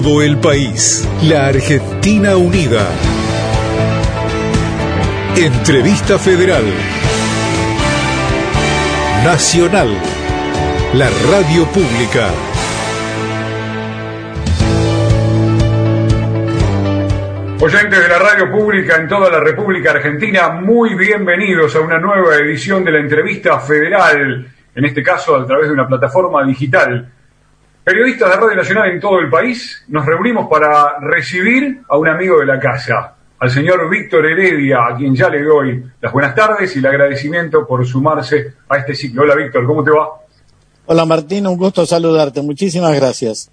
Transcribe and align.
todo 0.00 0.22
el 0.22 0.38
país. 0.38 1.08
La 1.22 1.46
Argentina 1.46 2.36
Unida. 2.36 2.84
Entrevista 5.36 6.18
Federal. 6.18 6.64
Nacional. 9.22 9.96
La 10.94 11.08
Radio 11.30 11.64
Pública. 11.66 12.28
Oyentes 17.60 18.00
de 18.00 18.08
la 18.08 18.18
radio 18.18 18.50
pública 18.50 18.96
en 18.96 19.06
toda 19.06 19.30
la 19.30 19.38
República 19.38 19.92
Argentina, 19.92 20.48
muy 20.50 20.96
bienvenidos 20.96 21.76
a 21.76 21.80
una 21.80 22.00
nueva 22.00 22.34
edición 22.34 22.82
de 22.82 22.90
la 22.90 22.98
entrevista 22.98 23.60
federal, 23.60 24.44
en 24.74 24.84
este 24.84 25.04
caso 25.04 25.36
a 25.36 25.46
través 25.46 25.68
de 25.68 25.74
una 25.74 25.86
plataforma 25.86 26.44
digital. 26.44 27.13
Periodistas 27.84 28.30
de 28.30 28.36
Radio 28.36 28.56
Nacional 28.56 28.90
en 28.92 28.98
todo 28.98 29.18
el 29.18 29.28
país, 29.28 29.84
nos 29.88 30.06
reunimos 30.06 30.48
para 30.48 30.98
recibir 31.00 31.82
a 31.86 31.98
un 31.98 32.08
amigo 32.08 32.38
de 32.38 32.46
la 32.46 32.58
casa, 32.58 33.14
al 33.38 33.50
señor 33.50 33.90
Víctor 33.90 34.24
Heredia, 34.24 34.86
a 34.88 34.96
quien 34.96 35.14
ya 35.14 35.28
le 35.28 35.42
doy 35.42 35.84
las 36.00 36.10
buenas 36.10 36.34
tardes 36.34 36.74
y 36.74 36.78
el 36.78 36.86
agradecimiento 36.86 37.66
por 37.66 37.84
sumarse 37.84 38.54
a 38.70 38.78
este 38.78 38.94
ciclo. 38.94 39.24
Hola 39.24 39.34
Víctor, 39.34 39.66
¿cómo 39.66 39.84
te 39.84 39.90
va? 39.90 40.08
Hola 40.86 41.04
Martín, 41.04 41.46
un 41.46 41.58
gusto 41.58 41.84
saludarte, 41.84 42.40
muchísimas 42.40 42.98
gracias. 42.98 43.52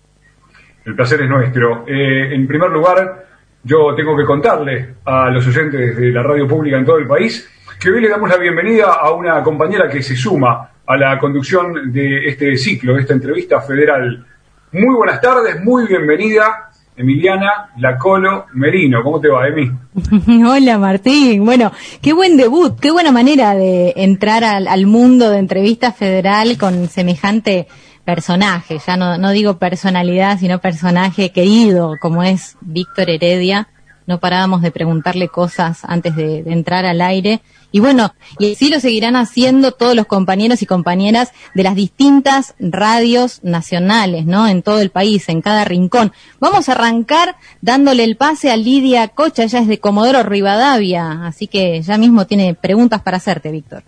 El 0.86 0.96
placer 0.96 1.24
es 1.24 1.30
nuestro. 1.30 1.84
Eh, 1.86 2.34
en 2.34 2.48
primer 2.48 2.70
lugar, 2.70 3.26
yo 3.66 3.94
tengo 3.98 4.16
que 4.16 4.24
contarle 4.24 4.96
a 5.04 5.30
los 5.30 5.46
oyentes 5.46 5.98
de 5.98 6.10
la 6.10 6.24
radio 6.24 6.48
pública 6.48 6.78
en 6.78 6.86
todo 6.86 7.00
el 7.00 7.08
país 7.08 7.50
que 7.78 7.90
hoy 7.90 8.00
le 8.00 8.08
damos 8.08 8.30
la 8.30 8.38
bienvenida 8.38 8.94
a 8.94 9.12
una 9.12 9.44
compañera 9.44 9.90
que 9.90 10.02
se 10.02 10.16
suma 10.16 10.71
a 10.86 10.98
la 10.98 11.20
conducción 11.20 11.92
de 11.92 12.28
este 12.28 12.58
ciclo, 12.58 12.96
de 12.96 13.02
esta 13.02 13.14
entrevista 13.14 13.62
federal. 13.62 14.26
Muy 14.72 14.96
buenas 14.96 15.22
tardes, 15.22 15.64
muy 15.64 15.88
bienvenida, 15.88 16.70
Emiliana 16.96 17.72
Lacolo 17.78 18.46
Merino. 18.54 19.04
¿Cómo 19.04 19.20
te 19.20 19.30
va, 19.30 19.48
Emi? 19.48 19.72
Hola, 20.48 20.78
Martín. 20.78 21.46
Bueno, 21.46 21.72
qué 22.02 22.14
buen 22.14 22.38
debut, 22.38 22.80
qué 22.80 22.92
buena 22.92 23.12
manera 23.12 23.56
de 23.56 23.94
entrar 23.98 24.44
al, 24.44 24.86
mundo 24.86 25.30
de 25.30 25.40
entrevista 25.40 25.92
federal 25.92 26.58
con 26.58 26.88
semejante 26.88 27.68
personaje, 28.06 28.80
ya 28.86 28.98
no, 28.98 29.18
no 29.18 29.32
digo 29.32 29.58
personalidad, 29.58 30.40
sino 30.40 30.60
personaje 30.60 31.32
querido, 31.32 31.96
como 32.02 32.24
es 32.24 32.58
Víctor 32.62 33.10
Heredia. 33.10 33.68
No 34.08 34.20
parábamos 34.20 34.62
de 34.62 34.72
preguntarle 34.72 35.28
cosas 35.28 35.80
antes 35.84 36.16
de, 36.16 36.44
de, 36.44 36.54
entrar 36.54 36.86
al 36.86 37.02
aire. 37.02 37.42
Y 37.72 37.80
bueno, 37.80 38.14
y 38.40 38.54
así 38.54 38.70
lo 38.70 38.80
seguirán 38.80 39.16
haciendo 39.16 39.72
todos 39.72 39.96
los 39.96 40.06
compañeros 40.06 40.62
y 40.62 40.66
compañeras 40.66 41.32
de 41.56 41.64
las 41.64 41.76
distintas 41.76 42.56
radios 42.60 43.40
nacionales, 43.44 44.26
¿no? 44.26 44.48
En 44.48 44.62
todo 44.62 44.82
el 44.82 44.90
país, 44.90 45.30
en 45.30 45.42
cada 45.42 45.64
rincón. 45.64 46.12
Vamos 46.40 46.68
a 46.68 46.74
arrancar 46.74 47.38
dándole 47.62 48.04
el 48.04 48.18
pase 48.18 48.52
a 48.52 48.58
Lidia 48.58 49.08
Cocha, 49.08 49.44
ella 49.44 49.60
es 49.60 49.68
de 49.68 49.80
Comodoro 49.80 50.24
Rivadavia, 50.24 51.26
así 51.26 51.48
que 51.48 51.82
ya 51.82 51.98
mismo 51.98 52.28
tiene 52.28 52.54
preguntas 52.56 53.02
para 53.02 53.18
hacerte, 53.18 53.52
Víctor. 53.52 53.84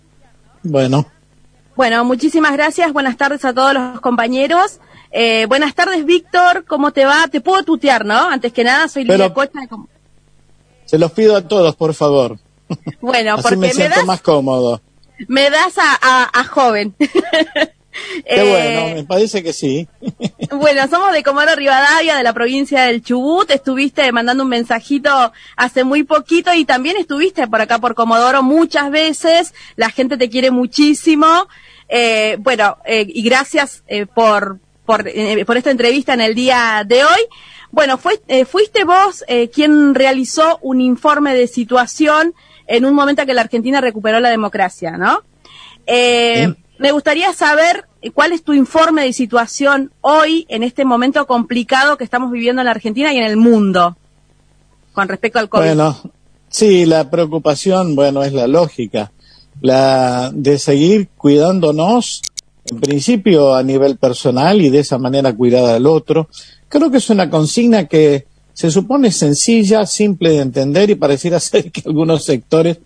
Bueno, 0.62 1.06
bueno, 1.76 2.04
muchísimas 2.04 2.52
gracias. 2.52 2.92
Buenas 2.92 3.16
tardes 3.16 3.44
a 3.44 3.52
todos 3.52 3.74
los 3.74 4.00
compañeros. 4.00 4.78
Eh, 5.10 5.46
buenas 5.46 5.74
tardes, 5.74 6.04
Víctor. 6.04 6.64
¿Cómo 6.66 6.92
te 6.92 7.04
va? 7.04 7.26
Te 7.28 7.40
puedo 7.40 7.64
tutear, 7.64 8.04
¿no? 8.04 8.28
Antes 8.28 8.52
que 8.52 8.62
nada, 8.62 8.86
soy 8.86 9.04
Lidia 9.04 9.34
Cocha. 9.34 9.60
De... 9.60 9.93
Se 10.84 10.98
los 10.98 11.12
pido 11.12 11.36
a 11.36 11.42
todos, 11.42 11.76
por 11.76 11.94
favor. 11.94 12.38
Bueno, 13.00 13.34
Así 13.34 13.42
porque 13.42 13.56
me 13.56 13.72
siento 13.72 13.96
das, 13.96 14.06
más 14.06 14.20
cómodo. 14.20 14.80
Me 15.28 15.50
das 15.50 15.78
a, 15.78 15.98
a, 16.00 16.40
a 16.40 16.44
joven. 16.44 16.94
Qué 18.28 18.42
bueno, 18.42 18.94
me 18.96 19.04
parece 19.04 19.42
que 19.42 19.52
sí. 19.52 19.88
bueno, 20.50 20.88
somos 20.88 21.12
de 21.12 21.22
Comoro 21.22 21.54
Rivadavia, 21.54 22.16
de 22.16 22.22
la 22.22 22.32
provincia 22.32 22.82
del 22.82 23.02
Chubut. 23.02 23.50
Estuviste 23.50 24.10
mandando 24.12 24.42
un 24.42 24.48
mensajito 24.48 25.32
hace 25.56 25.84
muy 25.84 26.02
poquito 26.02 26.52
y 26.54 26.64
también 26.64 26.96
estuviste 26.96 27.46
por 27.46 27.60
acá 27.60 27.78
por 27.78 27.94
Comodoro 27.94 28.42
muchas 28.42 28.90
veces. 28.90 29.54
La 29.76 29.90
gente 29.90 30.16
te 30.16 30.28
quiere 30.28 30.50
muchísimo. 30.50 31.46
Eh, 31.88 32.36
bueno, 32.40 32.78
eh, 32.84 33.06
y 33.08 33.22
gracias 33.22 33.84
eh, 33.86 34.06
por, 34.84 35.04
por, 35.04 35.46
por, 35.46 35.56
esta 35.56 35.70
entrevista 35.70 36.14
en 36.14 36.20
el 36.20 36.34
día 36.34 36.84
de 36.86 37.04
hoy. 37.04 37.20
Bueno, 37.70 37.98
fue, 37.98 38.20
fuiste 38.46 38.84
vos 38.84 39.24
quien 39.52 39.94
realizó 39.94 40.58
un 40.62 40.80
informe 40.80 41.34
de 41.34 41.48
situación 41.48 42.34
en 42.66 42.84
un 42.84 42.94
momento 42.94 43.22
en 43.22 43.28
que 43.28 43.34
la 43.34 43.40
Argentina 43.40 43.80
recuperó 43.80 44.20
la 44.20 44.30
democracia, 44.30 44.92
¿no? 44.92 45.22
¿Sí? 45.86 46.54
Me 46.78 46.90
gustaría 46.90 47.32
saber 47.32 47.86
cuál 48.12 48.32
es 48.32 48.42
tu 48.42 48.52
informe 48.52 49.04
de 49.04 49.12
situación 49.12 49.92
hoy, 50.00 50.44
en 50.48 50.62
este 50.62 50.84
momento 50.84 51.26
complicado 51.26 51.96
que 51.96 52.04
estamos 52.04 52.32
viviendo 52.32 52.62
en 52.62 52.66
la 52.66 52.72
Argentina 52.72 53.12
y 53.12 53.18
en 53.18 53.24
el 53.24 53.36
mundo, 53.36 53.96
con 54.92 55.08
respecto 55.08 55.38
al 55.38 55.48
COVID. 55.48 55.64
Bueno, 55.64 55.96
sí, 56.48 56.84
la 56.84 57.08
preocupación, 57.10 57.94
bueno, 57.94 58.24
es 58.24 58.32
la 58.32 58.48
lógica, 58.48 59.12
la 59.60 60.30
de 60.34 60.58
seguir 60.58 61.08
cuidándonos, 61.16 62.22
en 62.70 62.80
principio 62.80 63.54
a 63.54 63.62
nivel 63.62 63.96
personal 63.96 64.60
y 64.60 64.70
de 64.70 64.80
esa 64.80 64.98
manera 64.98 65.34
cuidar 65.34 65.64
al 65.64 65.86
otro. 65.86 66.28
Creo 66.68 66.90
que 66.90 66.98
es 66.98 67.10
una 67.10 67.28
consigna 67.28 67.86
que 67.86 68.26
se 68.52 68.70
supone 68.70 69.10
sencilla, 69.10 69.84
simple 69.84 70.30
de 70.30 70.40
entender 70.40 70.90
y 70.90 70.94
pareciera 70.94 71.40
ser 71.40 71.70
que 71.70 71.82
algunos 71.84 72.24
sectores 72.24 72.78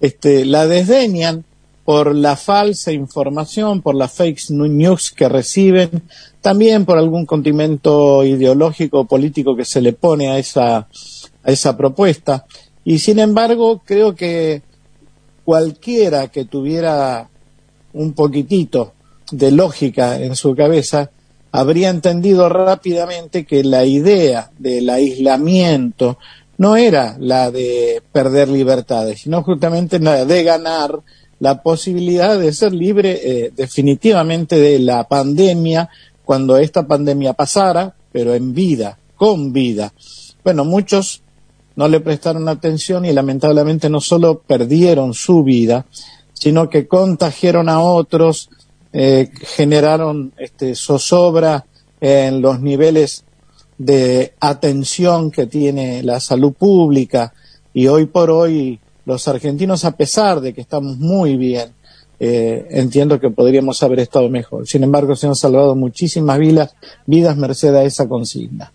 este, 0.00 0.44
la 0.44 0.66
desdeñan 0.66 1.44
por 1.84 2.14
la 2.14 2.36
falsa 2.36 2.92
información, 2.92 3.82
por 3.82 3.94
las 3.94 4.12
fake 4.12 4.50
news 4.50 5.10
que 5.10 5.28
reciben, 5.28 6.02
también 6.40 6.86
por 6.86 6.96
algún 6.96 7.26
condimento 7.26 8.24
ideológico 8.24 9.00
o 9.00 9.04
político 9.04 9.54
que 9.54 9.66
se 9.66 9.82
le 9.82 9.92
pone 9.92 10.28
a 10.28 10.38
esa, 10.38 10.76
a 10.78 10.88
esa 11.44 11.76
propuesta. 11.76 12.46
Y 12.84 12.98
sin 12.98 13.18
embargo, 13.18 13.82
creo 13.84 14.14
que 14.14 14.62
cualquiera 15.44 16.28
que 16.28 16.46
tuviera 16.46 17.28
un 17.92 18.14
poquitito 18.14 18.93
de 19.30 19.50
lógica 19.50 20.20
en 20.20 20.36
su 20.36 20.54
cabeza, 20.54 21.10
habría 21.52 21.90
entendido 21.90 22.48
rápidamente 22.48 23.44
que 23.44 23.62
la 23.62 23.84
idea 23.84 24.50
del 24.58 24.90
aislamiento 24.90 26.18
no 26.58 26.76
era 26.76 27.16
la 27.18 27.50
de 27.50 28.02
perder 28.12 28.48
libertades, 28.48 29.22
sino 29.22 29.42
justamente 29.42 29.98
la 29.98 30.24
de 30.24 30.42
ganar 30.42 31.00
la 31.40 31.62
posibilidad 31.62 32.38
de 32.38 32.52
ser 32.52 32.72
libre 32.72 33.20
eh, 33.22 33.52
definitivamente 33.54 34.58
de 34.58 34.78
la 34.78 35.04
pandemia 35.04 35.88
cuando 36.24 36.56
esta 36.56 36.86
pandemia 36.86 37.34
pasara, 37.34 37.94
pero 38.12 38.34
en 38.34 38.54
vida, 38.54 38.98
con 39.16 39.52
vida. 39.52 39.92
Bueno, 40.42 40.64
muchos 40.64 41.22
no 41.76 41.88
le 41.88 42.00
prestaron 42.00 42.48
atención 42.48 43.04
y 43.04 43.12
lamentablemente 43.12 43.90
no 43.90 44.00
solo 44.00 44.40
perdieron 44.40 45.12
su 45.12 45.42
vida, 45.42 45.86
sino 46.32 46.68
que 46.68 46.86
contagiaron 46.86 47.68
a 47.68 47.80
otros, 47.80 48.48
eh, 48.94 49.28
generaron 49.56 50.32
este, 50.38 50.76
zozobra 50.76 51.66
en 52.00 52.40
los 52.40 52.60
niveles 52.60 53.24
de 53.76 54.34
atención 54.38 55.32
que 55.32 55.46
tiene 55.46 56.04
la 56.04 56.20
salud 56.20 56.52
pública 56.52 57.34
y 57.72 57.88
hoy 57.88 58.06
por 58.06 58.30
hoy 58.30 58.78
los 59.04 59.26
argentinos, 59.26 59.84
a 59.84 59.96
pesar 59.96 60.40
de 60.40 60.54
que 60.54 60.60
estamos 60.60 60.96
muy 60.98 61.36
bien, 61.36 61.72
eh, 62.20 62.68
entiendo 62.70 63.18
que 63.18 63.30
podríamos 63.30 63.82
haber 63.82 63.98
estado 63.98 64.28
mejor. 64.28 64.68
Sin 64.68 64.84
embargo, 64.84 65.16
se 65.16 65.26
han 65.26 65.34
salvado 65.34 65.74
muchísimas 65.74 66.38
vidas, 66.38 66.76
vidas 67.04 67.36
merced 67.36 67.74
a 67.74 67.82
esa 67.82 68.08
consigna. 68.08 68.72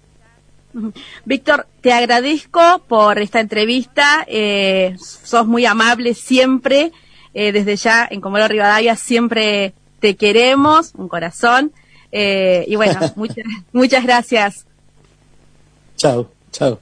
Víctor, 1.24 1.66
te 1.82 1.94
agradezco 1.94 2.60
por 2.88 3.20
esta 3.20 3.40
entrevista. 3.40 4.26
Eh, 4.28 4.98
sos 5.00 5.48
muy 5.48 5.66
amable 5.66 6.14
siempre. 6.14 6.92
Eh, 7.34 7.52
desde 7.52 7.78
ya 7.78 8.08
en 8.10 8.22
Comodoro 8.22 8.50
Rivadavia 8.50 8.96
siempre 8.96 9.74
te 10.00 10.16
queremos, 10.16 10.94
un 10.96 11.08
corazón. 11.08 11.72
Eh, 12.12 12.66
y 12.68 12.76
bueno, 12.76 13.00
muchas, 13.16 13.46
muchas 13.72 14.04
gracias. 14.04 14.66
Chao, 15.96 16.30
chao. 16.52 16.80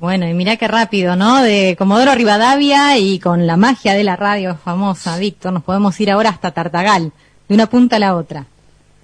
Bueno, 0.00 0.28
y 0.28 0.34
mira 0.34 0.56
qué 0.56 0.68
rápido, 0.68 1.16
¿no? 1.16 1.42
De 1.42 1.74
Comodoro 1.76 2.14
Rivadavia 2.14 2.98
y 2.98 3.18
con 3.18 3.48
la 3.48 3.56
magia 3.56 3.94
de 3.94 4.04
la 4.04 4.14
radio 4.14 4.54
famosa, 4.54 5.18
Víctor, 5.18 5.52
nos 5.52 5.64
podemos 5.64 5.98
ir 6.00 6.10
ahora 6.12 6.30
hasta 6.30 6.52
Tartagal, 6.52 7.10
de 7.48 7.54
una 7.54 7.66
punta 7.66 7.96
a 7.96 7.98
la 7.98 8.14
otra. 8.14 8.46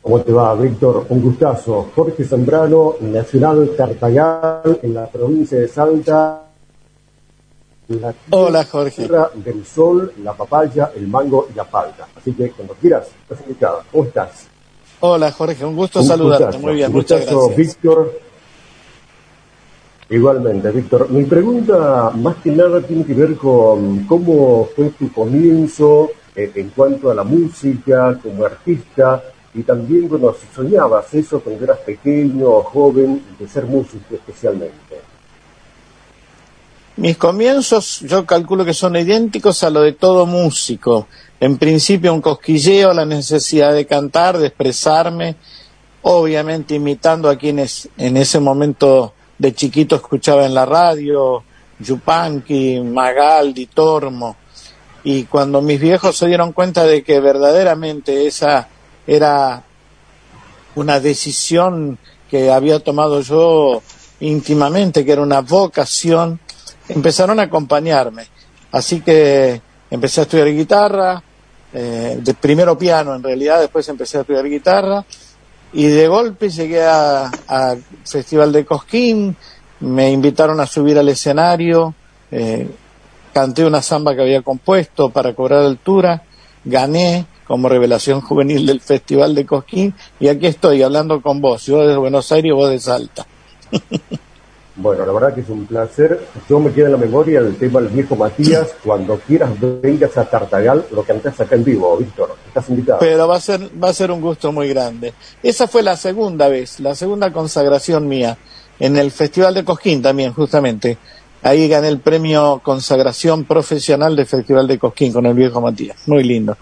¿Cómo 0.02 0.20
te 0.20 0.30
va, 0.32 0.54
Víctor? 0.54 1.06
Un 1.08 1.22
gustazo. 1.22 1.90
Jorge 1.96 2.24
Zambrano, 2.24 2.96
Nacional 3.00 3.70
Tartagal, 3.76 4.78
en 4.82 4.94
la 4.94 5.06
provincia 5.06 5.58
de 5.58 5.66
Salta. 5.66 6.42
La 7.88 8.14
Hola, 8.30 8.64
Jorge. 8.64 9.02
Tierra 9.02 9.30
del 9.34 9.64
sol, 9.66 10.12
la 10.22 10.32
papaya, 10.32 10.90
el 10.96 11.06
mango 11.06 11.48
y 11.52 11.56
la 11.56 11.64
palta. 11.64 12.08
Así 12.16 12.32
que 12.32 12.50
cuando 12.50 12.74
quieras, 12.74 13.08
estás 13.22 13.40
invitada. 13.42 13.84
¿Cómo 13.92 14.04
estás? 14.04 14.46
Hola, 15.00 15.30
Jorge. 15.30 15.64
Un 15.66 15.76
gusto 15.76 16.00
un 16.00 16.06
saludarte. 16.06 16.44
Gustazo. 16.44 16.66
Muy 16.66 16.74
bien, 16.76 16.88
un 16.88 16.96
muchas 16.96 17.20
gustazo, 17.20 17.46
gracias. 17.48 17.66
Víctor. 17.66 18.20
Igualmente, 20.08 20.70
Víctor. 20.70 21.10
Mi 21.10 21.24
pregunta 21.24 22.10
más 22.14 22.36
que 22.36 22.50
nada 22.52 22.80
tiene 22.80 23.04
que 23.04 23.14
ver 23.14 23.36
con 23.36 24.04
cómo 24.06 24.68
fue 24.74 24.90
tu 24.90 25.12
comienzo 25.12 26.10
eh, 26.34 26.52
en 26.54 26.70
cuanto 26.70 27.10
a 27.10 27.14
la 27.14 27.24
música, 27.24 28.18
como 28.22 28.46
artista, 28.46 29.22
y 29.52 29.62
también, 29.62 30.08
bueno, 30.08 30.34
si 30.34 30.46
soñabas 30.54 31.12
eso 31.14 31.40
cuando 31.40 31.64
eras 31.64 31.78
pequeño 31.78 32.48
o 32.48 32.62
joven, 32.62 33.22
de 33.38 33.46
ser 33.46 33.66
músico 33.66 34.14
especialmente. 34.14 35.13
Mis 36.96 37.16
comienzos 37.16 38.00
yo 38.02 38.24
calculo 38.24 38.64
que 38.64 38.72
son 38.72 38.94
idénticos 38.94 39.64
a 39.64 39.70
lo 39.70 39.80
de 39.80 39.94
todo 39.94 40.26
músico. 40.26 41.08
En 41.40 41.58
principio 41.58 42.14
un 42.14 42.20
cosquilleo, 42.20 42.94
la 42.94 43.04
necesidad 43.04 43.74
de 43.74 43.84
cantar, 43.84 44.38
de 44.38 44.46
expresarme, 44.46 45.34
obviamente 46.02 46.76
imitando 46.76 47.28
a 47.28 47.36
quienes 47.36 47.88
en 47.96 48.16
ese 48.16 48.38
momento 48.38 49.12
de 49.36 49.52
chiquito 49.52 49.96
escuchaba 49.96 50.46
en 50.46 50.54
la 50.54 50.66
radio, 50.66 51.42
Yupanqui, 51.80 52.78
Magaldi, 52.78 53.66
Tormo. 53.66 54.36
Y 55.02 55.24
cuando 55.24 55.60
mis 55.60 55.80
viejos 55.80 56.16
se 56.16 56.28
dieron 56.28 56.52
cuenta 56.52 56.84
de 56.84 57.02
que 57.02 57.18
verdaderamente 57.18 58.28
esa 58.28 58.68
era 59.04 59.64
una 60.76 61.00
decisión 61.00 61.98
que 62.30 62.52
había 62.52 62.78
tomado 62.78 63.20
yo 63.20 63.82
íntimamente, 64.20 65.04
que 65.04 65.10
era 65.10 65.22
una 65.22 65.40
vocación, 65.40 66.38
empezaron 66.88 67.40
a 67.40 67.44
acompañarme. 67.44 68.26
Así 68.72 69.00
que 69.00 69.60
empecé 69.90 70.20
a 70.20 70.24
estudiar 70.24 70.48
guitarra, 70.48 71.22
eh, 71.72 72.18
de 72.20 72.34
primero 72.34 72.78
piano 72.78 73.14
en 73.14 73.22
realidad, 73.22 73.60
después 73.60 73.88
empecé 73.88 74.18
a 74.18 74.20
estudiar 74.20 74.48
guitarra 74.48 75.04
y 75.72 75.86
de 75.86 76.06
golpe 76.06 76.48
llegué 76.48 76.84
al 76.84 77.82
Festival 78.04 78.52
de 78.52 78.64
Cosquín, 78.64 79.36
me 79.80 80.10
invitaron 80.10 80.60
a 80.60 80.66
subir 80.66 80.96
al 80.98 81.08
escenario, 81.08 81.94
eh, 82.30 82.68
canté 83.32 83.64
una 83.64 83.82
samba 83.82 84.14
que 84.14 84.22
había 84.22 84.42
compuesto 84.42 85.10
para 85.10 85.34
cobrar 85.34 85.64
altura, 85.64 86.22
gané 86.64 87.26
como 87.44 87.68
revelación 87.68 88.20
juvenil 88.20 88.64
del 88.66 88.80
Festival 88.80 89.34
de 89.34 89.44
Cosquín 89.44 89.94
y 90.20 90.28
aquí 90.28 90.46
estoy 90.46 90.80
hablando 90.82 91.20
con 91.20 91.40
vos, 91.40 91.66
yo 91.66 91.86
de 91.86 91.96
Buenos 91.96 92.30
Aires 92.30 92.52
vos 92.54 92.70
de 92.70 92.78
Salta. 92.78 93.26
Bueno, 94.76 95.06
la 95.06 95.12
verdad 95.12 95.34
que 95.34 95.42
es 95.42 95.48
un 95.48 95.66
placer. 95.66 96.26
Yo 96.48 96.58
me 96.58 96.72
queda 96.72 96.86
en 96.86 96.92
la 96.92 96.98
memoria 96.98 97.38
el 97.38 97.56
tema 97.56 97.80
del 97.80 97.90
viejo 97.90 98.16
Matías. 98.16 98.74
Cuando 98.82 99.18
quieras 99.18 99.50
vengas 99.60 100.18
a 100.18 100.24
Tartagal, 100.24 100.86
lo 100.90 101.04
cantás 101.04 101.40
acá 101.40 101.54
en 101.54 101.62
vivo, 101.62 101.96
Víctor. 101.96 102.34
Estás 102.48 102.68
invitado. 102.70 102.98
Pero 102.98 103.28
va 103.28 103.36
a 103.36 103.40
ser, 103.40 103.70
va 103.82 103.90
a 103.90 103.92
ser 103.92 104.10
un 104.10 104.20
gusto 104.20 104.50
muy 104.50 104.68
grande. 104.68 105.14
Esa 105.42 105.68
fue 105.68 105.84
la 105.84 105.96
segunda 105.96 106.48
vez, 106.48 106.80
la 106.80 106.96
segunda 106.96 107.32
consagración 107.32 108.08
mía 108.08 108.36
en 108.80 108.96
el 108.96 109.12
Festival 109.12 109.54
de 109.54 109.64
Cosquín 109.64 110.02
también, 110.02 110.32
justamente. 110.32 110.98
Ahí 111.42 111.68
gané 111.68 111.88
el 111.88 112.00
premio 112.00 112.60
consagración 112.64 113.44
profesional 113.44 114.16
del 114.16 114.26
Festival 114.26 114.66
de 114.66 114.78
Cosquín 114.78 115.12
con 115.12 115.24
el 115.26 115.34
viejo 115.34 115.60
Matías. 115.60 116.08
Muy 116.08 116.24
lindo. 116.24 116.56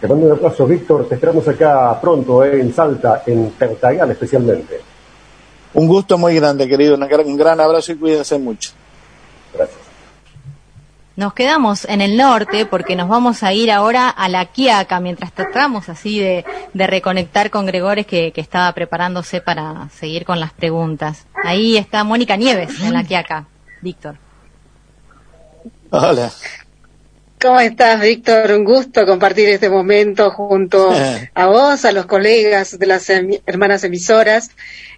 Te 0.00 0.06
mando 0.06 0.26
un 0.26 0.32
aplauso, 0.32 0.66
Víctor. 0.66 1.08
Te 1.08 1.14
esperamos 1.14 1.48
acá 1.48 1.98
pronto, 1.98 2.44
eh, 2.44 2.60
en 2.60 2.74
Salta, 2.74 3.22
en 3.24 3.52
Tartagal 3.52 4.10
especialmente. 4.10 4.93
Un 5.74 5.88
gusto 5.88 6.16
muy 6.16 6.36
grande, 6.36 6.68
querido. 6.68 6.94
Un 6.96 7.36
gran 7.36 7.60
abrazo 7.60 7.92
y 7.92 7.96
cuídense 7.96 8.38
mucho. 8.38 8.70
Gracias. 9.52 9.84
Nos 11.16 11.32
quedamos 11.32 11.84
en 11.84 12.00
el 12.00 12.16
norte 12.16 12.66
porque 12.66 12.96
nos 12.96 13.08
vamos 13.08 13.44
a 13.44 13.52
ir 13.52 13.70
ahora 13.70 14.08
a 14.08 14.28
la 14.28 14.46
Quiaca 14.46 14.98
mientras 14.98 15.32
tratamos 15.32 15.88
así 15.88 16.18
de, 16.18 16.44
reconectar 16.74 17.50
con 17.50 17.66
Gregores 17.66 18.04
que, 18.04 18.32
que, 18.32 18.40
estaba 18.40 18.72
preparándose 18.72 19.40
para 19.40 19.88
seguir 19.90 20.24
con 20.24 20.40
las 20.40 20.52
preguntas. 20.52 21.26
Ahí 21.44 21.76
está 21.76 22.02
Mónica 22.02 22.36
Nieves 22.36 22.80
en 22.80 22.94
la 22.94 23.04
Quiaca. 23.04 23.46
Víctor. 23.80 24.16
Hola. 25.90 26.32
¿Cómo 27.40 27.60
estás, 27.60 28.00
Víctor? 28.00 28.52
Un 28.52 28.64
gusto 28.64 29.04
compartir 29.06 29.50
este 29.50 29.68
momento 29.68 30.30
junto 30.30 30.90
a 31.34 31.46
vos, 31.46 31.84
a 31.84 31.92
los 31.92 32.06
colegas 32.06 32.78
de 32.78 32.86
las 32.86 33.08
hermanas 33.10 33.84
emisoras 33.84 34.50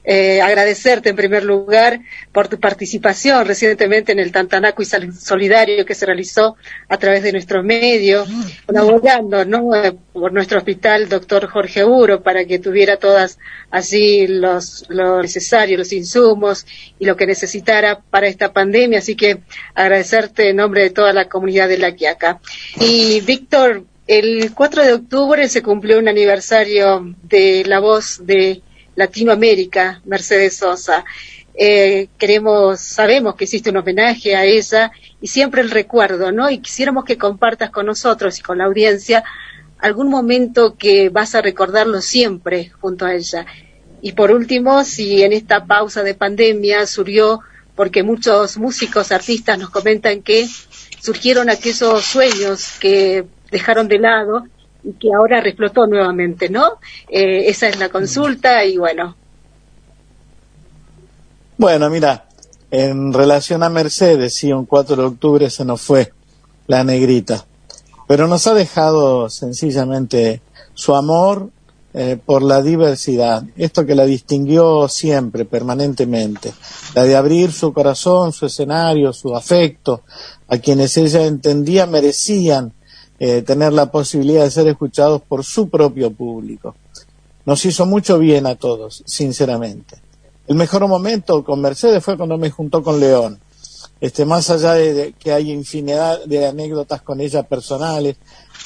eh, 0.09 0.41
agradecerte 0.41 1.09
en 1.09 1.17
primer 1.17 1.43
lugar 1.43 2.01
por 2.31 2.47
tu 2.47 2.61
participación 2.61 3.45
recientemente 3.45 4.13
en 4.13 4.21
el 4.21 4.31
Tantanaco 4.31 4.81
y 4.81 4.85
Solidario 4.87 5.85
que 5.85 5.97
se 5.97 6.07
realizó 6.07 6.57
a 6.89 6.97
través 6.97 7.25
de 7.25 7.33
nuestro 7.33 7.65
medio, 7.65 8.25
colaborando 8.67 9.45
¿no? 9.45 9.71
por 10.13 10.33
nuestro 10.33 10.59
hospital, 10.59 11.09
doctor 11.09 11.49
Jorge 11.49 11.85
Uro, 11.85 12.23
para 12.23 12.45
que 12.45 12.61
tuviera 12.61 12.99
todas 12.99 13.39
así 13.73 14.29
los, 14.29 14.85
lo 14.89 15.21
necesario, 15.21 15.77
los 15.77 15.93
insumos 15.93 16.67
y 17.01 17.05
lo 17.05 17.17
que 17.17 17.27
necesitara 17.27 17.99
para 17.99 18.29
esta 18.29 18.53
pandemia. 18.53 19.01
Así 19.01 19.17
que 19.17 19.41
agradecerte 19.75 20.51
en 20.51 20.57
nombre 20.57 20.83
de 20.83 20.91
toda 20.91 21.13
la 21.13 21.29
comunidad 21.29 21.69
de 21.69 21.79
La 21.79 21.97
Quiaca. 21.97 22.39
Y 22.81 23.23
Víctor, 23.23 23.85
el 24.07 24.53
4 24.55 24.85
de 24.85 24.93
octubre 24.93 25.49
se 25.49 25.63
cumplió 25.63 25.99
un 25.99 26.07
aniversario 26.07 27.13
de 27.25 27.65
la 27.67 27.81
voz 27.81 28.25
de 28.25 28.63
Latinoamérica, 28.97 30.03
Mercedes 30.05 30.57
Sosa. 30.57 31.05
Eh, 31.55 32.09
queremos, 32.19 32.81
sabemos 32.81 33.37
que 33.37 33.45
existe 33.45 33.71
un 33.71 33.77
homenaje 33.77 34.35
a 34.35 34.45
ella 34.45 34.91
y 35.21 35.29
siempre 35.29 35.63
el 35.63 35.71
recuerdo, 35.71 36.33
¿no? 36.33 36.51
Y 36.51 36.59
quisiéramos 36.59 37.05
que 37.05 37.17
compartas 37.17 37.71
con 37.71 37.87
nosotros 37.87 38.39
y 38.39 38.43
con 38.43 38.59
la 38.59 38.65
audiencia 38.65 39.25
algún 39.79 40.09
momento 40.09 40.77
que 40.77 41.11
vas 41.11 41.35
a 41.35 41.43
recordarlo 41.43 42.01
siempre 42.01 42.71
junto 42.81 43.07
a 43.07 43.15
ella. 43.15 43.47
Y 44.03 44.13
por 44.13 44.31
último, 44.31 44.85
si 44.85 45.23
en 45.23 45.33
esta 45.33 45.67
pausa 45.67 46.03
de 46.03 46.15
pandemia 46.15 46.87
surgió, 46.87 47.41
porque 47.75 48.03
muchos 48.03 48.57
músicos, 48.57 49.13
artistas 49.13 49.59
nos 49.59 49.71
comentan 49.71 50.23
que 50.23 50.47
surgieron 51.01 51.51
aquellos 51.51 52.05
sueños 52.05 52.79
que 52.81 53.27
dejaron 53.51 53.89
de 53.89 53.99
lado 53.99 54.47
que 54.95 55.13
ahora 55.13 55.41
reflotó 55.41 55.87
nuevamente, 55.87 56.49
¿no? 56.49 56.79
Eh, 57.09 57.49
esa 57.49 57.69
es 57.69 57.79
la 57.79 57.89
consulta 57.89 58.65
y 58.65 58.77
bueno. 58.77 59.17
Bueno, 61.59 61.89
mira, 61.91 62.27
en 62.71 63.13
relación 63.13 63.63
a 63.63 63.69
Mercedes, 63.69 64.35
sí, 64.35 64.53
un 64.53 64.67
4 64.67 64.97
de 64.97 65.03
octubre 65.05 65.51
se 65.51 65.65
nos 65.65 65.81
fue 65.81 66.13
la 66.67 66.85
negrita, 66.85 67.47
pero 68.07 68.29
nos 68.29 68.47
ha 68.47 68.55
dejado 68.55 69.31
sencillamente 69.31 70.43
su 70.75 70.95
amor 70.95 71.51
eh, 71.95 72.19
por 72.23 72.43
la 72.43 72.61
diversidad, 72.61 73.43
esto 73.57 73.87
que 73.87 73.95
la 73.95 74.05
distinguió 74.05 74.87
siempre, 74.87 75.47
permanentemente, 75.47 76.53
la 76.95 77.05
de 77.05 77.17
abrir 77.17 77.53
su 77.53 77.73
corazón, 77.73 78.35
su 78.35 78.45
escenario, 78.45 79.15
su 79.15 79.35
afecto, 79.35 80.03
a 80.47 80.59
quienes 80.59 80.95
ella 80.99 81.25
entendía 81.25 81.87
merecían 81.87 82.75
eh, 83.19 83.43
tener 83.43 83.73
la 83.73 83.91
posibilidad 83.91 84.45
de 84.45 84.51
ser 84.51 84.69
escuchados 84.69 85.23
por 85.23 85.45
su 85.45 85.69
propio 85.69 86.11
público. 86.11 86.75
Nos 87.45 87.65
hizo 87.65 87.87
mucho 87.87 88.19
bien 88.19 88.47
a 88.47 88.57
todos, 88.57 89.03
sinceramente. 89.07 89.97
El 90.47 90.57
mejor 90.57 90.87
momento 90.87 91.45
con 91.45 91.61
Mercedes 91.61 92.05
fue 92.05 92.17
cuando 92.17 92.39
me 92.39 92.51
juntó 92.51 92.83
con 92.83 93.01
León. 93.01 93.39
Este, 94.01 94.25
más 94.25 94.51
allá 94.51 94.75
de, 94.75 95.15
que 95.19 95.33
hay 95.33 95.51
infinidad 95.51 96.23
de 96.25 96.47
anécdotas 96.47 97.01
con 97.03 97.21
ella 97.21 97.45
personales, 97.45 98.17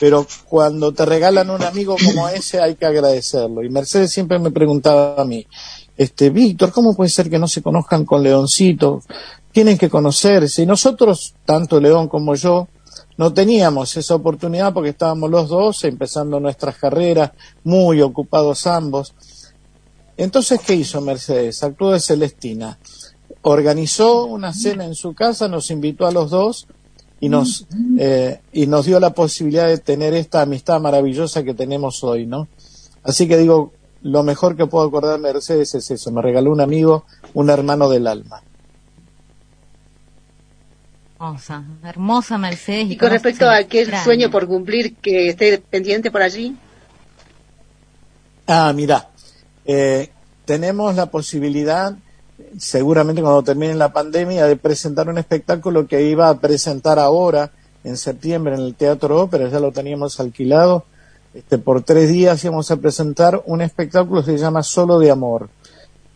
pero 0.01 0.27
cuando 0.49 0.93
te 0.93 1.05
regalan 1.05 1.51
un 1.51 1.63
amigo 1.63 1.97
como 2.05 2.29
ese 2.29 2.61
hay 2.61 2.75
que 2.75 2.87
agradecerlo. 2.87 3.63
Y 3.63 3.71
Mercedes 3.71 4.11
siempre 4.11 4.39
me 4.39 4.51
preguntaba 4.51 5.21
a 5.21 5.25
mí, 5.25 5.47
este, 5.97 6.31
Víctor, 6.31 6.73
¿cómo 6.73 6.97
puede 6.97 7.11
ser 7.11 7.29
que 7.29 7.39
no 7.39 7.47
se 7.47 7.63
conozcan 7.63 8.05
con 8.05 8.23
Leoncito? 8.23 9.03
Tienen 9.53 9.77
que 9.77 9.91
conocerse. 9.91 10.63
Y 10.63 10.67
nosotros, 10.67 11.35
tanto 11.45 11.79
León 11.79 12.09
como 12.09 12.35
yo, 12.35 12.69
no 13.17 13.33
teníamos 13.33 13.97
esa 13.97 14.15
oportunidad 14.15 14.73
porque 14.73 14.91
estábamos 14.91 15.31
los 15.31 15.49
dos 15.49 15.85
empezando 15.85 16.41
nuestras 16.41 16.77
carreras, 16.77 17.33
muy 17.65 18.01
ocupados 18.01 18.67
ambos. 18.67 19.15
Entonces, 20.17 20.61
¿qué 20.67 20.75
hizo 20.75 21.01
Mercedes? 21.01 21.63
Actuó 21.63 21.93
de 21.93 22.01
Celestina. 22.01 22.79
Organizó 23.43 24.25
una 24.25 24.53
cena 24.53 24.85
en 24.85 24.95
su 24.95 25.15
casa, 25.15 25.49
nos 25.49 25.71
invitó 25.71 26.07
a 26.07 26.13
los 26.13 26.31
dos 26.31 26.67
y 27.21 27.29
nos, 27.29 27.67
eh, 27.99 28.41
y 28.53 28.67
nos 28.67 28.87
dio 28.87 29.01
la 29.01 29.11
posibilidad 29.11 29.67
de 29.67 29.79
tener 29.79 30.15
esta 30.15 30.43
amistad 30.43 30.81
maravillosa 30.81 31.43
que 31.43 31.55
tenemos 31.55 32.03
hoy, 32.05 32.27
¿no? 32.27 32.49
Así 33.03 33.29
que 33.29 33.37
digo, 33.37 33.73
lo 34.03 34.23
mejor 34.23 34.57
que 34.57 34.67
puedo 34.67 34.87
acordar 34.87 35.13
de 35.13 35.33
Mercedes 35.33 35.75
es 35.75 35.91
eso, 35.91 36.11
me 36.11 36.23
regaló 36.23 36.53
un 36.53 36.61
amigo, 36.61 37.05
un 37.35 37.51
hermano 37.51 37.89
del 37.89 38.07
alma. 38.07 38.43
Hermosa, 41.21 41.65
hermosa 41.85 42.39
Mercedes. 42.39 42.91
Y, 42.91 42.97
con 42.97 43.11
respecto 43.11 43.45
a 43.47 43.57
aquel 43.57 43.95
sueño 44.03 44.31
por 44.31 44.47
cumplir 44.47 44.97
que 44.97 45.29
esté 45.29 45.59
pendiente 45.59 46.11
por 46.11 46.23
allí. 46.23 46.57
Ah, 48.47 48.73
mira, 48.75 49.11
eh, 49.67 50.09
tenemos 50.47 50.95
la 50.95 51.11
posibilidad, 51.11 51.95
seguramente 52.57 53.21
cuando 53.21 53.43
termine 53.43 53.75
la 53.75 53.93
pandemia, 53.93 54.47
de 54.47 54.57
presentar 54.57 55.11
un 55.11 55.19
espectáculo 55.19 55.87
que 55.87 56.05
iba 56.05 56.31
a 56.31 56.39
presentar 56.39 56.99
ahora, 56.99 57.51
en 57.85 57.99
septiembre, 57.99 58.55
en 58.55 58.63
el 58.63 58.75
Teatro 58.75 59.21
Ópera, 59.21 59.51
ya 59.51 59.61
lo 59.61 59.73
teníamos 59.73 60.21
alquilado. 60.21 60.87
Este, 61.35 61.59
por 61.59 61.83
tres 61.83 62.09
días 62.09 62.43
íbamos 62.45 62.71
a 62.71 62.79
presentar 62.79 63.43
un 63.45 63.61
espectáculo 63.61 64.25
que 64.25 64.33
se 64.33 64.39
llama 64.39 64.63
Solo 64.63 64.99
de 64.99 65.11
Amor. 65.11 65.51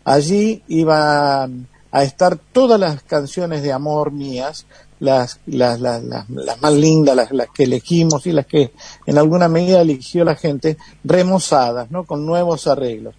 Allí 0.02 0.62
iban 0.66 1.68
a 1.94 2.02
estar 2.02 2.36
todas 2.36 2.80
las 2.80 3.04
canciones 3.04 3.62
de 3.62 3.72
amor 3.72 4.10
mías, 4.10 4.66
las, 5.04 5.40
las, 5.46 5.80
las, 5.80 6.02
las, 6.02 6.60
más 6.60 6.72
lindas, 6.72 7.14
las, 7.14 7.30
las 7.30 7.48
que 7.50 7.64
elegimos 7.64 8.26
y 8.26 8.32
las 8.32 8.46
que 8.46 8.72
en 9.06 9.18
alguna 9.18 9.48
medida 9.48 9.80
eligió 9.80 10.24
la 10.24 10.34
gente, 10.34 10.76
remozadas, 11.04 11.90
¿no? 11.90 12.04
Con 12.04 12.26
nuevos 12.26 12.66
arreglos. 12.66 13.14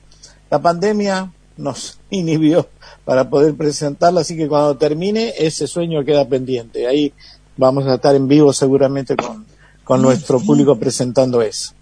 La 0.49 0.59
pandemia 0.59 1.31
nos 1.57 1.99
inhibió 2.09 2.67
para 3.05 3.29
poder 3.29 3.55
presentarla, 3.55 4.21
así 4.21 4.35
que 4.35 4.47
cuando 4.47 4.77
termine 4.77 5.33
ese 5.37 5.67
sueño 5.67 6.03
queda 6.03 6.27
pendiente. 6.27 6.87
Ahí 6.87 7.13
vamos 7.55 7.85
a 7.87 7.95
estar 7.95 8.15
en 8.15 8.27
vivo 8.27 8.51
seguramente 8.51 9.15
con, 9.15 9.45
con 9.83 10.01
nuestro 10.01 10.39
público 10.39 10.77
presentando 10.77 11.41
eso. 11.41 11.73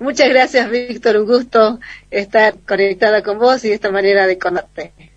Muchas 0.00 0.28
gracias, 0.28 0.70
Víctor. 0.70 1.18
Un 1.18 1.26
gusto 1.26 1.78
estar 2.10 2.58
conectada 2.66 3.22
con 3.22 3.38
vos 3.38 3.64
y 3.64 3.68
de 3.68 3.74
esta 3.74 3.90
manera 3.90 4.26
de 4.26 4.38
conocerte. 4.38 5.12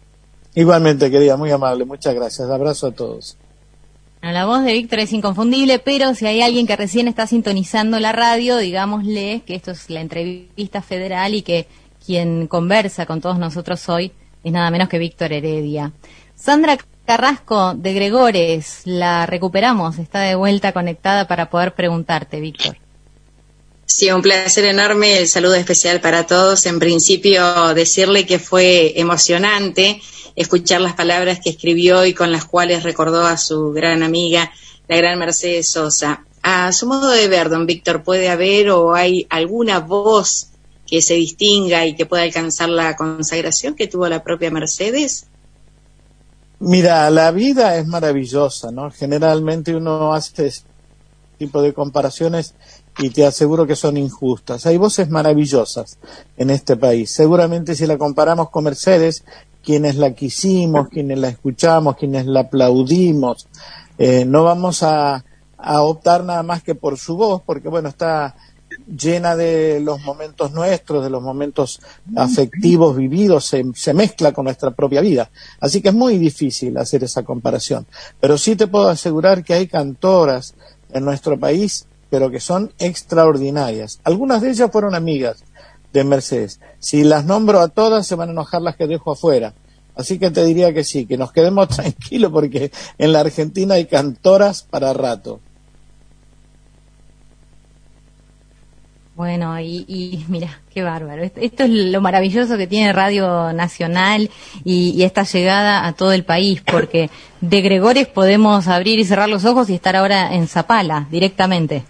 Igualmente, 0.56 1.10
querida, 1.10 1.38
muy 1.38 1.52
amable. 1.52 1.86
Muchas 1.86 2.14
gracias. 2.14 2.50
Abrazo 2.50 2.88
a 2.88 2.92
todos. 2.92 3.38
La 4.22 4.46
voz 4.46 4.64
de 4.64 4.74
Víctor 4.74 5.00
es 5.00 5.14
inconfundible, 5.14 5.80
pero 5.80 6.14
si 6.14 6.28
hay 6.28 6.42
alguien 6.42 6.68
que 6.68 6.76
recién 6.76 7.08
está 7.08 7.26
sintonizando 7.26 8.00
la 8.00 8.12
radio, 8.12 8.58
digámosle 8.58 9.42
que 9.48 9.56
esto 9.56 9.72
es 9.72 9.90
la 9.90 10.02
entrevista 10.02 10.84
federal 10.84 11.34
y 11.34 11.42
que 11.42 11.68
quien 12.06 12.48
conversa 12.48 13.08
con 13.08 13.20
todos 13.20 13.40
nosotros 13.40 13.88
hoy 13.90 14.12
es 14.44 14.52
nada 14.52 14.70
menos 14.70 14.90
que 14.90 15.00
Víctor 15.00 15.34
Heredia. 15.34 15.92
Sandra 16.36 16.78
Carrasco 17.06 17.74
de 17.74 17.94
Gregores, 17.94 18.84
la 18.86 19.26
recuperamos, 19.26 19.98
está 19.98 20.20
de 20.22 20.36
vuelta 20.36 20.72
conectada 20.72 21.28
para 21.28 21.50
poder 21.50 21.74
preguntarte, 21.74 22.40
Víctor. 22.40 22.78
Sí, 23.94 24.10
un 24.10 24.22
placer 24.22 24.64
enorme, 24.64 25.18
el 25.18 25.28
saludo 25.28 25.56
especial 25.56 26.00
para 26.00 26.26
todos. 26.26 26.66
En 26.66 26.80
principio, 26.80 27.74
decirle 27.74 28.26
que 28.26 28.40
fue 28.40 28.98
emocionante 28.98 30.02
escuchar 30.34 30.80
las 30.80 30.94
palabras 30.94 31.42
que 31.44 31.50
escribió 31.50 32.06
y 32.06 32.14
con 32.14 32.32
las 32.32 32.46
cuales 32.46 32.84
recordó 32.84 33.26
a 33.26 33.36
su 33.36 33.74
gran 33.74 34.02
amiga, 34.02 34.50
la 34.88 34.96
gran 34.96 35.20
Mercedes 35.20 35.70
Sosa. 35.70 36.26
A 36.42 36.72
su 36.72 36.88
modo 36.88 37.10
de 37.10 37.28
ver, 37.28 37.50
don 37.50 37.66
Víctor, 37.66 38.02
¿puede 38.02 38.30
haber 38.30 38.70
o 38.70 38.96
hay 38.96 39.28
alguna 39.30 39.80
voz 39.80 40.48
que 40.88 41.02
se 41.02 41.16
distinga 41.16 41.86
y 41.86 41.94
que 41.94 42.06
pueda 42.06 42.24
alcanzar 42.24 42.70
la 42.70 42.96
consagración 42.96 43.76
que 43.76 43.88
tuvo 43.88 44.08
la 44.08 44.24
propia 44.24 44.52
Mercedes? 44.52 45.28
Mira, 46.60 47.10
la 47.10 47.32
vida 47.32 47.76
es 47.76 47.86
maravillosa, 47.88 48.72
¿no? 48.72 48.90
Generalmente 48.90 49.76
uno 49.76 50.14
hace 50.14 50.50
tipo 51.42 51.64
de 51.64 51.74
comparaciones 51.74 52.54
y 53.00 53.10
te 53.10 53.26
aseguro 53.26 53.66
que 53.66 53.76
son 53.76 53.98
injustas. 53.98 54.68
Hay 54.68 54.78
voces 54.78 55.10
maravillosas 55.10 55.98
en 56.38 56.52
este 56.52 56.78
país. 56.78 57.10
Seguramente 57.10 57.74
si 57.74 57.88
la 57.88 57.98
comparamos 57.98 58.52
con 58.52 58.66
Mercedes, 58.66 59.24
quienes 59.64 59.96
la 59.96 60.14
quisimos, 60.14 60.90
quienes 60.90 61.18
la 61.18 61.30
escuchamos, 61.30 61.96
quienes 61.96 62.28
la 62.28 62.42
aplaudimos, 62.42 63.48
eh, 63.98 64.24
no 64.24 64.44
vamos 64.44 64.84
a, 64.84 65.24
optar 65.58 66.24
nada 66.24 66.44
más 66.44 66.62
que 66.62 66.76
por 66.76 66.98
su 66.98 67.16
voz, 67.16 67.42
porque 67.44 67.70
bueno, 67.70 67.90
está 67.90 68.36
llena 68.88 69.36
de 69.36 69.80
los 69.80 70.02
momentos 70.02 70.52
nuestros, 70.52 71.04
de 71.04 71.10
los 71.10 71.22
momentos 71.22 71.80
afectivos 72.16 72.96
vividos, 72.96 73.46
se, 73.46 73.94
mezcla 73.94 74.32
con 74.32 74.46
nuestra 74.46 74.72
propia 74.72 75.02
vida. 75.02 75.30
Así 75.60 75.82
que 75.82 75.90
es 75.90 75.96
muy 75.96 76.18
difícil 76.18 76.78
hacer 76.78 77.04
esa 77.04 77.24
comparación. 77.24 77.86
Pero 78.20 78.38
sí 78.38 78.56
te 78.56 78.68
puedo 78.68 78.90
asegurar 78.90 79.44
que 79.44 79.54
hay 79.54 79.68
cantoras 79.68 80.56
en 80.94 81.06
nuestro 81.06 81.40
país, 81.40 81.88
pero 82.10 82.30
que 82.30 82.40
son 82.40 82.74
extraordinarias. 82.80 84.00
Algunas 84.04 84.42
de 84.42 84.52
ellas 84.52 84.70
fueron 84.72 84.96
amigas 84.96 85.44
de 85.94 86.04
Mercedes. 86.04 86.60
Si 86.80 87.04
las 87.04 87.26
nombro 87.26 87.60
a 87.60 87.70
todas, 87.70 88.08
se 88.08 88.16
van 88.16 88.30
a 88.30 88.32
enojar 88.34 88.62
las 88.62 88.76
que 88.76 88.88
dejo 88.88 89.12
afuera. 89.12 89.54
Así 89.96 90.20
que 90.20 90.32
te 90.32 90.44
diría 90.44 90.74
que 90.74 90.84
sí, 90.84 91.06
que 91.06 91.18
nos 91.18 91.32
quedemos 91.32 91.68
tranquilos 91.76 92.32
porque 92.32 92.72
en 92.98 93.12
la 93.12 93.22
Argentina 93.22 93.76
hay 93.76 93.86
cantoras 93.86 94.64
para 94.64 94.94
rato. 94.94 95.40
Bueno, 99.16 99.60
y, 99.60 100.26
mira, 100.30 100.62
qué 100.74 100.84
bárbaro. 100.84 101.24
Esto 101.24 101.64
es 101.64 101.70
lo 101.70 102.02
maravilloso 102.02 102.58
que 102.58 102.68
tiene 102.68 102.94
Radio 102.94 103.54
Nacional 103.54 104.30
y, 104.64 105.04
esta 105.04 105.24
llegada 105.24 105.86
a 105.86 105.94
todo 105.94 106.14
el 106.14 106.24
país, 106.24 106.62
porque 106.62 107.10
de 107.42 107.62
Gregores 107.62 108.08
podemos 108.08 108.68
abrir 108.68 109.00
y 109.00 109.06
cerrar 109.06 109.30
los 109.30 109.46
ojos 109.46 109.70
y 109.70 109.76
estar 109.76 109.96
ahora 109.96 110.34
en 110.36 110.48
Zapala 110.48 111.08
directamente. 111.12 111.84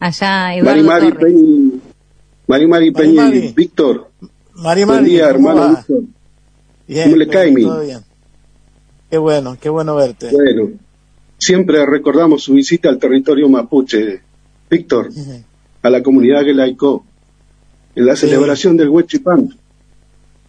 Allá, 0.00 0.54
Eduardo 0.54 0.84
Mari, 0.84 1.04
Mari, 1.04 1.16
Peñi, 1.16 1.80
Mari, 2.46 2.66
Mari 2.66 2.90
Peña 2.92 3.34
y 3.34 3.52
Víctor. 3.52 4.10
Mari, 4.54 4.84
Buen 4.84 5.04
día, 5.04 5.28
hermano 5.28 5.68
Víctor. 5.68 6.02
¿Cómo 7.04 7.16
le 7.16 7.28
cae, 7.28 7.50
mi? 7.50 7.62
Todo 7.62 7.80
bien. 7.80 8.00
Qué 9.10 9.18
bueno, 9.18 9.56
qué 9.60 9.68
bueno 9.68 9.96
verte. 9.96 10.30
Bueno, 10.30 10.70
siempre 11.36 11.84
recordamos 11.86 12.44
su 12.44 12.54
visita 12.54 12.88
al 12.88 12.98
territorio 12.98 13.48
mapuche. 13.48 14.22
Víctor, 14.70 15.08
a 15.82 15.90
la 15.90 16.02
comunidad 16.02 16.44
que 16.44 16.54
laicó 16.54 17.04
en 17.94 18.06
la 18.06 18.16
celebración 18.16 18.76
del 18.76 18.88
Huechipán. 18.88 19.56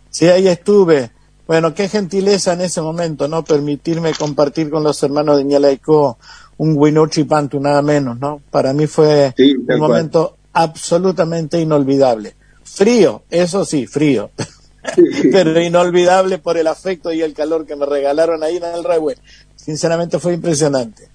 Sí, 0.09 0.27
ahí 0.27 0.47
estuve. 0.47 1.11
Bueno, 1.47 1.73
qué 1.73 1.87
gentileza 1.87 2.53
en 2.53 2.61
ese 2.61 2.81
momento, 2.81 3.27
¿no? 3.27 3.43
Permitirme 3.43 4.13
compartir 4.13 4.69
con 4.69 4.83
los 4.83 5.01
hermanos 5.01 5.37
de 5.37 5.45
Ñalaicó 5.45 6.17
un 6.57 6.77
Huinochipantu, 6.77 7.59
nada 7.59 7.81
menos, 7.81 8.19
¿no? 8.19 8.41
Para 8.51 8.73
mí 8.73 8.85
fue 8.85 9.33
un 9.37 9.79
momento 9.79 10.35
absolutamente 10.53 11.59
inolvidable. 11.59 12.35
Frío, 12.63 13.23
eso 13.29 13.65
sí, 13.65 13.87
frío. 13.87 14.29
Pero 15.31 15.59
inolvidable 15.61 16.37
por 16.37 16.57
el 16.57 16.67
afecto 16.67 17.11
y 17.11 17.21
el 17.21 17.33
calor 17.33 17.65
que 17.65 17.75
me 17.75 17.85
regalaron 17.85 18.43
ahí 18.43 18.57
en 18.57 18.63
el 18.63 18.83
Rehue. 18.83 19.15
Sinceramente 19.55 20.19
fue 20.19 20.33
impresionante. 20.33 21.09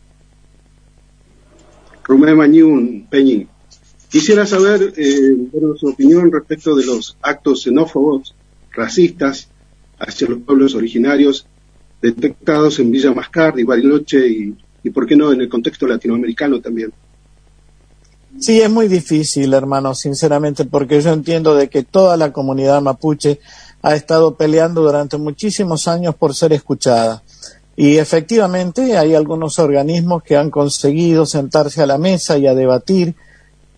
Rumé 2.04 2.35
Mañún, 2.35 3.06
Peñín. 3.09 3.49
Quisiera 4.14 4.47
saber 4.47 4.94
eh, 4.97 5.37
su 5.76 5.88
opinión 5.88 6.30
respecto 6.30 6.76
de 6.76 6.87
los 6.87 7.16
actos 7.21 7.64
xenófobos, 7.64 8.33
racistas, 8.71 9.49
hacia 9.99 10.28
los 10.28 10.38
pueblos 10.38 10.76
originarios 10.76 11.49
detectados 12.00 12.78
en 12.78 12.92
Villa 12.92 13.12
Mascardi, 13.12 13.64
Bariloche 13.64 14.25
y, 14.28 14.54
y, 14.85 14.90
por 14.90 15.04
qué 15.04 15.16
no, 15.16 15.33
en 15.33 15.40
el 15.40 15.49
contexto 15.49 15.88
latinoamericano 15.88 16.61
también. 16.61 16.92
Sí, 18.38 18.61
es 18.61 18.71
muy 18.71 18.87
difícil, 18.87 19.52
hermano, 19.52 19.97
sinceramente, 19.97 20.64
porque 20.64 21.00
yo 21.00 21.12
entiendo 21.12 21.56
de 21.56 21.68
que 21.68 21.83
toda 21.83 22.16
la 22.16 22.33
comunidad 22.33 22.80
mapuche 22.83 23.40
ha 23.83 23.97
estado 23.97 24.37
peleando 24.37 24.83
durante 24.83 25.16
muchísimos 25.16 25.88
años 25.88 26.14
por 26.14 26.37
ser 26.37 26.52
escuchada. 26.52 27.25
Y 27.75 27.97
efectivamente 27.97 28.97
hay 28.97 29.16
algunos 29.16 29.59
organismos 29.59 30.23
que 30.23 30.37
han 30.37 30.52
conseguido 30.52 31.26
sentarse 31.26 31.83
a 31.83 31.87
la 31.87 31.99
mesa 31.99 32.38
y 32.38 32.47
a 32.47 32.54
debatir 32.54 33.16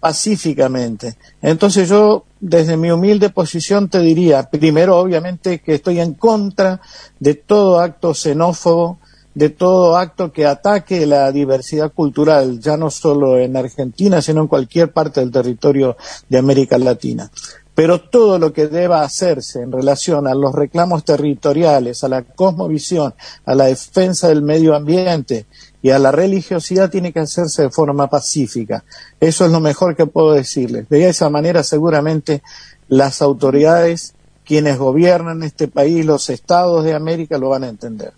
pacíficamente. 0.00 1.17
Entonces 1.43 1.88
yo, 1.88 2.25
desde 2.41 2.76
mi 2.76 2.91
humilde 2.91 3.31
posición, 3.31 3.88
te 3.88 4.00
diría, 4.00 4.45
primero, 4.45 4.99
obviamente, 4.99 5.61
que 5.61 5.75
estoy 5.75 6.00
en 6.00 6.15
contra 6.15 6.81
de 7.19 7.35
todo 7.35 7.81
acto 7.81 8.15
xenófobo, 8.15 8.99
de 9.35 9.50
todo 9.50 9.99
acto 9.99 10.33
que 10.33 10.47
ataque 10.47 11.05
la 11.05 11.31
diversidad 11.31 11.93
cultural, 11.93 12.59
ya 12.59 12.79
no 12.79 12.91
solo 12.91 13.37
en 13.38 13.55
Argentina, 13.57 14.23
sino 14.23 14.41
en 14.41 14.49
cualquier 14.49 14.93
parte 14.93 15.21
del 15.21 15.31
territorio 15.31 15.97
de 16.29 16.38
América 16.38 16.79
Latina. 16.79 17.31
Pero 17.75 18.00
todo 18.00 18.38
lo 18.38 18.55
que 18.55 18.69
deba 18.69 19.03
hacerse 19.03 19.61
en 19.61 19.71
relación 19.71 20.26
a 20.26 20.35
los 20.35 20.55
reclamos 20.55 21.05
territoriales, 21.05 22.03
a 22.03 22.09
la 22.09 22.23
cosmovisión, 22.23 23.15
a 23.45 23.55
la 23.55 23.67
defensa 23.67 24.29
del 24.29 24.41
medio 24.41 24.75
ambiente 24.75 25.45
y 25.87 25.90
a 25.93 26.00
la 26.00 26.11
religiosidad 26.11 26.90
tiene 26.90 27.12
que 27.12 27.21
hacerse 27.21 27.62
de 27.62 27.71
forma 27.71 28.11
pacífica. 28.11 28.83
Eso 29.21 29.45
es 29.45 29.52
lo 29.52 29.61
mejor 29.61 29.95
que 29.95 30.05
puedo 30.05 30.33
decirles. 30.33 30.88
De 30.88 31.09
esa 31.09 31.31
manera 31.31 31.62
seguramente 31.62 32.43
las 32.88 33.23
autoridades, 33.23 34.12
quienes 34.45 34.78
gobiernan 34.78 35.45
este 35.45 35.69
país, 35.69 36.05
los 36.05 36.28
estados 36.28 36.83
de 36.83 36.93
América 36.93 37.38
lo 37.38 37.50
van 37.50 37.62
a 37.62 37.69
entender. 37.69 38.12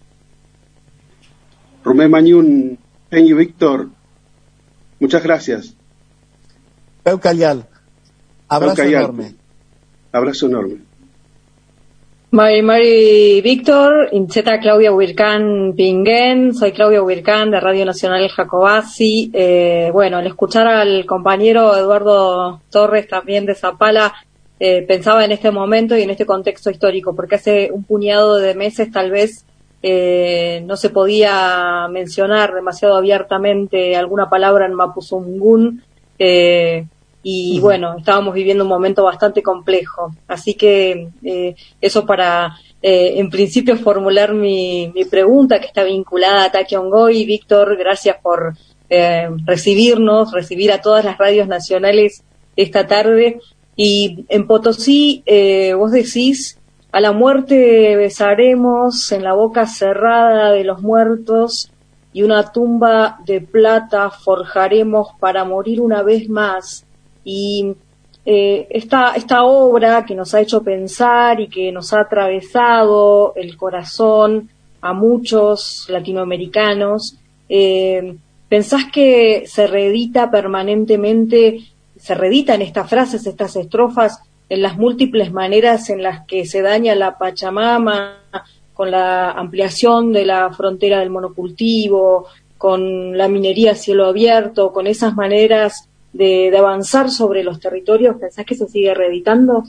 Romé 1.85 2.09
Mañún, 2.09 2.79
Peñi 3.11 3.35
Víctor, 3.35 3.91
muchas 4.99 5.23
gracias. 5.23 5.75
Peucayal, 7.03 7.69
abrazo 8.49 8.83
enorme. 8.83 9.35
Abrazo 10.11 10.47
enorme. 10.47 10.88
Mari 12.31 12.61
Mari 12.61 13.41
Víctor, 13.41 14.11
Incheta 14.13 14.61
Claudia 14.61 14.93
Huircán 14.93 15.73
Pinguen, 15.75 16.55
soy 16.55 16.73
Claudia 16.73 17.03
Huircán 17.03 17.51
de 17.51 17.59
Radio 17.59 17.87
Nacional 17.87 18.29
Jacobasi. 18.29 19.31
Eh, 19.33 19.89
bueno, 19.95 20.19
al 20.19 20.27
escuchar 20.27 20.67
al 20.67 21.07
compañero 21.07 21.75
Eduardo 21.75 22.61
Torres 22.71 23.09
también 23.09 23.47
de 23.47 23.55
Zapala, 23.55 24.13
eh, 24.61 24.83
pensaba 24.83 25.25
en 25.25 25.33
este 25.33 25.51
momento 25.51 25.97
y 25.97 26.03
en 26.03 26.11
este 26.11 26.27
contexto 26.27 26.69
histórico, 26.69 27.17
porque 27.17 27.37
hace 27.37 27.71
un 27.73 27.85
puñado 27.85 28.37
de 28.37 28.55
meses 28.55 28.93
tal 28.93 29.11
vez 29.11 29.47
eh, 29.83 30.63
no 30.67 30.77
se 30.77 30.91
podía 30.91 31.89
mencionar 31.91 32.53
demasiado 32.55 32.97
abiertamente 32.97 33.97
alguna 33.97 34.29
palabra 34.29 34.67
en 34.67 34.75
Mapuzungún, 34.75 35.83
eh, 36.19 36.85
y 37.23 37.59
bueno, 37.61 37.97
estábamos 37.99 38.35
viviendo 38.35 38.65
un 38.65 38.71
momento 38.71 39.05
bastante 39.05 39.43
complejo. 39.43 40.15
Así 40.29 40.55
que 40.55 41.09
eh, 41.23 41.55
eso 41.81 42.07
para, 42.07 42.57
eh, 42.81 43.15
en 43.17 43.29
principio, 43.29 43.77
formular 43.77 44.33
mi, 44.33 44.91
mi, 44.95 45.05
pregunta 45.05 45.61
que 45.61 45.67
está 45.67 45.83
vinculada 45.83 46.45
a 46.45 46.53
Taki 46.53 46.77
Ongoy. 46.77 47.25
Víctor, 47.25 47.77
gracias 47.77 48.17
por 48.23 48.55
eh, 48.89 49.29
recibirnos, 49.45 50.33
recibir 50.33 50.73
a 50.73 50.81
todas 50.81 51.05
las 51.05 51.19
radios 51.19 51.49
nacionales 51.49 52.23
esta 52.57 52.87
tarde. 52.87 53.41
Y 53.77 54.25
en 54.29 54.47
Potosí, 54.47 55.23
eh, 55.27 55.75
vos 55.75 55.93
decís, 55.93 56.59
a 56.91 57.01
la 57.01 57.13
muerte 57.13 57.97
besaremos 57.97 59.13
en 59.13 59.25
la 59.25 59.35
boca 59.35 59.67
cerrada 59.67 60.53
de 60.53 60.65
los 60.65 60.81
muertos 60.81 61.71
y 62.13 62.23
una 62.23 62.51
tumba 62.51 63.19
de 63.27 63.41
plata 63.41 64.11
forjaremos 64.11 65.09
para 65.21 65.45
morir 65.45 65.81
una 65.81 66.03
vez 66.03 66.29
más 66.29 66.87
y 67.31 67.75
eh, 68.25 68.67
esta, 68.71 69.13
esta 69.15 69.45
obra 69.45 70.07
que 70.07 70.15
nos 70.15 70.33
ha 70.33 70.41
hecho 70.41 70.63
pensar 70.63 71.39
y 71.41 71.49
que 71.49 71.71
nos 71.71 71.93
ha 71.93 72.01
atravesado 72.01 73.35
el 73.37 73.55
corazón 73.59 74.49
a 74.81 74.95
muchos 74.95 75.85
latinoamericanos, 75.91 77.19
eh, 77.51 78.17
¿pensás 78.49 78.87
que 78.91 79.45
se 79.47 79.67
reedita 79.67 80.31
permanentemente, 80.31 81.65
se 81.99 82.15
reeditan 82.15 82.63
estas 82.63 82.89
frases, 82.89 83.27
estas 83.27 83.57
estrofas, 83.57 84.23
en 84.49 84.63
las 84.63 84.79
múltiples 84.79 85.31
maneras 85.31 85.91
en 85.91 86.03
las 86.03 86.25
que 86.25 86.47
se 86.47 86.63
daña 86.63 86.95
la 86.95 87.19
Pachamama, 87.19 88.23
con 88.73 88.91
la 88.91 89.33
ampliación 89.33 90.15
de 90.15 90.25
la 90.25 90.51
frontera 90.55 91.01
del 91.01 91.11
monocultivo, 91.11 92.25
con 92.57 93.19
la 93.19 93.29
minería 93.29 93.73
a 93.73 93.75
cielo 93.75 94.07
abierto, 94.07 94.73
con 94.73 94.87
esas 94.87 95.15
maneras 95.15 95.89
de, 96.13 96.57
avanzar 96.57 97.11
sobre 97.11 97.43
los 97.43 97.61
territorios? 97.61 98.17
¿Pensás 98.17 98.45
que 98.45 98.55
se 98.55 98.69
sigue 98.69 98.95
reeditando? 98.95 99.65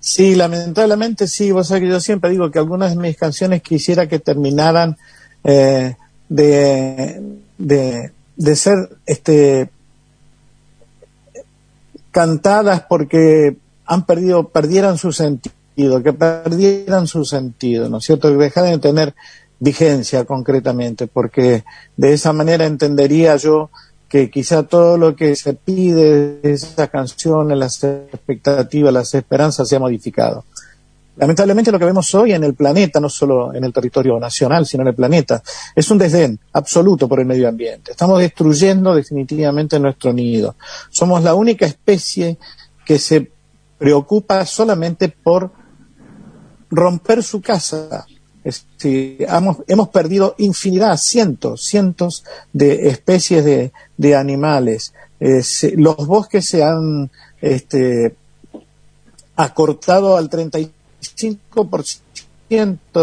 Sí, 0.00 0.34
lamentablemente 0.34 1.26
sí. 1.26 1.50
Vos 1.52 1.68
sabés 1.68 1.84
que 1.84 1.88
yo 1.88 2.00
siempre 2.00 2.30
digo 2.30 2.50
que 2.50 2.58
algunas 2.58 2.94
de 2.94 3.00
mis 3.00 3.16
canciones 3.16 3.62
quisiera 3.62 4.06
que 4.06 4.18
terminaran 4.18 4.96
eh, 5.42 5.96
de, 6.28 7.20
de, 7.58 8.56
ser 8.56 8.90
este, 9.06 9.70
cantadas 12.10 12.82
porque 12.88 13.56
han 13.86 14.06
perdido, 14.06 14.48
perdieran 14.48 14.98
su 14.98 15.12
sentido, 15.12 16.02
que 16.02 16.12
perdieran 16.12 17.06
su 17.06 17.24
sentido, 17.24 17.88
¿no 17.88 17.98
es 17.98 18.04
cierto? 18.04 18.30
Que 18.30 18.36
dejaran 18.36 18.72
de 18.72 18.78
tener 18.78 19.14
vigencia 19.58 20.24
concretamente, 20.24 21.06
porque 21.06 21.64
de 21.96 22.12
esa 22.12 22.32
manera 22.32 22.66
entendería 22.66 23.36
yo 23.36 23.70
que 24.14 24.30
quizá 24.30 24.62
todo 24.62 24.96
lo 24.96 25.16
que 25.16 25.34
se 25.34 25.54
pide 25.54 26.38
de 26.38 26.52
esa 26.52 26.86
canción, 26.86 27.48
las 27.58 27.82
expectativas, 27.82 28.94
las 28.94 29.12
esperanzas 29.12 29.68
se 29.68 29.74
ha 29.74 29.80
modificado. 29.80 30.44
Lamentablemente 31.16 31.72
lo 31.72 31.80
que 31.80 31.84
vemos 31.84 32.14
hoy 32.14 32.32
en 32.32 32.44
el 32.44 32.54
planeta, 32.54 33.00
no 33.00 33.08
solo 33.08 33.52
en 33.52 33.64
el 33.64 33.72
territorio 33.72 34.20
nacional, 34.20 34.66
sino 34.66 34.82
en 34.82 34.90
el 34.90 34.94
planeta, 34.94 35.42
es 35.74 35.90
un 35.90 35.98
desdén 35.98 36.38
absoluto 36.52 37.08
por 37.08 37.18
el 37.18 37.26
medio 37.26 37.48
ambiente. 37.48 37.90
Estamos 37.90 38.20
destruyendo 38.20 38.94
definitivamente 38.94 39.80
nuestro 39.80 40.12
nido. 40.12 40.54
Somos 40.90 41.24
la 41.24 41.34
única 41.34 41.66
especie 41.66 42.38
que 42.86 43.00
se 43.00 43.32
preocupa 43.78 44.46
solamente 44.46 45.08
por 45.08 45.50
romper 46.70 47.24
su 47.24 47.42
casa, 47.42 48.06
hemos, 48.44 49.56
hemos, 49.66 49.88
perdido 49.88 50.34
infinidad, 50.38 50.96
cientos, 50.96 51.64
cientos 51.64 52.24
de 52.52 52.88
especies 52.88 53.44
de, 53.44 53.72
de 53.96 54.16
animales. 54.16 54.92
los 55.76 56.06
bosques 56.06 56.46
se 56.46 56.62
han 56.62 57.10
este, 57.40 58.14
acortado 59.36 60.16
al 60.16 60.30
35% 60.30 60.70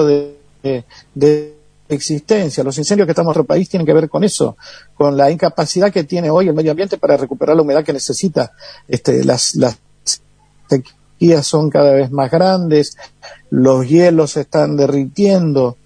de, 0.06 0.38
de, 0.64 0.86
de 1.16 1.56
existencia. 1.90 2.64
Los 2.64 2.78
incendios 2.78 3.06
que 3.06 3.12
estamos 3.12 3.32
en 3.32 3.38
nuestro 3.38 3.46
país 3.46 3.70
tienen 3.70 3.86
que 3.86 3.94
ver 3.94 4.10
con 4.10 4.24
eso, 4.24 4.58
con 4.96 5.18
la 5.18 5.32
incapacidad 5.32 5.92
que 5.92 6.04
tiene 6.04 6.30
hoy 6.30 6.48
el 6.48 6.54
medio 6.54 6.72
ambiente 6.72 6.98
para 6.98 7.18
recuperar 7.18 7.56
la 7.56 7.62
humedad 7.62 7.84
que 7.84 7.94
necesita. 7.94 8.52
Este, 8.88 9.24
las, 9.24 9.56
las 9.56 9.78
son 11.44 11.70
cada 11.70 11.94
vez 11.94 12.12
más 12.12 12.32
grandes, 12.32 12.98
los 13.50 13.88
hielos 13.88 14.32
se 14.32 14.42
están 14.42 14.76
derritiendo. 14.76 15.78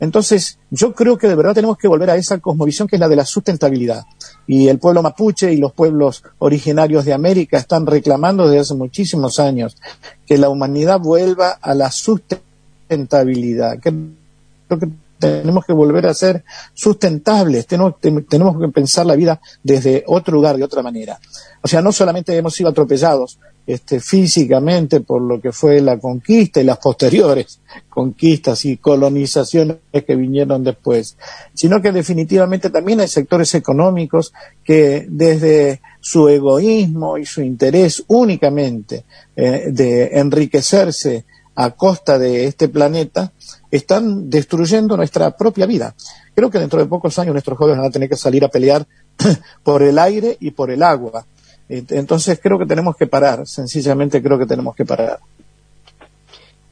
Entonces, 0.00 0.58
yo 0.70 0.94
creo 0.94 1.18
que 1.18 1.28
de 1.28 1.34
verdad 1.34 1.54
tenemos 1.54 1.78
que 1.78 1.88
volver 1.88 2.10
a 2.10 2.16
esa 2.16 2.38
cosmovisión 2.38 2.88
que 2.88 2.96
es 2.96 3.00
la 3.00 3.08
de 3.08 3.16
la 3.16 3.24
sustentabilidad. 3.24 4.04
Y 4.46 4.68
el 4.68 4.78
pueblo 4.78 5.02
mapuche 5.02 5.52
y 5.52 5.56
los 5.56 5.72
pueblos 5.72 6.22
originarios 6.38 7.04
de 7.04 7.12
América 7.12 7.58
están 7.58 7.86
reclamando 7.86 8.46
desde 8.46 8.60
hace 8.60 8.74
muchísimos 8.74 9.38
años 9.40 9.76
que 10.26 10.38
la 10.38 10.48
humanidad 10.48 11.00
vuelva 11.00 11.58
a 11.60 11.74
la 11.74 11.90
sustentabilidad. 11.90 13.78
Creo 13.80 14.80
que 14.80 14.88
tenemos 15.24 15.64
que 15.64 15.72
volver 15.72 16.06
a 16.06 16.14
ser 16.14 16.44
sustentables, 16.72 17.66
tenemos, 17.66 17.94
tenemos 18.00 18.60
que 18.60 18.68
pensar 18.68 19.06
la 19.06 19.16
vida 19.16 19.40
desde 19.62 20.04
otro 20.06 20.34
lugar, 20.34 20.56
de 20.56 20.64
otra 20.64 20.82
manera. 20.82 21.18
O 21.62 21.68
sea, 21.68 21.80
no 21.80 21.92
solamente 21.92 22.36
hemos 22.36 22.54
sido 22.54 22.70
atropellados 22.70 23.38
este, 23.66 23.98
físicamente 23.98 25.00
por 25.00 25.22
lo 25.22 25.40
que 25.40 25.50
fue 25.50 25.80
la 25.80 25.98
conquista 25.98 26.60
y 26.60 26.64
las 26.64 26.76
posteriores 26.76 27.60
conquistas 27.88 28.64
y 28.66 28.76
colonizaciones 28.76 29.78
que 30.06 30.16
vinieron 30.16 30.62
después, 30.62 31.16
sino 31.54 31.80
que 31.80 31.90
definitivamente 31.90 32.68
también 32.68 33.00
hay 33.00 33.08
sectores 33.08 33.54
económicos 33.54 34.34
que 34.62 35.06
desde 35.08 35.80
su 36.00 36.28
egoísmo 36.28 37.16
y 37.16 37.24
su 37.24 37.40
interés 37.40 38.04
únicamente 38.08 39.04
eh, 39.34 39.68
de 39.70 40.18
enriquecerse 40.18 41.24
a 41.54 41.70
costa 41.70 42.18
de 42.18 42.46
este 42.46 42.68
planeta, 42.68 43.32
están 43.76 44.30
destruyendo 44.30 44.96
nuestra 44.96 45.36
propia 45.36 45.66
vida. 45.66 45.94
Creo 46.34 46.50
que 46.50 46.58
dentro 46.58 46.80
de 46.80 46.86
pocos 46.86 47.18
años 47.18 47.32
nuestros 47.32 47.56
jóvenes 47.58 47.78
van 47.78 47.88
a 47.88 47.92
tener 47.92 48.08
que 48.08 48.16
salir 48.16 48.44
a 48.44 48.48
pelear 48.48 48.86
por 49.62 49.82
el 49.82 49.98
aire 49.98 50.36
y 50.40 50.50
por 50.50 50.70
el 50.70 50.82
agua 50.82 51.24
entonces 51.68 52.38
creo 52.42 52.58
que 52.58 52.66
tenemos 52.66 52.96
que 52.96 53.06
parar, 53.06 53.46
sencillamente 53.46 54.22
creo 54.22 54.38
que 54.38 54.46
tenemos 54.46 54.74
que 54.74 54.84
parar. 54.84 55.18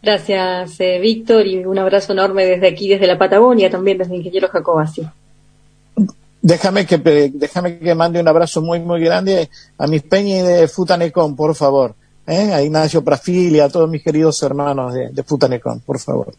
Gracias, 0.02 0.80
eh, 0.80 0.98
Víctor, 0.98 1.46
y 1.46 1.64
un 1.64 1.78
abrazo 1.78 2.12
enorme 2.12 2.44
desde 2.44 2.68
aquí, 2.68 2.88
desde 2.88 3.06
la 3.06 3.18
Patagonia, 3.18 3.70
también 3.70 3.98
desde 3.98 4.16
Ingeniero 4.16 4.48
Jacobasi. 4.48 5.02
Déjame 6.42 6.84
que, 6.86 6.98
déjame 7.32 7.78
que 7.78 7.94
mande 7.94 8.20
un 8.20 8.26
abrazo 8.26 8.60
muy, 8.62 8.80
muy 8.80 9.00
grande 9.00 9.48
a 9.78 9.86
mis 9.86 10.02
peñas 10.02 10.44
de 10.44 10.66
Futanecón, 10.66 11.36
por 11.36 11.54
favor. 11.54 11.94
¿eh? 12.26 12.52
A 12.52 12.60
Ignacio 12.62 13.04
Prafil 13.04 13.54
y 13.54 13.60
a 13.60 13.68
todos 13.68 13.88
mis 13.88 14.02
queridos 14.02 14.42
hermanos 14.42 14.92
de, 14.92 15.10
de 15.10 15.22
Futanecón, 15.22 15.80
por 15.80 16.00
favor. 16.00 16.34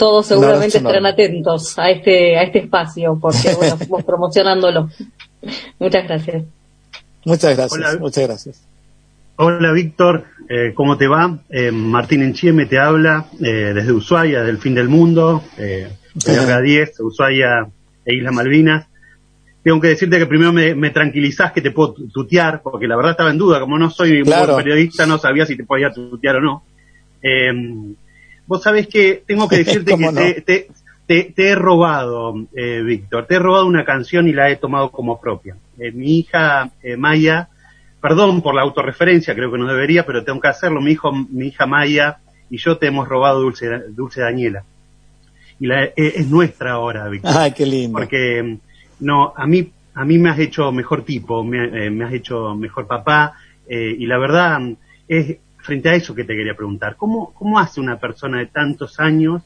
Todos 0.00 0.26
seguramente 0.26 0.78
estarán 0.78 1.04
atentos 1.04 1.78
a 1.78 1.90
este, 1.90 2.38
a 2.38 2.42
este 2.42 2.60
espacio, 2.60 3.18
porque 3.20 3.54
bueno, 3.58 3.74
estamos 3.74 4.02
promocionándolo. 4.02 4.88
Muchas 5.78 6.04
gracias. 6.08 6.44
Muchas 7.26 7.56
gracias, 7.56 8.00
muchas 8.00 8.26
gracias. 8.26 8.66
Hola 9.36 9.72
Víctor, 9.72 10.24
eh, 10.48 10.72
¿cómo 10.74 10.96
te 10.96 11.06
va? 11.06 11.38
Eh, 11.50 11.70
Martín 11.70 12.22
Enchieme 12.22 12.64
te 12.64 12.78
habla 12.78 13.26
eh, 13.40 13.72
desde 13.74 13.92
Ushuaia, 13.92 14.42
del 14.42 14.56
fin 14.56 14.74
del 14.74 14.88
mundo, 14.88 15.44
eh, 15.58 15.88
10, 16.14 17.00
Ushuaia 17.00 17.66
e 18.04 18.14
Isla 18.14 18.32
Malvinas. 18.32 18.86
Tengo 19.62 19.82
que 19.82 19.88
decirte 19.88 20.18
que 20.18 20.26
primero 20.26 20.50
me, 20.50 20.74
me, 20.74 20.88
tranquilizás 20.90 21.52
que 21.52 21.60
te 21.60 21.72
puedo 21.72 21.94
tutear, 22.10 22.62
porque 22.62 22.86
la 22.86 22.96
verdad 22.96 23.12
estaba 23.12 23.30
en 23.30 23.36
duda, 23.36 23.60
como 23.60 23.78
no 23.78 23.90
soy 23.90 24.22
un 24.22 24.30
buen 24.30 24.56
periodista, 24.56 25.04
no 25.04 25.18
sabía 25.18 25.44
si 25.44 25.58
te 25.58 25.64
podía 25.64 25.92
tutear 25.92 26.36
o 26.36 26.40
no. 26.40 26.62
Eh, 27.22 27.52
vos 28.50 28.64
sabés 28.64 28.88
que 28.88 29.22
tengo 29.24 29.48
que 29.48 29.58
decirte 29.64 29.96
que 29.96 30.42
te, 30.42 30.68
te, 31.06 31.32
te, 31.32 31.48
he 31.48 31.54
robado, 31.54 32.34
eh, 32.52 32.82
Víctor, 32.82 33.26
te 33.26 33.36
he 33.36 33.38
robado 33.38 33.64
una 33.64 33.84
canción 33.84 34.26
y 34.26 34.32
la 34.32 34.50
he 34.50 34.56
tomado 34.56 34.90
como 34.90 35.20
propia. 35.20 35.56
Eh, 35.78 35.92
mi 35.92 36.18
hija 36.18 36.70
eh, 36.82 36.96
Maya, 36.96 37.48
perdón 38.00 38.42
por 38.42 38.56
la 38.56 38.62
autorreferencia, 38.62 39.36
creo 39.36 39.52
que 39.52 39.58
no 39.58 39.68
debería, 39.68 40.04
pero 40.04 40.24
tengo 40.24 40.40
que 40.40 40.48
hacerlo. 40.48 40.80
Mi 40.80 40.90
hijo, 40.90 41.12
mi 41.12 41.46
hija 41.46 41.66
Maya 41.66 42.18
y 42.50 42.58
yo 42.58 42.76
te 42.76 42.88
hemos 42.88 43.08
robado 43.08 43.40
Dulce, 43.40 43.68
Dulce 43.90 44.20
Daniela. 44.20 44.64
Y 45.60 45.68
la, 45.68 45.84
eh, 45.84 45.92
es 45.96 46.28
nuestra 46.28 46.72
ahora, 46.72 47.08
Víctor. 47.08 47.32
Ay, 47.32 47.52
qué 47.52 47.66
lindo. 47.66 47.96
Porque, 47.96 48.58
no, 48.98 49.32
a 49.36 49.46
mí, 49.46 49.70
a 49.94 50.04
mí 50.04 50.18
me 50.18 50.30
has 50.30 50.40
hecho 50.40 50.72
mejor 50.72 51.04
tipo, 51.04 51.44
me, 51.44 51.88
me 51.90 52.04
has 52.04 52.12
hecho 52.12 52.56
mejor 52.56 52.88
papá, 52.88 53.34
y 53.68 54.04
la 54.06 54.18
verdad 54.18 54.60
es 55.06 55.38
frente 55.62 55.88
a 55.88 55.94
eso 55.94 56.14
que 56.14 56.24
te 56.24 56.34
quería 56.34 56.54
preguntar. 56.54 56.96
¿Cómo, 56.96 57.32
cómo 57.34 57.58
hace 57.58 57.80
una 57.80 57.98
persona 57.98 58.38
de 58.38 58.46
tantos 58.46 58.98
años 59.00 59.42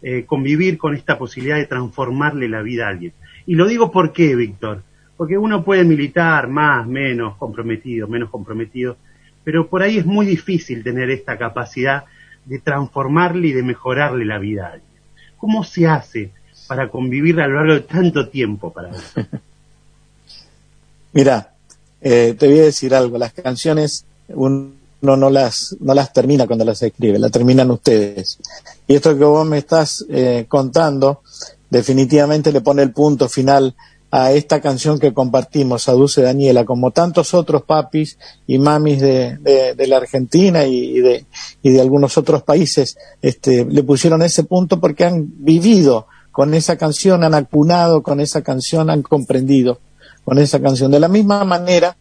eh, 0.00 0.24
convivir 0.26 0.78
con 0.78 0.94
esta 0.94 1.18
posibilidad 1.18 1.56
de 1.56 1.66
transformarle 1.66 2.48
la 2.48 2.62
vida 2.62 2.86
a 2.86 2.90
alguien. 2.90 3.12
Y 3.46 3.56
lo 3.56 3.66
digo 3.66 3.90
por 3.90 4.12
qué, 4.12 4.36
Víctor, 4.36 4.84
porque 5.16 5.36
uno 5.36 5.64
puede 5.64 5.82
militar 5.82 6.46
más, 6.46 6.86
menos 6.86 7.36
comprometido, 7.36 8.06
menos 8.06 8.30
comprometido, 8.30 8.96
pero 9.42 9.68
por 9.68 9.82
ahí 9.82 9.98
es 9.98 10.06
muy 10.06 10.24
difícil 10.24 10.84
tener 10.84 11.10
esta 11.10 11.36
capacidad 11.36 12.04
de 12.44 12.60
transformarle 12.60 13.48
y 13.48 13.52
de 13.52 13.64
mejorarle 13.64 14.24
la 14.24 14.38
vida 14.38 14.66
a 14.66 14.72
alguien. 14.74 15.00
¿Cómo 15.36 15.64
se 15.64 15.88
hace 15.88 16.30
para 16.68 16.90
convivir 16.90 17.40
a 17.40 17.48
lo 17.48 17.56
largo 17.56 17.74
de 17.74 17.80
tanto 17.80 18.28
tiempo 18.28 18.72
para 18.72 18.90
eso? 18.90 19.20
Mira, 21.12 21.54
eh, 22.00 22.36
te 22.38 22.46
voy 22.46 22.60
a 22.60 22.64
decir 22.64 22.94
algo, 22.94 23.18
las 23.18 23.32
canciones 23.32 24.06
uno 24.28 24.77
no 25.00 25.30
las, 25.30 25.76
no 25.80 25.94
las 25.94 26.12
termina 26.12 26.46
cuando 26.46 26.64
las 26.64 26.82
escribe, 26.82 27.18
las 27.18 27.30
terminan 27.30 27.70
ustedes. 27.70 28.38
Y 28.86 28.94
esto 28.94 29.16
que 29.16 29.24
vos 29.24 29.46
me 29.46 29.58
estás 29.58 30.04
eh, 30.08 30.46
contando, 30.48 31.22
definitivamente 31.70 32.52
le 32.52 32.60
pone 32.60 32.82
el 32.82 32.92
punto 32.92 33.28
final 33.28 33.74
a 34.10 34.32
esta 34.32 34.60
canción 34.60 34.98
que 34.98 35.12
compartimos, 35.12 35.88
a 35.88 35.92
Dulce 35.92 36.22
Daniela, 36.22 36.64
como 36.64 36.90
tantos 36.92 37.34
otros 37.34 37.62
papis 37.64 38.18
y 38.46 38.58
mamis 38.58 39.00
de, 39.00 39.36
de, 39.76 39.86
la 39.86 39.98
Argentina 39.98 40.64
y, 40.64 41.00
de, 41.00 41.26
y 41.62 41.70
de 41.70 41.80
algunos 41.80 42.16
otros 42.16 42.42
países, 42.42 42.96
este, 43.20 43.66
le 43.66 43.82
pusieron 43.82 44.22
ese 44.22 44.44
punto 44.44 44.80
porque 44.80 45.04
han 45.04 45.26
vivido 45.44 46.06
con 46.32 46.54
esa 46.54 46.78
canción, 46.78 47.22
han 47.22 47.34
acunado 47.34 48.02
con 48.02 48.20
esa 48.20 48.42
canción, 48.42 48.88
han 48.88 49.02
comprendido 49.02 49.78
con 50.24 50.38
esa 50.38 50.60
canción. 50.60 50.90
De 50.90 51.00
la 51.00 51.08
misma 51.08 51.44
manera 51.44 51.96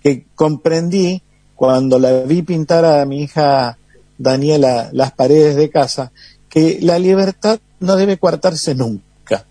que 0.00 0.26
comprendí 0.34 1.22
cuando 1.62 2.00
la 2.00 2.22
vi 2.22 2.42
pintar 2.42 2.84
a 2.84 3.04
mi 3.04 3.22
hija 3.22 3.78
Daniela 4.18 4.90
las 4.92 5.12
paredes 5.12 5.54
de 5.54 5.70
casa, 5.70 6.10
que 6.48 6.80
la 6.82 6.98
libertad 6.98 7.60
no 7.78 7.94
debe 7.94 8.18
coartarse 8.18 8.74
nunca 8.74 9.46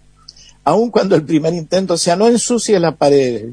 aun 0.65 0.91
cuando 0.91 1.15
el 1.15 1.23
primer 1.23 1.53
intento 1.53 1.97
sea 1.97 2.17
no 2.17 2.27
ensucie 2.27 2.81
la 2.81 2.97
pared. 2.97 3.51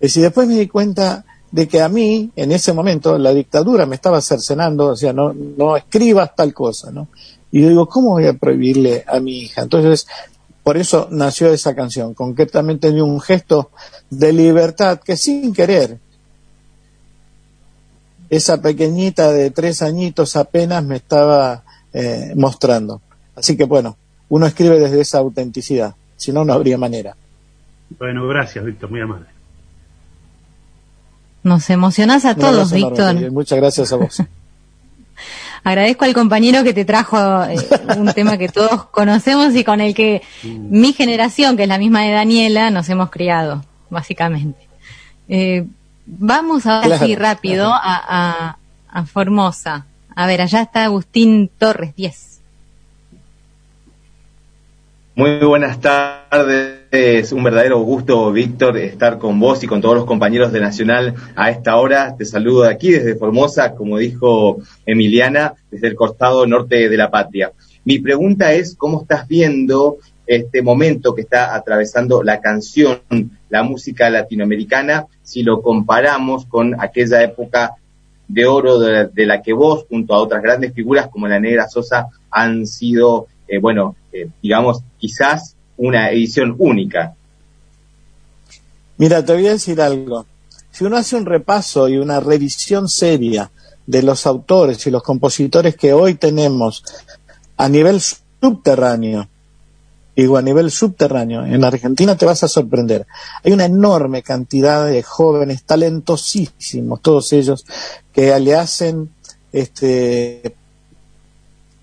Y 0.00 0.20
después 0.20 0.46
me 0.46 0.54
di 0.54 0.68
cuenta 0.68 1.24
de 1.50 1.66
que 1.66 1.82
a 1.82 1.88
mí, 1.88 2.30
en 2.36 2.52
ese 2.52 2.72
momento, 2.72 3.18
la 3.18 3.34
dictadura 3.34 3.86
me 3.86 3.96
estaba 3.96 4.20
cercenando, 4.20 4.86
o 4.86 4.96
sea, 4.96 5.12
no, 5.12 5.32
no 5.32 5.76
escribas 5.76 6.30
tal 6.36 6.54
cosa, 6.54 6.92
¿no? 6.92 7.08
Y 7.50 7.62
yo 7.62 7.70
digo, 7.70 7.88
¿cómo 7.88 8.10
voy 8.10 8.26
a 8.26 8.34
prohibirle 8.34 9.04
a 9.04 9.18
mi 9.18 9.40
hija? 9.40 9.62
Entonces, 9.62 10.06
por 10.62 10.76
eso 10.76 11.08
nació 11.10 11.52
esa 11.52 11.74
canción, 11.74 12.14
concretamente 12.14 12.92
de 12.92 13.02
un 13.02 13.20
gesto 13.20 13.72
de 14.10 14.32
libertad 14.32 15.00
que 15.04 15.16
sin 15.16 15.52
querer, 15.52 15.98
esa 18.30 18.62
pequeñita 18.62 19.32
de 19.32 19.50
tres 19.50 19.82
añitos 19.82 20.36
apenas 20.36 20.84
me 20.84 20.96
estaba 20.96 21.64
eh, 21.92 22.32
mostrando. 22.36 23.02
Así 23.34 23.56
que 23.56 23.64
bueno, 23.64 23.96
uno 24.28 24.46
escribe 24.46 24.78
desde 24.78 25.00
esa 25.00 25.18
autenticidad 25.18 25.94
si 26.20 26.32
no, 26.32 26.44
no 26.44 26.52
habría 26.52 26.76
manera. 26.76 27.16
Bueno, 27.98 28.28
gracias, 28.28 28.62
Víctor, 28.62 28.90
muy 28.90 29.00
amable. 29.00 29.26
Nos 31.42 31.70
emocionás 31.70 32.26
a 32.26 32.34
todos, 32.34 32.72
Víctor. 32.72 33.32
muchas 33.32 33.58
gracias 33.58 33.90
a 33.92 33.96
vos. 33.96 34.22
Agradezco 35.64 36.04
al 36.04 36.12
compañero 36.12 36.62
que 36.62 36.74
te 36.74 36.84
trajo 36.84 37.16
eh, 37.44 37.56
un 37.96 38.12
tema 38.12 38.36
que 38.36 38.48
todos 38.48 38.84
conocemos 38.86 39.54
y 39.54 39.64
con 39.64 39.80
el 39.80 39.94
que 39.94 40.22
mi 40.42 40.92
generación, 40.92 41.56
que 41.56 41.62
es 41.62 41.68
la 41.68 41.78
misma 41.78 42.02
de 42.02 42.12
Daniela, 42.12 42.70
nos 42.70 42.88
hemos 42.90 43.10
criado, 43.10 43.64
básicamente. 43.88 44.68
Eh, 45.28 45.66
vamos 46.18 46.66
ahora 46.66 46.98
sí 46.98 47.14
rápido 47.16 47.70
a, 47.72 48.56
a 48.88 49.04
Formosa. 49.04 49.86
A 50.14 50.26
ver, 50.26 50.42
allá 50.42 50.62
está 50.62 50.84
Agustín 50.84 51.50
Torres 51.58 51.94
10. 51.94 52.30
Muy 55.20 55.38
buenas 55.40 55.80
tardes, 55.80 57.32
un 57.32 57.42
verdadero 57.42 57.80
gusto, 57.80 58.32
Víctor, 58.32 58.78
estar 58.78 59.18
con 59.18 59.38
vos 59.38 59.62
y 59.62 59.66
con 59.66 59.82
todos 59.82 59.94
los 59.94 60.04
compañeros 60.06 60.50
de 60.50 60.60
Nacional 60.60 61.14
a 61.36 61.50
esta 61.50 61.76
hora. 61.76 62.16
Te 62.16 62.24
saludo 62.24 62.64
aquí 62.64 62.90
desde 62.90 63.16
Formosa, 63.16 63.74
como 63.74 63.98
dijo 63.98 64.58
Emiliana, 64.86 65.54
desde 65.70 65.88
el 65.88 65.94
costado 65.94 66.46
norte 66.46 66.88
de 66.88 66.96
la 66.96 67.10
patria. 67.10 67.52
Mi 67.84 67.98
pregunta 67.98 68.52
es, 68.52 68.74
¿cómo 68.76 69.02
estás 69.02 69.28
viendo 69.28 69.98
este 70.30 70.62
momento 70.62 71.12
que 71.12 71.22
está 71.22 71.56
atravesando 71.56 72.22
la 72.22 72.40
canción, 72.40 73.00
la 73.48 73.64
música 73.64 74.08
latinoamericana, 74.08 75.06
si 75.24 75.42
lo 75.42 75.60
comparamos 75.60 76.46
con 76.46 76.80
aquella 76.80 77.20
época 77.24 77.74
de 78.28 78.46
oro 78.46 78.78
de, 78.78 79.26
la 79.26 79.42
que 79.42 79.52
vos, 79.52 79.86
junto 79.88 80.14
a 80.14 80.18
otras 80.18 80.40
grandes 80.40 80.72
figuras 80.72 81.08
como 81.08 81.26
la 81.26 81.40
Negra 81.40 81.68
Sosa, 81.68 82.10
han 82.30 82.64
sido, 82.64 83.26
eh, 83.48 83.58
bueno, 83.58 83.96
eh, 84.12 84.28
digamos, 84.40 84.84
quizás 84.98 85.56
una 85.76 86.10
edición 86.10 86.54
única. 86.58 87.16
Mira, 88.98 89.24
te 89.24 89.32
voy 89.32 89.48
a 89.48 89.52
decir 89.52 89.80
algo. 89.80 90.26
Si 90.70 90.84
uno 90.84 90.96
hace 90.96 91.16
un 91.16 91.26
repaso 91.26 91.88
y 91.88 91.96
una 91.96 92.20
revisión 92.20 92.88
seria 92.88 93.50
de 93.84 94.04
los 94.04 94.26
autores 94.26 94.86
y 94.86 94.92
los 94.92 95.02
compositores 95.02 95.74
que 95.74 95.92
hoy 95.92 96.14
tenemos 96.14 96.84
a 97.56 97.68
nivel 97.68 98.00
subterráneo, 98.00 99.28
digo 100.16 100.36
a 100.36 100.42
nivel 100.42 100.70
subterráneo, 100.70 101.44
en 101.44 101.64
Argentina 101.64 102.16
te 102.16 102.26
vas 102.26 102.42
a 102.44 102.48
sorprender. 102.48 103.06
Hay 103.44 103.52
una 103.52 103.64
enorme 103.64 104.22
cantidad 104.22 104.86
de 104.86 105.02
jóvenes 105.02 105.64
talentosísimos, 105.64 107.00
todos 107.00 107.32
ellos, 107.32 107.64
que 108.12 108.38
le 108.38 108.54
hacen 108.54 109.10
este, 109.52 110.54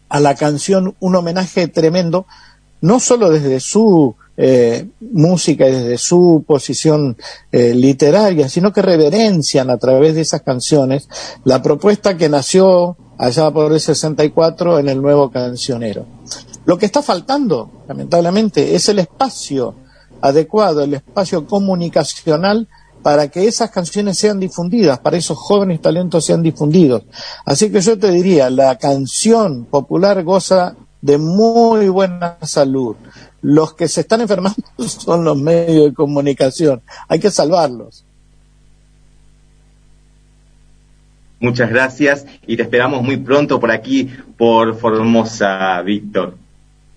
a 0.10 0.20
la 0.20 0.36
canción 0.36 0.96
un 1.00 1.16
homenaje 1.16 1.68
tremendo, 1.68 2.26
no 2.82 3.00
solo 3.00 3.30
desde 3.30 3.60
su 3.60 4.16
eh, 4.40 4.86
música 5.00 5.68
y 5.68 5.72
desde 5.72 5.98
su 5.98 6.44
posición 6.46 7.18
eh, 7.52 7.74
literaria, 7.74 8.48
sino 8.50 8.72
que 8.72 8.84
reverencian 8.84 9.72
a 9.72 9.78
través 9.78 10.14
de 10.14 10.22
esas 10.22 10.44
canciones 10.44 11.10
la 11.44 11.62
propuesta 11.64 12.18
que 12.18 12.30
nació 12.30 12.96
allá 13.18 13.50
por 13.50 13.74
el 13.74 13.80
64 13.80 14.80
en 14.80 14.90
el 14.90 15.02
nuevo 15.02 15.32
cancionero. 15.32 16.06
Lo 16.68 16.78
que 16.78 16.86
está 16.86 17.02
faltando, 17.02 17.72
lamentablemente, 17.88 18.76
es 18.76 18.90
el 18.90 19.00
espacio 19.00 19.74
adecuado, 20.20 20.84
el 20.84 20.96
espacio 20.96 21.48
comunicacional 21.48 22.68
para 23.02 23.30
que 23.30 23.48
esas 23.48 23.72
canciones 23.72 24.18
sean 24.18 24.38
difundidas, 24.38 25.00
para 25.00 25.16
esos 25.16 25.38
jóvenes 25.38 25.82
talentos 25.82 26.26
sean 26.26 26.44
difundidos. 26.44 27.04
Así 27.46 27.72
que 27.72 27.80
yo 27.80 27.98
te 27.98 28.12
diría, 28.12 28.50
la 28.50 28.78
canción 28.78 29.64
popular 29.64 30.22
goza 30.26 30.76
de 31.02 31.18
muy 31.18 31.88
buena 31.88 32.38
salud. 32.42 32.98
Los 33.42 33.74
que 33.74 33.88
se 33.88 34.02
están 34.02 34.20
enfermando 34.20 34.62
son 34.78 35.24
los 35.24 35.38
medios 35.38 35.86
de 35.86 35.94
comunicación. 35.94 36.82
Hay 37.08 37.22
que 37.22 37.32
salvarlos. 37.32 38.04
Muchas 41.40 41.70
gracias 41.70 42.26
y 42.46 42.58
te 42.58 42.64
esperamos 42.64 43.04
muy 43.04 43.16
pronto 43.16 43.58
por 43.58 43.72
aquí, 43.72 44.10
por 44.38 44.76
Formosa, 44.76 45.82
Víctor. 45.82 46.36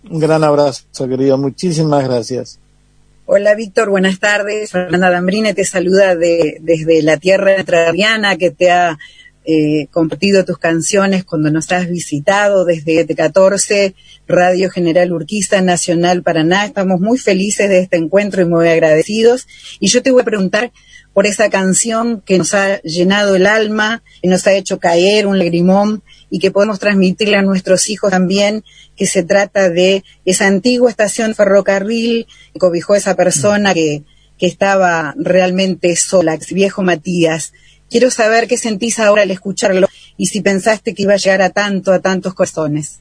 Un 0.09 0.21
gran 0.21 0.45
abrazo, 0.45 1.09
querido. 1.09 1.37
Muchísimas 1.37 2.05
gracias. 2.05 2.59
Hola 3.27 3.55
Víctor, 3.55 3.91
buenas 3.91 4.19
tardes. 4.19 4.73
Fernanda 4.73 5.11
Dambrine 5.11 5.55
te 5.55 5.65
saluda 5.65 6.17
de, 6.17 6.59
desde 6.63 7.03
la 7.03 7.17
tierra 7.17 7.57
entrerriana 7.57 8.37
que 8.37 8.51
te 8.51 8.71
ha 8.71 8.99
eh, 9.45 9.87
compartido 9.91 10.45
tus 10.45 10.59
canciones 10.59 11.25
cuando 11.25 11.51
nos 11.51 11.71
has 11.73 11.89
visitado 11.89 12.65
desde 12.65 13.07
14 13.07 13.95
Radio 14.27 14.69
General 14.69 15.13
Urquiza 15.13 15.61
Nacional 15.61 16.23
Paraná. 16.23 16.67
Estamos 16.67 17.01
muy 17.01 17.19
felices 17.19 17.69
de 17.69 17.81
este 17.81 17.97
encuentro 17.97 18.43
y 18.43 18.47
muy 18.47 18.69
agradecidos. 18.69 19.47
Y 19.79 19.89
yo 19.89 20.03
te 20.03 20.11
voy 20.11 20.23
a 20.23 20.25
preguntar 20.25 20.73
por 21.13 21.27
esa 21.27 21.51
canción 21.51 22.21
que 22.21 22.39
nos 22.39 22.53
ha 22.55 22.81
llenado 22.83 23.35
el 23.35 23.47
alma, 23.47 24.03
que 24.23 24.29
nos 24.29 24.47
ha 24.47 24.53
hecho 24.53 24.79
caer 24.79 25.27
un 25.27 25.39
lagrimón 25.39 26.03
y 26.31 26.39
que 26.39 26.51
podemos 26.51 26.79
transmitirle 26.79 27.37
a 27.37 27.43
nuestros 27.43 27.91
hijos 27.91 28.11
también, 28.11 28.65
que 28.97 29.07
se 29.07 29.23
trata 29.23 29.69
de 29.69 30.05
esa 30.25 30.47
antigua 30.47 30.91
estación 30.91 31.35
ferrocarril 31.35 32.27
que 32.53 32.59
cobijó 32.59 32.95
a 32.95 32.99
esa 32.99 33.15
persona 33.17 33.75
que, 33.75 34.05
que 34.39 34.47
estaba 34.47 35.15
realmente 35.19 35.95
sola, 35.97 36.39
viejo 36.51 36.83
Matías. 36.83 37.53
Quiero 37.91 38.11
saber 38.11 38.47
qué 38.47 38.57
sentís 38.57 38.99
ahora 38.99 39.23
al 39.23 39.31
escucharlo 39.31 39.89
y 40.17 40.27
si 40.27 40.41
pensaste 40.41 40.95
que 40.95 41.03
iba 41.03 41.15
a 41.15 41.19
llegar 41.19 41.43
a 41.43 41.51
tanto, 41.51 41.93
a 41.93 41.99
tantos 41.99 42.35
corazones. 42.35 43.01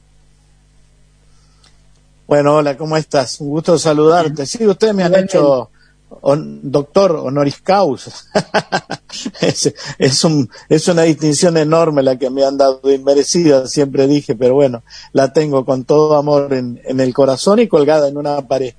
Bueno, 2.26 2.56
hola, 2.56 2.76
¿cómo 2.76 2.96
estás? 2.96 3.40
Un 3.40 3.48
gusto 3.48 3.78
saludarte. 3.78 4.46
Sí, 4.46 4.66
ustedes 4.66 4.94
me 4.94 5.02
han 5.02 5.14
hecho 5.14 5.70
doctor 6.62 7.16
honoris 7.16 7.60
causa. 7.60 8.12
es, 9.40 10.24
un, 10.24 10.50
es 10.68 10.88
una 10.88 11.02
distinción 11.02 11.56
enorme 11.56 12.02
la 12.02 12.16
que 12.16 12.30
me 12.30 12.44
han 12.44 12.56
dado, 12.56 12.80
inmerecida, 12.84 13.66
siempre 13.66 14.06
dije, 14.06 14.34
pero 14.34 14.54
bueno, 14.54 14.82
la 15.12 15.32
tengo 15.32 15.64
con 15.64 15.84
todo 15.84 16.16
amor 16.16 16.52
en, 16.52 16.80
en 16.84 17.00
el 17.00 17.14
corazón 17.14 17.60
y 17.60 17.68
colgada 17.68 18.08
en 18.08 18.16
una 18.16 18.40
pared. 18.42 18.74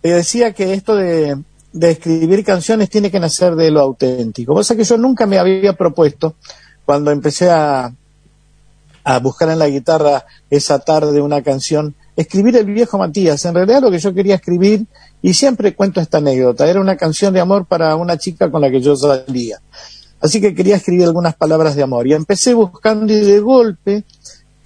Te 0.00 0.10
decía 0.10 0.52
que 0.52 0.74
esto 0.74 0.96
de, 0.96 1.38
de 1.72 1.90
escribir 1.90 2.44
canciones 2.44 2.90
tiene 2.90 3.10
que 3.10 3.20
nacer 3.20 3.54
de 3.54 3.70
lo 3.70 3.80
auténtico, 3.80 4.54
cosa 4.54 4.76
que 4.76 4.84
yo 4.84 4.96
nunca 4.98 5.26
me 5.26 5.38
había 5.38 5.74
propuesto 5.74 6.34
cuando 6.84 7.10
empecé 7.10 7.50
a, 7.50 7.92
a 9.04 9.18
buscar 9.18 9.50
en 9.50 9.58
la 9.58 9.68
guitarra 9.68 10.26
esa 10.50 10.78
tarde 10.80 11.20
una 11.20 11.42
canción, 11.42 11.94
escribir 12.16 12.56
el 12.56 12.66
viejo 12.66 12.98
Matías. 12.98 13.44
En 13.44 13.54
realidad 13.54 13.82
lo 13.82 13.90
que 13.90 13.98
yo 13.98 14.12
quería 14.14 14.36
escribir 14.36 14.86
y 15.20 15.34
siempre 15.34 15.74
cuento 15.74 16.00
esta 16.00 16.18
anécdota. 16.18 16.68
Era 16.68 16.80
una 16.80 16.96
canción 16.96 17.32
de 17.32 17.40
amor 17.40 17.66
para 17.66 17.94
una 17.96 18.18
chica 18.18 18.50
con 18.50 18.60
la 18.60 18.70
que 18.70 18.80
yo 18.80 18.96
salía. 18.96 19.60
Así 20.20 20.40
que 20.40 20.54
quería 20.54 20.76
escribir 20.76 21.04
algunas 21.04 21.34
palabras 21.34 21.74
de 21.74 21.82
amor. 21.82 22.06
Y 22.06 22.14
empecé 22.14 22.54
buscando 22.54 23.12
y 23.12 23.20
de 23.20 23.40
golpe 23.40 24.04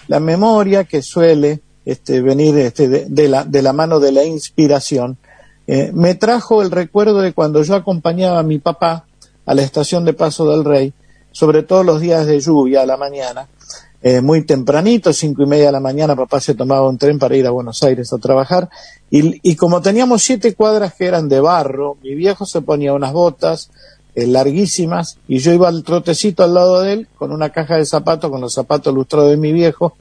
la 0.09 0.21
memoria 0.21 0.85
que 0.85 1.03
suele 1.03 1.61
este, 1.87 2.21
venir 2.21 2.59
este, 2.59 2.89
de, 2.89 3.29
la, 3.29 3.45
de 3.45 3.63
la 3.63 3.73
mano 3.73 4.01
de 4.01 4.13
la 4.13 4.25
inspiración, 4.25 5.19
eh, 5.67 5.91
me 5.95 6.15
trajo 6.15 6.63
el 6.63 6.71
recuerdo 6.71 7.21
de 7.21 7.33
cuando 7.33 7.63
yo 7.63 7.75
acompañaba 7.75 8.41
a 8.41 8.45
mi 8.45 8.59
papá 8.59 9.07
a 9.47 9.55
la 9.55 9.63
estación 9.63 10.05
de 10.05 10.13
Paso 10.13 10.51
del 10.51 10.65
Rey, 10.65 10.93
sobre 11.33 11.63
todo 11.63 11.85
los 11.85 12.01
días 12.01 12.27
de 12.27 12.41
lluvia 12.41 12.83
a 12.83 12.87
la 12.87 12.97
mañana, 12.97 13.49
eh, 14.09 14.21
muy 14.21 14.43
tempranito, 14.43 15.13
cinco 15.13 15.43
y 15.43 15.47
media 15.47 15.67
de 15.67 15.73
la 15.73 15.81
mañana, 15.81 16.15
papá 16.15 16.41
se 16.41 16.55
tomaba 16.55 16.89
un 16.89 16.97
tren 16.97 17.19
para 17.19 17.35
ir 17.35 17.45
a 17.45 17.51
Buenos 17.51 17.83
Aires 17.83 18.13
a 18.13 18.19
trabajar, 18.19 18.71
y, 19.11 19.41
y 19.43 19.57
como 19.57 19.83
teníamos 19.83 20.23
siete 20.23 20.55
cuadras 20.55 20.95
que 20.95 21.07
eran 21.07 21.29
de 21.29 21.41
barro, 21.41 21.97
mi 22.05 22.15
viejo 22.15 22.47
se 22.47 22.61
ponía 22.61 22.93
unas 22.93 23.13
botas 23.13 23.69
eh, 24.15 24.29
larguísimas, 24.29 25.19
y 25.27 25.39
yo 25.41 25.53
iba 25.53 25.67
al 25.67 25.83
trotecito 25.83 26.45
al 26.45 26.55
lado 26.55 26.83
de 26.83 26.93
él, 26.93 27.09
con 27.19 27.33
una 27.33 27.51
caja 27.51 27.79
de 27.79 27.85
zapatos, 27.85 28.31
con 28.31 28.41
los 28.41 28.55
zapatos 28.55 28.95
lustrados 28.95 29.31
de 29.31 29.39
mi 29.39 29.53
viejo, 29.53 29.97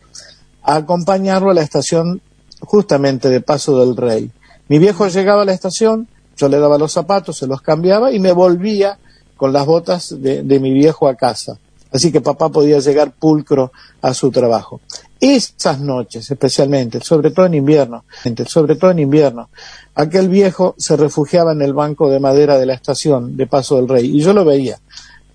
a 0.61 0.75
acompañarlo 0.75 1.49
a 1.49 1.55
la 1.55 1.63
estación 1.63 2.21
justamente 2.59 3.31
de 3.31 3.41
Paso 3.41 3.79
del 3.79 3.97
Rey. 3.97 4.29
Mi 4.67 4.77
viejo 4.77 5.07
llegaba 5.07 5.41
a 5.41 5.45
la 5.45 5.53
estación, 5.53 6.07
yo 6.37 6.47
le 6.47 6.59
daba 6.59 6.77
los 6.77 6.91
zapatos, 6.91 7.37
se 7.37 7.47
los 7.47 7.59
cambiaba 7.63 8.11
y 8.11 8.19
me 8.19 8.33
volvía 8.33 8.99
con 9.35 9.51
las 9.51 9.65
botas 9.65 10.21
de, 10.21 10.43
de 10.43 10.59
mi 10.59 10.73
viejo 10.73 11.07
a 11.07 11.15
casa. 11.15 11.57
Así 11.95 12.11
que 12.11 12.19
papá 12.19 12.49
podía 12.49 12.79
llegar 12.79 13.13
pulcro 13.13 13.71
a 14.01 14.13
su 14.13 14.29
trabajo. 14.29 14.81
Esas 15.17 15.79
noches, 15.79 16.29
especialmente, 16.29 16.99
sobre 16.99 17.31
todo 17.31 17.45
en 17.45 17.53
invierno, 17.53 18.03
sobre 18.47 18.75
todo 18.75 18.91
en 18.91 18.99
invierno, 18.99 19.47
aquel 19.95 20.27
viejo 20.27 20.75
se 20.77 20.97
refugiaba 20.97 21.53
en 21.53 21.61
el 21.61 21.73
banco 21.73 22.09
de 22.09 22.19
madera 22.19 22.57
de 22.57 22.65
la 22.65 22.73
estación 22.73 23.37
de 23.37 23.47
Paso 23.47 23.77
del 23.77 23.87
Rey 23.87 24.13
y 24.13 24.19
yo 24.19 24.33
lo 24.33 24.43
veía. 24.43 24.77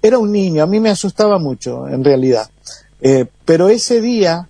Era 0.02 0.18
un 0.18 0.30
niño, 0.30 0.62
a 0.62 0.66
mí 0.66 0.80
me 0.80 0.90
asustaba 0.90 1.38
mucho, 1.38 1.88
en 1.88 2.04
realidad. 2.04 2.50
Eh, 3.00 3.24
pero 3.46 3.70
ese 3.70 4.02
día, 4.02 4.46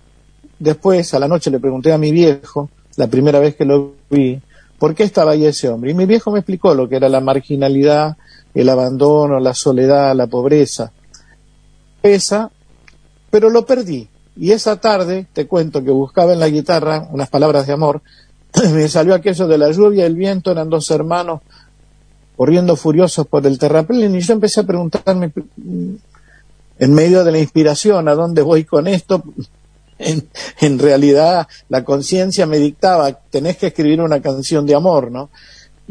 después, 0.59 1.13
a 1.13 1.19
la 1.19 1.29
noche 1.29 1.49
le 1.49 1.61
pregunté 1.61 1.93
a 1.93 1.97
mi 1.97 2.11
viejo, 2.11 2.69
la 2.97 3.07
primera 3.07 3.39
vez 3.39 3.55
que 3.55 3.63
lo 3.63 3.93
vi, 4.09 4.37
¿por 4.77 4.95
qué 4.95 5.03
estaba 5.03 5.31
ahí 5.31 5.45
ese 5.45 5.69
hombre? 5.69 5.91
Y 5.91 5.93
mi 5.93 6.05
viejo 6.05 6.29
me 6.29 6.39
explicó 6.39 6.73
lo 6.73 6.89
que 6.89 6.97
era 6.97 7.07
la 7.07 7.21
marginalidad, 7.21 8.17
el 8.53 8.67
abandono, 8.67 9.39
la 9.39 9.53
soledad, 9.53 10.13
la 10.13 10.27
pobreza 10.27 10.91
esa, 12.03 12.51
pero 13.29 13.49
lo 13.49 13.65
perdí. 13.65 14.07
Y 14.35 14.51
esa 14.51 14.79
tarde, 14.79 15.27
te 15.33 15.47
cuento 15.47 15.83
que 15.83 15.91
buscaba 15.91 16.33
en 16.33 16.39
la 16.39 16.49
guitarra 16.49 17.07
unas 17.11 17.29
palabras 17.29 17.67
de 17.67 17.73
amor, 17.73 18.01
me 18.73 18.87
salió 18.87 19.13
aquello 19.13 19.47
de 19.47 19.57
la 19.57 19.71
lluvia 19.71 20.03
y 20.03 20.07
el 20.07 20.15
viento, 20.15 20.51
eran 20.51 20.69
dos 20.69 20.89
hermanos 20.91 21.41
corriendo 22.35 22.75
furiosos 22.75 23.27
por 23.27 23.45
el 23.45 23.59
terraplén 23.59 24.15
y 24.15 24.21
yo 24.21 24.33
empecé 24.33 24.61
a 24.61 24.63
preguntarme 24.63 25.31
mm, 25.57 25.93
en 26.79 26.93
medio 26.93 27.23
de 27.23 27.31
la 27.31 27.39
inspiración 27.39 28.07
a 28.07 28.15
dónde 28.15 28.41
voy 28.41 28.63
con 28.65 28.87
esto. 28.87 29.23
En, 30.03 30.27
en 30.59 30.79
realidad 30.79 31.47
la 31.69 31.83
conciencia 31.83 32.47
me 32.47 32.57
dictaba, 32.57 33.13
tenés 33.29 33.57
que 33.57 33.67
escribir 33.67 34.01
una 34.01 34.19
canción 34.19 34.65
de 34.65 34.73
amor, 34.73 35.11
¿no? 35.11 35.29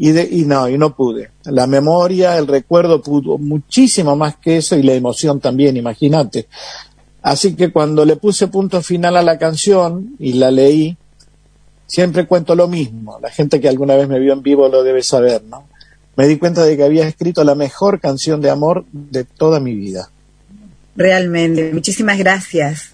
Y, 0.03 0.13
de, 0.13 0.27
y 0.31 0.45
no, 0.45 0.67
y 0.67 0.79
no 0.79 0.95
pude. 0.95 1.29
La 1.43 1.67
memoria, 1.67 2.35
el 2.39 2.47
recuerdo 2.47 3.03
pudo 3.03 3.37
muchísimo 3.37 4.15
más 4.15 4.35
que 4.37 4.57
eso 4.57 4.75
y 4.75 4.81
la 4.81 4.95
emoción 4.95 5.39
también, 5.39 5.77
imagínate. 5.77 6.47
Así 7.21 7.53
que 7.53 7.71
cuando 7.71 8.03
le 8.03 8.15
puse 8.15 8.47
punto 8.47 8.81
final 8.81 9.15
a 9.15 9.21
la 9.21 9.37
canción 9.37 10.15
y 10.17 10.33
la 10.33 10.49
leí, 10.49 10.97
siempre 11.85 12.25
cuento 12.25 12.55
lo 12.55 12.67
mismo. 12.67 13.19
La 13.21 13.29
gente 13.29 13.61
que 13.61 13.69
alguna 13.69 13.95
vez 13.95 14.07
me 14.07 14.17
vio 14.17 14.33
en 14.33 14.41
vivo 14.41 14.67
lo 14.69 14.81
debe 14.81 15.03
saber, 15.03 15.43
¿no? 15.43 15.67
Me 16.15 16.25
di 16.25 16.39
cuenta 16.39 16.63
de 16.63 16.75
que 16.75 16.83
había 16.83 17.07
escrito 17.07 17.43
la 17.43 17.53
mejor 17.53 17.99
canción 17.99 18.41
de 18.41 18.49
amor 18.49 18.85
de 18.91 19.23
toda 19.23 19.59
mi 19.59 19.75
vida. 19.75 20.09
Realmente, 20.95 21.71
muchísimas 21.73 22.17
gracias. 22.17 22.93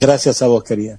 Gracias 0.00 0.42
a 0.42 0.48
vos, 0.48 0.64
querida. 0.64 0.98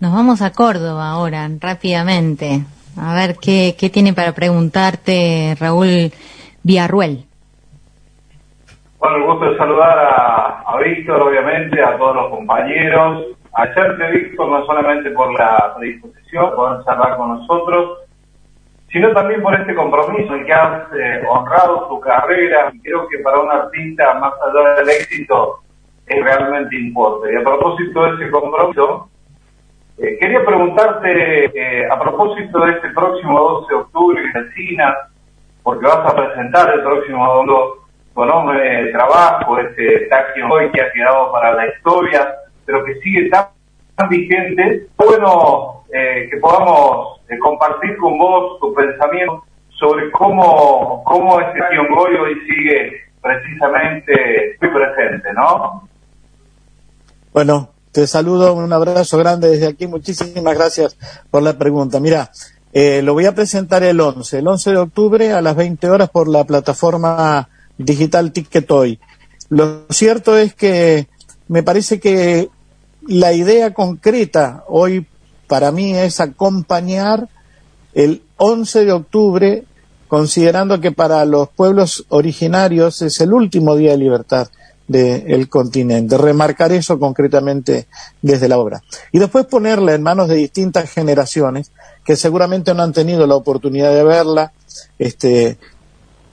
Nos 0.00 0.12
vamos 0.12 0.42
a 0.42 0.52
Córdoba 0.52 1.10
ahora, 1.10 1.48
rápidamente. 1.60 2.62
A 2.96 3.14
ver 3.14 3.34
qué, 3.42 3.74
qué 3.76 3.90
tiene 3.90 4.12
para 4.12 4.30
preguntarte 4.32 5.56
Raúl 5.58 6.12
Villarruel. 6.62 7.24
Bueno, 9.00 9.16
el 9.16 9.22
gusto 9.24 9.50
de 9.50 9.58
saludar 9.58 9.98
a, 9.98 10.76
Víctor, 10.84 11.20
obviamente, 11.20 11.82
a 11.82 11.98
todos 11.98 12.14
los 12.14 12.30
compañeros. 12.30 13.26
Hacerte, 13.52 14.08
Víctor, 14.12 14.48
no 14.48 14.64
solamente 14.66 15.10
por 15.10 15.32
la 15.36 15.74
predisposición, 15.76 16.54
poder 16.54 16.84
charlar 16.84 17.16
con 17.16 17.30
nosotros, 17.30 17.98
sino 18.92 19.12
también 19.12 19.42
por 19.42 19.52
este 19.56 19.74
compromiso 19.74 20.32
en 20.32 20.46
que 20.46 20.52
has 20.52 20.92
eh, 20.92 21.22
honrado 21.28 21.88
tu 21.88 21.98
carrera. 21.98 22.72
Creo 22.84 23.08
que 23.08 23.18
para 23.18 23.40
un 23.40 23.50
artista, 23.50 24.14
más 24.14 24.32
allá 24.46 24.76
del 24.76 24.90
éxito, 24.90 25.58
es 26.06 26.22
realmente 26.22 26.76
importante. 26.76 27.34
Y 27.34 27.36
a 27.36 27.42
propósito 27.42 28.04
de 28.04 28.14
ese 28.14 28.30
compromiso, 28.30 29.08
eh, 30.00 30.16
quería 30.20 30.44
preguntarte, 30.44 31.46
eh, 31.46 31.88
a 31.90 31.98
propósito 31.98 32.60
de 32.60 32.72
este 32.72 32.88
próximo 32.90 33.38
12 33.38 33.66
de 33.68 33.80
octubre 33.80 34.22
en 34.34 34.52
Cina, 34.52 34.96
porque 35.62 35.86
vas 35.86 36.06
a 36.06 36.14
presentar 36.14 36.72
el 36.72 36.82
próximo 36.82 37.26
domingo 37.26 37.88
tu 38.14 38.24
nombre 38.24 38.60
de 38.60 38.92
trabajo, 38.92 39.58
este 39.58 40.06
taxi 40.06 40.40
hoy 40.42 40.70
que 40.70 40.82
ha 40.82 40.92
quedado 40.92 41.32
para 41.32 41.52
la 41.54 41.66
historia, 41.68 42.34
pero 42.64 42.84
que 42.84 42.94
sigue 43.00 43.28
tan, 43.28 43.46
vigente. 44.08 44.86
Bueno, 44.96 45.82
eh, 45.92 46.28
que 46.30 46.36
podamos 46.38 47.20
compartir 47.40 47.96
con 47.96 48.18
vos 48.18 48.60
tu 48.60 48.72
pensamiento 48.72 49.44
sobre 49.70 50.10
cómo, 50.12 51.02
cómo 51.04 51.40
este 51.40 51.60
hoy 51.60 52.14
hoy 52.16 52.34
sigue 52.48 53.02
precisamente 53.20 54.56
muy 54.60 54.70
presente, 54.70 55.32
¿no? 55.32 55.88
Bueno, 57.32 57.68
te 57.98 58.06
saludo, 58.06 58.54
un 58.54 58.72
abrazo 58.72 59.18
grande 59.18 59.50
desde 59.50 59.66
aquí. 59.66 59.88
Muchísimas 59.88 60.54
gracias 60.54 60.96
por 61.32 61.42
la 61.42 61.58
pregunta. 61.58 61.98
Mira, 61.98 62.30
eh, 62.72 63.02
lo 63.02 63.12
voy 63.12 63.26
a 63.26 63.34
presentar 63.34 63.82
el 63.82 64.00
11, 64.00 64.38
el 64.38 64.46
11 64.46 64.70
de 64.70 64.76
octubre 64.76 65.32
a 65.32 65.42
las 65.42 65.56
20 65.56 65.90
horas 65.90 66.08
por 66.08 66.28
la 66.28 66.44
plataforma 66.44 67.48
digital 67.76 68.30
Ticketoy. 68.30 69.00
Lo 69.48 69.86
cierto 69.90 70.38
es 70.38 70.54
que 70.54 71.08
me 71.48 71.64
parece 71.64 71.98
que 71.98 72.50
la 73.04 73.32
idea 73.32 73.74
concreta 73.74 74.62
hoy 74.68 75.04
para 75.48 75.72
mí 75.72 75.92
es 75.96 76.20
acompañar 76.20 77.28
el 77.94 78.22
11 78.36 78.84
de 78.84 78.92
octubre, 78.92 79.64
considerando 80.06 80.80
que 80.80 80.92
para 80.92 81.24
los 81.24 81.48
pueblos 81.48 82.06
originarios 82.10 83.02
es 83.02 83.20
el 83.20 83.32
último 83.32 83.74
día 83.74 83.90
de 83.90 83.98
libertad 83.98 84.46
del 84.88 85.48
continente. 85.48 86.16
Remarcar 86.16 86.72
eso 86.72 86.98
concretamente 86.98 87.86
desde 88.22 88.48
la 88.48 88.58
obra. 88.58 88.82
Y 89.12 89.18
después 89.18 89.46
ponerla 89.46 89.94
en 89.94 90.02
manos 90.02 90.28
de 90.28 90.36
distintas 90.36 90.90
generaciones 90.90 91.70
que 92.04 92.16
seguramente 92.16 92.74
no 92.74 92.82
han 92.82 92.92
tenido 92.92 93.26
la 93.26 93.36
oportunidad 93.36 93.92
de 93.92 94.02
verla, 94.02 94.52
este, 94.98 95.58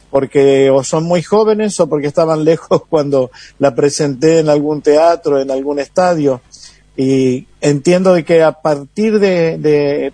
porque 0.10 0.70
o 0.70 0.84
son 0.84 1.04
muy 1.04 1.22
jóvenes 1.22 1.78
o 1.82 1.90
porque 1.90 2.08
estaban 2.08 2.44
lejos 2.46 2.84
cuando 2.90 3.30
la 3.60 3.76
presenté 3.76 4.40
en 4.40 4.50
algún 4.50 4.82
teatro, 4.82 5.40
en 5.40 5.52
algún 5.52 5.80
estadio. 5.80 6.42
Y 6.98 7.46
entiendo 7.60 8.14
de 8.14 8.24
que 8.24 8.42
a 8.42 8.54
partir 8.54 9.20
de, 9.20 9.58
de 9.58 10.14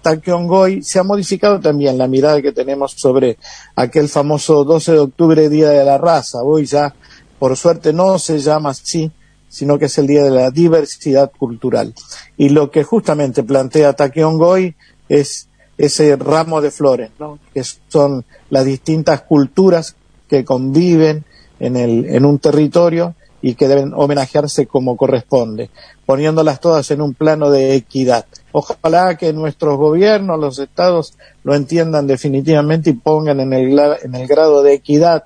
se 0.81 0.97
ha 0.97 1.03
modificado 1.03 1.59
también 1.59 1.95
la 1.99 2.07
mirada 2.07 2.41
que 2.41 2.51
tenemos 2.51 2.93
sobre 2.93 3.37
aquel 3.75 4.09
famoso 4.09 4.63
12 4.63 4.93
de 4.93 4.99
octubre, 4.99 5.47
Día 5.47 5.69
de 5.69 5.85
la 5.85 5.99
Raza. 5.99 6.39
Hoy 6.41 6.65
ya 6.65 6.95
por 7.41 7.57
suerte 7.57 7.91
no 7.91 8.19
se 8.19 8.37
llama 8.37 8.69
así, 8.69 9.09
sino 9.49 9.79
que 9.79 9.85
es 9.85 9.97
el 9.97 10.05
Día 10.05 10.23
de 10.23 10.29
la 10.29 10.51
Diversidad 10.51 11.31
Cultural. 11.35 11.91
Y 12.37 12.49
lo 12.49 12.69
que 12.69 12.83
justamente 12.83 13.41
plantea 13.41 13.93
Takeon 13.93 14.37
Goy 14.37 14.75
es 15.09 15.47
ese 15.75 16.15
ramo 16.17 16.61
de 16.61 16.69
flores, 16.69 17.09
que 17.51 17.63
son 17.87 18.25
las 18.51 18.63
distintas 18.65 19.23
culturas 19.23 19.95
que 20.29 20.45
conviven 20.45 21.25
en, 21.59 21.77
el, 21.77 22.05
en 22.13 22.25
un 22.25 22.37
territorio 22.37 23.15
y 23.41 23.55
que 23.55 23.67
deben 23.67 23.91
homenajearse 23.95 24.67
como 24.67 24.95
corresponde, 24.95 25.71
poniéndolas 26.05 26.59
todas 26.59 26.91
en 26.91 27.01
un 27.01 27.15
plano 27.15 27.49
de 27.49 27.73
equidad. 27.73 28.27
Ojalá 28.51 29.17
que 29.17 29.33
nuestros 29.33 29.79
gobiernos, 29.79 30.39
los 30.39 30.59
estados, 30.59 31.15
lo 31.43 31.55
entiendan 31.55 32.05
definitivamente 32.05 32.91
y 32.91 32.93
pongan 32.93 33.39
en 33.39 33.51
el, 33.51 33.79
en 34.03 34.13
el 34.13 34.27
grado 34.27 34.61
de 34.61 34.73
equidad, 34.73 35.23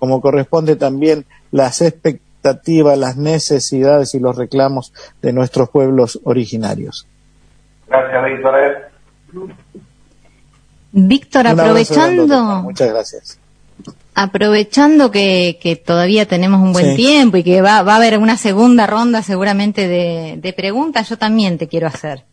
como 0.00 0.20
corresponde 0.20 0.74
también 0.74 1.24
las 1.52 1.80
expectativas, 1.82 2.98
las 2.98 3.16
necesidades 3.16 4.14
y 4.16 4.18
los 4.18 4.36
reclamos 4.36 4.92
de 5.20 5.32
nuestros 5.32 5.70
pueblos 5.70 6.18
originarios. 6.24 7.06
Gracias, 7.86 8.24
Víctor. 8.24 9.54
Víctor, 10.92 11.46
aprovechando. 11.46 12.62
Muchas 12.62 12.90
gracias. 12.90 13.38
Aprovechando 14.14 15.10
que, 15.10 15.58
que, 15.60 15.76
todavía 15.76 16.26
tenemos 16.26 16.60
un 16.60 16.72
buen 16.74 16.96
tiempo 16.96 17.38
y 17.38 17.42
que 17.42 17.62
va, 17.62 17.82
va, 17.82 17.94
a 17.94 17.96
haber 17.96 18.18
una 18.18 18.36
segunda 18.36 18.86
ronda 18.86 19.22
seguramente 19.22 19.88
de, 19.88 20.36
de, 20.36 20.52
preguntas, 20.52 21.08
yo 21.08 21.16
también 21.16 21.56
te 21.56 21.66
quiero 21.66 21.86
hacer. 21.86 22.24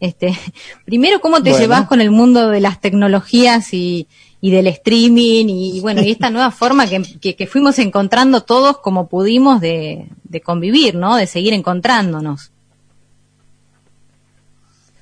Este, 0.00 0.32
primero, 0.86 1.20
¿cómo 1.20 1.42
te 1.42 1.52
llevas 1.52 1.86
con 1.86 2.00
el 2.00 2.10
mundo 2.10 2.48
de 2.48 2.60
las 2.60 2.80
tecnologías 2.80 3.74
y, 3.74 4.08
y 4.40 4.50
del 4.50 4.66
streaming 4.68 5.46
y, 5.48 5.80
bueno, 5.80 6.02
y 6.02 6.10
esta 6.10 6.30
nueva 6.30 6.50
forma 6.50 6.86
que, 6.86 7.02
que, 7.34 7.46
fuimos 7.46 7.78
encontrando 7.78 8.42
todos 8.42 8.78
como 8.78 9.08
pudimos 9.08 9.60
de, 9.60 10.08
de 10.24 10.40
convivir, 10.40 10.94
¿no? 10.94 11.16
De 11.16 11.26
seguir 11.26 11.52
encontrándonos. 11.52 12.50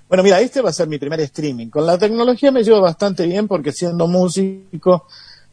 Bueno, 0.09 0.25
mira, 0.25 0.41
este 0.41 0.63
va 0.63 0.71
a 0.71 0.73
ser 0.73 0.89
mi 0.89 0.99
primer 0.99 1.21
streaming. 1.21 1.69
Con 1.69 1.87
la 1.87 1.99
tecnología 1.99 2.51
me 2.51 2.65
llevo 2.65 2.81
bastante 2.81 3.27
bien 3.27 3.47
porque 3.47 3.73
siendo 3.73 4.09
músico, 4.09 5.07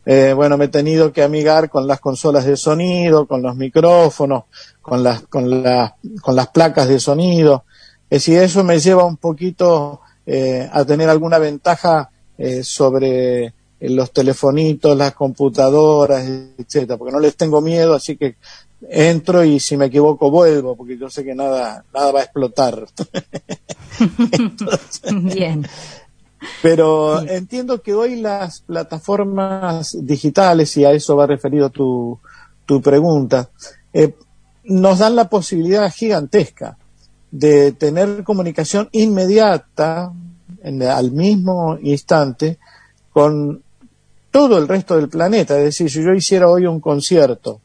eh, 0.06 0.34
bueno, 0.34 0.58
me 0.58 0.66
he 0.66 0.70
tenido 0.70 1.12
que 1.12 1.24
amigar 1.24 1.70
con 1.70 1.86
las 1.88 2.00
consolas 2.00 2.46
de 2.46 2.56
sonido, 2.56 3.28
con 3.28 3.42
los 3.42 3.56
micrófonos, 3.56 4.46
con 4.82 5.04
las, 5.04 5.24
con 5.24 5.62
la, 5.62 5.96
con 6.22 6.36
las 6.36 6.48
placas 6.48 6.88
de 6.88 7.00
sonido. 7.00 7.66
Es 8.10 8.22
decir, 8.22 8.38
eso 8.38 8.64
me 8.64 8.80
lleva 8.80 9.04
un 9.04 9.18
poquito 9.18 10.02
eh, 10.26 10.70
a 10.72 10.86
tener 10.86 11.10
alguna 11.10 11.38
ventaja 11.38 12.10
eh, 12.38 12.64
sobre 12.64 13.54
los 13.90 14.12
telefonitos, 14.12 14.98
las 14.98 15.14
computadoras, 15.14 16.26
etcétera, 16.58 16.98
porque 16.98 17.14
no 17.14 17.20
les 17.20 17.36
tengo 17.36 17.62
miedo, 17.62 17.94
así 17.94 18.18
que 18.18 18.36
entro 18.90 19.44
y 19.44 19.60
si 19.60 19.78
me 19.78 19.86
equivoco 19.86 20.30
vuelvo, 20.30 20.76
porque 20.76 20.98
yo 20.98 21.10
sé 21.10 21.24
que 21.24 21.36
nada, 21.36 21.84
nada 21.94 22.12
va 22.12 22.20
a 22.20 22.24
explotar. 22.24 22.86
Bien. 25.14 25.66
Pero 26.62 27.22
entiendo 27.22 27.82
que 27.82 27.94
hoy 27.94 28.18
las 28.18 28.62
plataformas 28.62 29.98
digitales, 30.02 30.76
y 30.78 30.86
a 30.86 30.92
eso 30.92 31.16
va 31.16 31.26
referido 31.26 31.70
tu, 31.70 32.20
tu 32.66 32.82
pregunta, 32.82 33.50
eh, 33.94 34.16
nos 34.64 35.00
dan 35.00 35.16
la 35.16 35.30
posibilidad 35.30 35.92
gigantesca 35.92 36.78
de 37.32 37.72
tener 37.72 38.24
comunicación 38.24 38.90
inmediata, 38.92 40.12
en, 40.64 40.84
al 40.84 41.12
mismo 41.12 41.78
instante, 41.82 42.60
con 43.12 43.64
todo 44.36 44.58
el 44.58 44.68
resto 44.68 44.98
del 44.98 45.08
planeta. 45.08 45.58
Es 45.58 45.64
decir, 45.64 45.90
si 45.90 46.04
yo 46.04 46.14
hiciera 46.14 46.50
hoy 46.50 46.66
un 46.66 46.82
concierto 46.82 47.62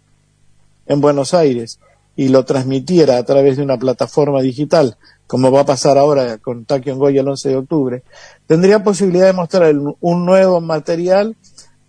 en 0.87 1.01
Buenos 1.01 1.35
Aires 1.35 1.81
y 2.15 2.29
lo 2.29 2.45
transmitiera 2.45 3.19
a 3.19 3.25
través 3.25 3.57
de 3.57 3.65
una 3.65 3.77
plataforma 3.77 4.41
digital, 4.41 4.97
como 5.27 5.51
va 5.51 5.63
a 5.63 5.67
pasar 5.67 5.99
ahora 5.99 6.39
con 6.39 6.67
Takio 6.67 6.95
Goy 6.95 7.19
el 7.19 7.27
11 7.27 7.49
de 7.49 7.57
octubre, 7.57 8.03
tendría 8.47 8.85
posibilidad 8.85 9.27
de 9.27 9.33
mostrar 9.33 9.75
un 9.99 10.25
nuevo 10.25 10.61
material 10.61 11.35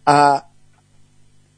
a 0.04 0.48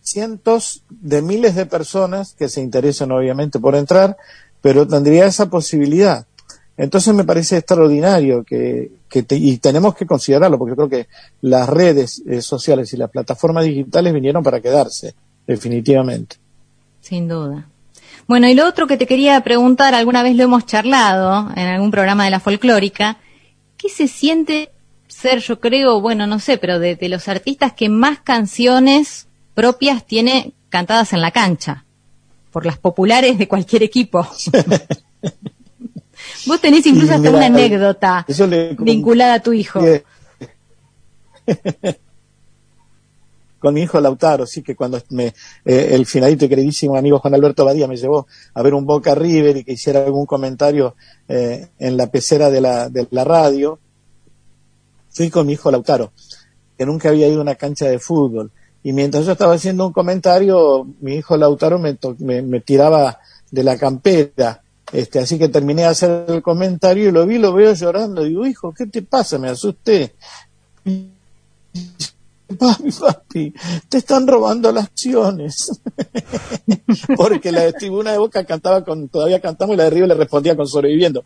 cientos 0.01 0.83
de 0.89 1.21
miles 1.21 1.55
de 1.55 1.65
personas 1.65 2.35
que 2.37 2.49
se 2.49 2.59
interesan 2.59 3.13
obviamente 3.13 3.57
por 3.57 3.75
entrar, 3.75 4.17
pero 4.61 4.85
tendría 4.85 5.27
esa 5.27 5.45
posibilidad. 5.45 6.27
Entonces 6.75 7.13
me 7.13 7.23
parece 7.23 7.57
extraordinario 7.57 8.43
que, 8.43 8.91
que 9.07 9.25
y 9.29 9.57
tenemos 9.57 9.95
que 9.95 10.05
considerarlo, 10.05 10.57
porque 10.57 10.75
creo 10.75 10.89
que 10.89 11.07
las 11.41 11.69
redes 11.69 12.23
eh, 12.27 12.41
sociales 12.41 12.91
y 12.93 12.97
las 12.97 13.11
plataformas 13.11 13.65
digitales 13.65 14.13
vinieron 14.13 14.43
para 14.43 14.59
quedarse, 14.59 15.13
definitivamente. 15.45 16.37
Sin 17.01 17.27
duda. 17.27 17.67
Bueno, 18.27 18.47
y 18.47 18.55
lo 18.55 18.67
otro 18.67 18.87
que 18.87 18.97
te 18.97 19.05
quería 19.05 19.39
preguntar, 19.41 19.93
alguna 19.93 20.23
vez 20.23 20.35
lo 20.35 20.43
hemos 20.43 20.65
charlado 20.65 21.49
en 21.55 21.67
algún 21.67 21.91
programa 21.91 22.23
de 22.25 22.31
la 22.31 22.39
folclórica, 22.39 23.17
¿qué 23.77 23.89
se 23.89 24.07
siente 24.07 24.71
ser, 25.07 25.39
yo 25.39 25.59
creo, 25.59 26.01
bueno, 26.01 26.25
no 26.25 26.39
sé, 26.39 26.57
pero 26.57 26.79
de, 26.79 26.97
los 27.09 27.27
artistas 27.27 27.73
que 27.73 27.89
más 27.89 28.19
canciones 28.19 29.27
propias 29.53 30.05
tiene 30.05 30.53
cantadas 30.69 31.13
en 31.13 31.21
la 31.21 31.31
cancha, 31.31 31.85
por 32.51 32.65
las 32.65 32.77
populares 32.77 33.37
de 33.37 33.47
cualquier 33.47 33.83
equipo? 33.83 34.27
Vos 36.45 36.59
tenés 36.61 36.85
incluso 36.85 37.13
hasta 37.13 37.29
una 37.29 37.45
anécdota 37.45 38.25
vinculada 38.79 39.35
a 39.35 39.39
tu 39.41 39.53
hijo. 39.53 39.79
con 43.63 43.73
mi 43.73 43.81
hijo 43.83 43.99
Lautaro, 44.01 44.45
sí 44.45 44.61
que 44.61 44.75
cuando 44.75 45.01
me, 45.11 45.27
eh, 45.63 45.91
el 45.91 46.05
finalito 46.05 46.43
y 46.43 46.49
queridísimo 46.49 46.97
amigo 46.97 47.19
Juan 47.19 47.33
Alberto 47.33 47.63
Badía 47.63 47.87
me 47.87 47.95
llevó 47.95 48.27
a 48.53 48.61
ver 48.61 48.73
un 48.73 48.85
Boca 48.85 49.15
River 49.15 49.55
y 49.55 49.63
que 49.63 49.71
hiciera 49.71 50.03
algún 50.03 50.25
comentario 50.25 50.95
eh, 51.29 51.69
en 51.79 51.95
la 51.95 52.07
pecera 52.07 52.49
de 52.49 52.59
la, 52.59 52.89
de 52.89 53.07
la 53.11 53.23
radio, 53.23 53.79
fui 55.11 55.29
con 55.29 55.47
mi 55.47 55.53
hijo 55.53 55.71
Lautaro, 55.71 56.11
que 56.77 56.85
nunca 56.85 57.07
había 57.07 57.29
ido 57.29 57.39
a 57.39 57.43
una 57.43 57.55
cancha 57.55 57.85
de 57.85 57.99
fútbol. 57.99 58.51
Y 58.83 58.91
mientras 58.91 59.25
yo 59.25 59.31
estaba 59.31 59.53
haciendo 59.53 59.87
un 59.87 59.93
comentario, 59.93 60.85
mi 60.99 61.15
hijo 61.15 61.37
Lautaro 61.37 61.79
me, 61.79 61.97
me, 62.19 62.41
me 62.41 62.59
tiraba 62.59 63.19
de 63.49 63.63
la 63.63 63.77
campera. 63.77 64.62
Este, 64.93 65.19
así 65.19 65.37
que 65.37 65.49
terminé 65.49 65.81
de 65.81 65.87
hacer 65.89 66.25
el 66.27 66.41
comentario 66.41 67.09
y 67.09 67.11
lo 67.11 67.25
vi, 67.25 67.39
lo 67.39 67.51
veo 67.53 67.73
llorando. 67.73 68.23
Digo, 68.23 68.45
hijo, 68.45 68.73
¿qué 68.73 68.85
te 68.85 69.01
pasa? 69.01 69.37
Me 69.37 69.49
asusté 69.49 70.13
papi, 72.55 72.91
papi, 72.91 73.53
te 73.89 73.97
están 73.97 74.27
robando 74.27 74.71
las 74.71 74.85
acciones. 74.85 75.81
Porque 77.15 77.51
la 77.51 77.61
de 77.61 77.73
Tribuna 77.73 78.11
de 78.11 78.17
Boca 78.17 78.43
cantaba 78.45 78.83
con, 78.83 79.09
todavía 79.09 79.39
cantamos 79.39 79.73
y 79.73 79.77
la 79.77 79.85
de 79.85 79.89
River 79.91 80.09
le 80.09 80.15
respondía 80.15 80.55
con 80.55 80.67
sobreviviendo. 80.67 81.23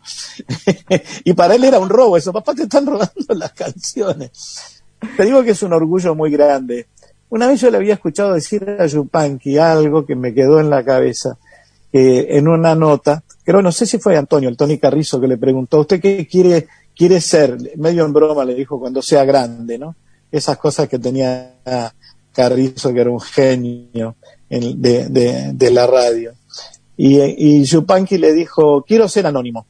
y 1.24 1.32
para 1.34 1.54
él 1.54 1.64
era 1.64 1.78
un 1.78 1.88
robo 1.88 2.16
eso, 2.16 2.32
papá, 2.32 2.54
te 2.54 2.62
están 2.62 2.86
robando 2.86 3.34
las 3.34 3.52
canciones. 3.52 4.82
Te 5.16 5.24
digo 5.24 5.42
que 5.42 5.52
es 5.52 5.62
un 5.62 5.72
orgullo 5.72 6.14
muy 6.14 6.30
grande. 6.30 6.86
Una 7.30 7.46
vez 7.46 7.60
yo 7.60 7.70
le 7.70 7.76
había 7.76 7.94
escuchado 7.94 8.32
decir 8.32 8.68
a 8.78 8.86
Yupanqui 8.86 9.58
algo 9.58 10.06
que 10.06 10.16
me 10.16 10.34
quedó 10.34 10.60
en 10.60 10.70
la 10.70 10.84
cabeza, 10.84 11.36
que 11.92 12.38
en 12.38 12.48
una 12.48 12.74
nota, 12.74 13.22
creo, 13.48 13.62
no 13.62 13.72
sé 13.72 13.86
si 13.86 13.96
fue 13.96 14.14
Antonio, 14.14 14.50
el 14.50 14.58
Tony 14.58 14.76
Carrizo, 14.76 15.18
que 15.18 15.26
le 15.26 15.38
preguntó, 15.38 15.80
¿usted 15.80 16.02
qué 16.02 16.26
quiere, 16.26 16.68
quiere 16.94 17.18
ser? 17.18 17.56
Medio 17.76 18.04
en 18.04 18.12
broma 18.12 18.44
le 18.44 18.54
dijo, 18.54 18.78
cuando 18.78 19.00
sea 19.00 19.24
grande, 19.24 19.78
¿no? 19.78 19.96
esas 20.30 20.58
cosas 20.58 20.86
que 20.86 20.98
tenía 20.98 21.54
Carrizo, 22.30 22.92
que 22.92 23.00
era 23.00 23.08
un 23.08 23.22
genio 23.22 24.16
de, 24.50 25.54
de, 25.54 25.70
la 25.70 25.86
radio. 25.86 26.34
Y, 26.94 27.22
y 27.22 27.64
Yupanqui 27.64 28.18
le 28.18 28.34
dijo, 28.34 28.84
quiero 28.86 29.08
ser 29.08 29.26
anónimo. 29.26 29.64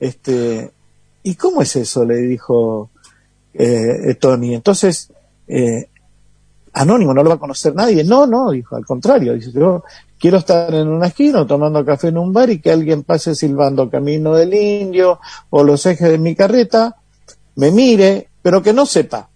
Este, 0.00 0.70
¿y 1.22 1.34
cómo 1.34 1.60
es 1.60 1.76
eso? 1.76 2.02
Le 2.02 2.16
dijo 2.16 2.88
eh, 3.52 4.14
Tony. 4.18 4.54
Entonces, 4.54 5.12
eh, 5.46 5.86
anónimo, 6.72 7.12
no 7.12 7.22
lo 7.22 7.28
va 7.28 7.34
a 7.34 7.40
conocer 7.40 7.74
nadie. 7.74 8.04
No, 8.04 8.26
no, 8.26 8.52
dijo, 8.52 8.74
al 8.74 8.86
contrario. 8.86 9.34
Dice, 9.34 9.52
yo 9.52 9.84
quiero 10.18 10.38
estar 10.38 10.74
en 10.74 10.88
una 10.88 11.08
esquina 11.08 11.46
tomando 11.46 11.84
café 11.84 12.08
en 12.08 12.18
un 12.18 12.32
bar 12.32 12.50
y 12.50 12.60
que 12.60 12.70
alguien 12.70 13.02
pase 13.02 13.34
silbando 13.34 13.90
Camino 13.90 14.34
del 14.34 14.54
Indio 14.54 15.20
o 15.50 15.64
los 15.64 15.84
ejes 15.86 16.10
de 16.10 16.18
mi 16.18 16.34
carreta, 16.34 16.96
me 17.56 17.70
mire, 17.70 18.28
pero 18.42 18.62
que 18.62 18.72
no 18.72 18.86
sepa 18.86 19.28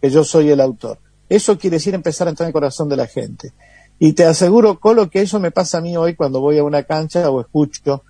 que 0.00 0.10
yo 0.10 0.24
soy 0.24 0.50
el 0.50 0.60
autor. 0.60 0.98
Eso 1.28 1.58
quiere 1.58 1.76
decir 1.76 1.94
empezar 1.94 2.26
a 2.26 2.30
entrar 2.30 2.46
en 2.46 2.48
el 2.48 2.52
corazón 2.52 2.88
de 2.88 2.96
la 2.96 3.06
gente. 3.06 3.52
Y 3.98 4.14
te 4.14 4.24
aseguro, 4.24 4.80
Colo, 4.80 5.10
que 5.10 5.20
eso 5.20 5.38
me 5.38 5.50
pasa 5.50 5.78
a 5.78 5.80
mí 5.80 5.96
hoy 5.96 6.14
cuando 6.14 6.40
voy 6.40 6.58
a 6.58 6.64
una 6.64 6.82
cancha 6.84 7.30
o 7.30 7.40
escucho 7.40 8.02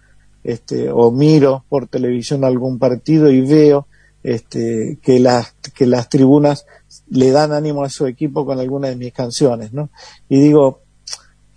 este, 0.44 0.90
o 0.90 1.10
miro 1.10 1.64
por 1.68 1.86
televisión 1.88 2.44
algún 2.44 2.78
partido 2.78 3.30
y 3.30 3.40
veo 3.40 3.86
este, 4.22 4.98
que, 5.02 5.18
las, 5.18 5.52
que 5.74 5.86
las 5.86 6.08
tribunas 6.08 6.66
le 7.08 7.30
dan 7.30 7.52
ánimo 7.52 7.84
a 7.84 7.90
su 7.90 8.06
equipo 8.06 8.46
con 8.46 8.58
alguna 8.58 8.88
de 8.88 8.96
mis 8.96 9.12
canciones, 9.12 9.72
¿no? 9.72 9.90
Y 10.28 10.40
digo, 10.40 10.79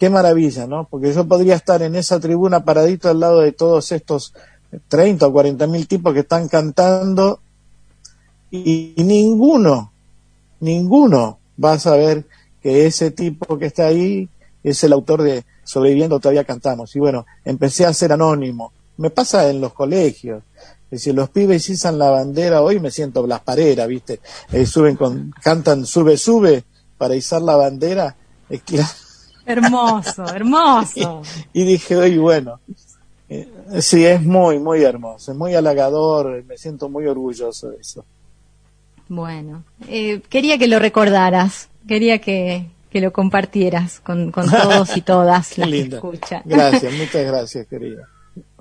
qué 0.04 0.10
maravilla, 0.10 0.68
¿no? 0.68 0.86
Porque 0.90 1.14
yo 1.14 1.26
podría 1.26 1.56
estar 1.56 1.82
en 1.82 1.96
esa 1.96 2.20
tribuna 2.20 2.66
paradito 2.66 3.10
al 3.10 3.22
lado 3.22 3.40
de 3.40 3.54
todos 3.54 3.90
estos 3.94 4.34
30 4.90 5.26
o 5.26 5.32
40 5.32 5.66
mil 5.68 5.88
tipos 5.88 6.14
que 6.14 6.20
están 6.20 6.50
cantando 6.50 7.40
y 8.52 8.96
ninguno 8.98 9.94
ninguno 10.60 11.40
va 11.64 11.72
a 11.72 11.80
saber 11.80 12.26
que 12.62 12.86
ese 12.86 13.12
tipo 13.12 13.58
que 13.58 13.68
está 13.68 13.86
ahí 13.86 14.28
es 14.62 14.84
el 14.84 14.92
autor 14.92 15.22
de 15.22 15.46
Sobreviviendo 15.64 16.20
todavía 16.20 16.44
cantamos. 16.44 16.94
Y 16.98 17.00
bueno, 17.00 17.26
empecé 17.46 17.86
a 17.86 17.94
ser 17.94 18.12
anónimo. 18.12 18.74
Me 18.98 19.10
pasa 19.10 19.50
en 19.50 19.62
los 19.62 19.72
colegios. 19.72 20.44
Es 20.92 21.00
decir, 21.00 21.16
los 21.16 21.30
pibes 21.30 21.70
izan 21.70 21.98
la 21.98 22.10
bandera 22.10 22.62
hoy, 22.62 22.82
me 22.82 22.92
siento 22.92 23.24
blasparera, 23.24 23.88
¿viste? 23.88 24.20
Eh, 24.52 24.66
suben 24.66 24.98
con, 24.98 25.34
cantan 25.42 25.86
sube, 25.86 26.18
sube 26.18 26.66
para 26.98 27.16
izar 27.16 27.42
la 27.42 27.56
bandera. 27.56 28.18
Hermoso, 29.46 30.26
hermoso. 30.34 31.22
y, 31.54 31.64
dije, 31.64 31.96
oye, 31.96 32.18
bueno, 32.18 32.60
eh, 33.30 33.48
sí, 33.80 34.06
es 34.06 34.22
muy, 34.22 34.60
muy 34.60 34.84
hermoso, 34.84 35.32
es 35.32 35.38
muy 35.38 35.54
halagador, 35.56 36.44
me 36.46 36.58
siento 36.58 36.90
muy 36.90 37.08
orgulloso 37.08 37.70
de 37.70 37.78
eso. 37.78 38.06
Bueno, 39.10 39.64
eh, 39.88 40.22
quería 40.30 40.58
que 40.58 40.68
lo 40.68 40.80
recordaras, 40.80 41.70
quería 41.88 42.20
que, 42.20 42.68
lo 42.94 43.12
compartieras 43.12 44.00
con, 44.00 44.32
todos 44.32 44.96
y 44.96 45.02
todas 45.02 45.58
las 45.58 45.70
que 45.70 45.80
escuchan. 45.82 46.42
Gracias, 46.46 46.94
muchas 46.98 47.26
gracias, 47.26 47.68
querida. 47.68 48.08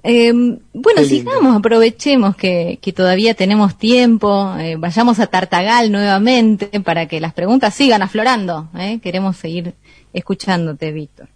Em, 0.04 0.58
bueno, 0.72 1.04
sigamos, 1.04 1.56
aprovechemos 1.56 2.34
que, 2.34 2.78
todavía 2.94 3.34
tenemos 3.34 3.78
tiempo, 3.78 4.52
eh, 4.58 4.74
vayamos 4.76 5.20
a 5.20 5.28
Tartagal 5.28 5.92
nuevamente 5.92 6.80
para 6.80 7.06
que 7.06 7.20
las 7.20 7.32
preguntas 7.32 7.72
sigan 7.74 8.02
aflorando. 8.02 8.68
¿eh? 8.76 8.98
Queremos 9.00 9.36
seguir 9.36 9.74
escuchándote, 10.12 10.92
Víctor. 10.92 11.28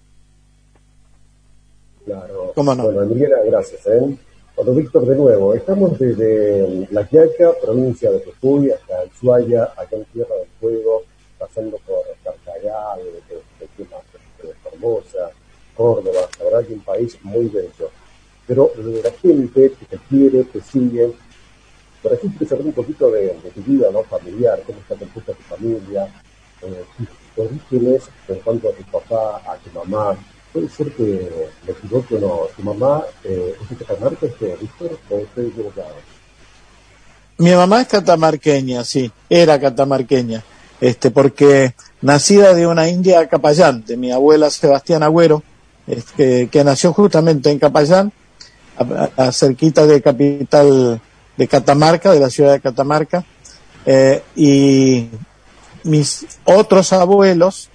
Claro. 2.04 2.52
¿Cómo 2.54 2.74
no? 2.74 2.84
Bueno, 2.84 3.02
Emiliana, 3.02 3.38
gracias. 3.44 3.86
¿eh? 3.86 4.16
Bueno, 4.56 4.72
Víctor, 4.72 5.06
de 5.06 5.16
nuevo, 5.16 5.54
estamos 5.54 5.98
desde 5.98 6.88
La 6.90 7.06
Quiaca, 7.06 7.52
provincia 7.60 8.10
de 8.10 8.20
Jujuy, 8.24 8.70
hasta 8.70 9.04
Ushuaia, 9.04 9.64
acá 9.64 9.96
en 9.96 10.04
Tierra 10.06 10.34
del 10.36 10.48
Fuego, 10.60 11.02
pasando 11.38 11.78
por 11.86 12.04
Cartagal, 12.24 13.00
de, 13.28 13.76
de, 13.76 14.54
Formosa, 14.62 15.30
Córdoba, 15.76 16.20
la 16.38 16.44
verdad 16.44 16.66
que 16.66 16.74
un 16.74 16.80
país 16.80 17.18
muy 17.22 17.48
bello. 17.48 17.90
Pero 18.46 18.70
la 19.02 19.10
gente 19.10 19.72
que 19.72 19.84
te 19.84 19.98
quiere, 20.08 20.44
te 20.44 20.60
sigue, 20.60 21.06
Víctor, 21.06 22.12
así 22.14 22.30
que 22.38 22.46
saber 22.46 22.66
un 22.66 22.72
poquito 22.72 23.10
de, 23.10 23.36
tu 23.54 23.60
vida 23.62 23.90
¿no? 23.90 24.04
familiar, 24.04 24.62
cómo 24.64 24.78
está 24.78 24.94
compuesta 24.94 25.32
tu 25.32 25.42
familia, 25.42 26.06
eh, 26.62 26.84
orígenes 27.36 28.02
en 28.28 28.36
cuanto 28.40 28.68
a 28.68 28.72
tu 28.72 28.82
papá, 28.84 29.42
a 29.46 29.56
tu 29.56 29.70
mamá. 29.78 30.16
Puede 30.52 30.68
ser 30.68 30.92
que 30.92 31.30
me 31.66 31.72
equivoque 31.72 32.16
o 32.16 32.20
no, 32.20 32.40
tu 32.56 32.62
mamá 32.62 33.02
eh, 33.24 33.54
es 33.60 33.78
de 33.78 33.84
Catamarca, 33.84 34.26
este, 34.26 34.56
Víctor, 34.56 34.98
o 35.10 35.18
estoy 35.18 35.46
equivocado. 35.46 35.94
Mi 37.38 37.52
mamá 37.52 37.82
es 37.82 37.88
catamarqueña, 37.88 38.82
sí, 38.82 39.12
era 39.28 39.60
catamarqueña, 39.60 40.42
este, 40.80 41.10
porque 41.10 41.74
nacida 42.00 42.54
de 42.54 42.66
una 42.66 42.88
india 42.88 43.28
capayán, 43.28 43.84
de 43.84 43.98
mi 43.98 44.10
abuela 44.10 44.48
Sebastián 44.48 45.02
Agüero, 45.02 45.42
este, 45.86 46.48
que 46.48 46.64
nació 46.64 46.92
justamente 46.92 47.50
en 47.50 47.58
Capayán, 47.58 48.12
a, 49.16 49.32
cerquita 49.32 49.86
de 49.86 50.02
capital 50.02 51.00
de 51.36 51.48
Catamarca, 51.48 52.12
de 52.12 52.20
la 52.20 52.30
ciudad 52.30 52.52
de 52.52 52.60
Catamarca, 52.60 53.24
eh, 53.84 54.22
y 54.34 55.08
mis 55.86 56.26
otros 56.44 56.92
abuelos, 56.92 57.70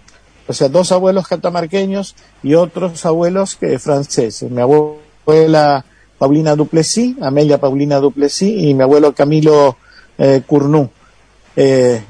o 0.47 0.53
sea, 0.53 0.69
dos 0.69 0.91
abuelos 0.91 1.27
catamarqueños 1.27 2.15
y 2.43 2.55
otros 2.55 3.05
abuelos 3.05 3.55
que 3.55 3.79
franceses. 3.79 4.49
Mi 4.49 4.61
abuela 4.61 5.85
Paulina 6.17 6.55
Duplessis, 6.55 7.15
Amelia 7.21 7.59
Paulina 7.59 7.99
Duplessis 7.99 8.63
y 8.63 8.73
mi 8.73 8.83
abuelo 8.83 9.13
Camilo 9.13 9.77
eh. 10.17 10.43
Eh, 11.55 12.01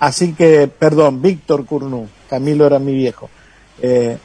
así 0.00 0.32
que, 0.32 0.68
perdón, 0.68 1.20
Víctor 1.20 1.66
Cournú, 1.66 2.08
Camilo 2.28 2.66
era 2.66 2.78
mi 2.78 2.94
viejo. 2.94 3.28
Eh, 3.80 4.16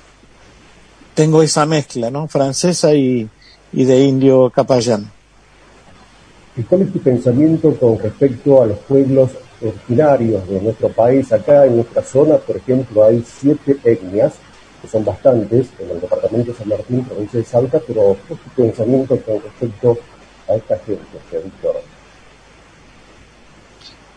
tengo 1.13 1.41
esa 1.41 1.65
mezcla, 1.65 2.09
¿no? 2.09 2.28
Francesa 2.28 2.93
y, 2.93 3.30
de 3.74 4.03
indio 4.03 4.49
capayán. 4.49 5.11
¿Y 6.55 6.63
cuál 6.63 6.84
es 6.84 6.93
tu 6.93 6.99
pensamiento 6.99 7.76
con 7.76 7.99
respecto 7.99 8.63
a 8.63 8.68
los 8.68 8.78
pueblos 8.80 9.32
originarios 9.62 10.47
de 10.47 10.62
nuestro 10.62 10.89
país? 10.89 11.32
Acá 11.32 11.66
en 11.66 11.78
nuestra 11.78 12.03
zona, 12.03 12.38
por 12.38 12.58
ejemplo, 12.58 13.03
hay 13.03 13.24
siete 13.26 13.78
etnias, 13.84 14.34
que 14.82 14.88
son 14.88 15.03
bastantes, 15.03 15.68
en 15.80 15.89
el 15.89 16.01
departamento 16.01 16.51
de 16.51 16.58
San 16.58 16.70
Martín, 16.70 17.03
provincia 17.03 17.39
de 17.39 17.45
Salta, 17.45 17.80
pero 17.86 18.18
¿cuál 18.28 18.39
es 18.39 18.53
tu 18.53 18.62
pensamiento 18.62 19.20
con 19.22 19.41
respecto 19.41 19.97
a 20.47 20.55
esta 20.55 20.78
gente, 20.80 21.03
Víctor? 21.43 21.76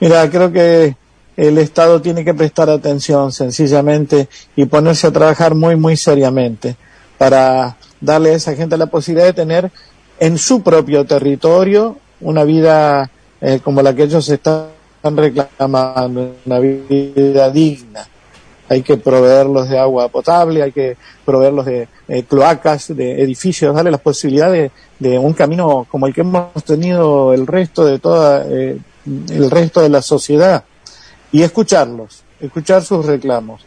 Mira, 0.01 0.30
creo 0.30 0.51
que 0.51 0.97
el 1.36 1.59
Estado 1.59 2.01
tiene 2.01 2.24
que 2.24 2.34
prestar 2.34 2.68
atención 2.68 3.32
sencillamente 3.32 4.28
y 4.57 4.66
ponerse 4.66 5.07
a 5.07 5.12
trabajar 5.12 5.55
muy, 5.55 5.76
muy 5.76 5.97
seriamente 5.97 6.76
para 7.16 7.76
darle 8.01 8.30
a 8.30 8.34
esa 8.34 8.55
gente 8.55 8.76
la 8.76 8.86
posibilidad 8.86 9.26
de 9.26 9.32
tener 9.32 9.70
en 10.18 10.38
su 10.38 10.62
propio 10.62 11.05
territorio 11.07 11.97
una 12.20 12.45
vida 12.45 13.11
eh, 13.41 13.61
como 13.62 13.82
la 13.82 13.95
que 13.95 14.05
ellos 14.05 14.28
están 14.28 14.79
reclamando, 15.03 16.34
una 16.44 16.59
vida 16.59 17.51
digna. 17.51 18.07
Hay 18.68 18.82
que 18.82 18.96
proveerlos 18.96 19.68
de 19.68 19.78
agua 19.78 20.09
potable, 20.09 20.62
hay 20.62 20.70
que 20.72 20.96
proveerlos 21.24 21.66
de 21.66 21.88
cloacas, 22.28 22.94
de 22.94 23.20
edificios, 23.22 23.74
darle 23.74 23.90
las 23.90 24.01
posibilidades 24.01 24.70
de, 24.98 25.18
un 25.18 25.32
camino 25.32 25.86
como 25.90 26.07
el 26.07 26.14
que 26.14 26.20
hemos 26.20 26.64
tenido 26.64 27.32
el 27.32 27.46
resto 27.46 27.84
de 27.84 27.98
toda, 27.98 28.44
eh, 28.46 28.78
el 29.07 29.51
resto 29.51 29.80
de 29.80 29.88
la 29.88 30.03
sociedad 30.03 30.64
y 31.32 31.42
escucharlos, 31.42 32.22
escuchar 32.40 32.84
sus 32.84 33.07
reclamos. 33.07 33.62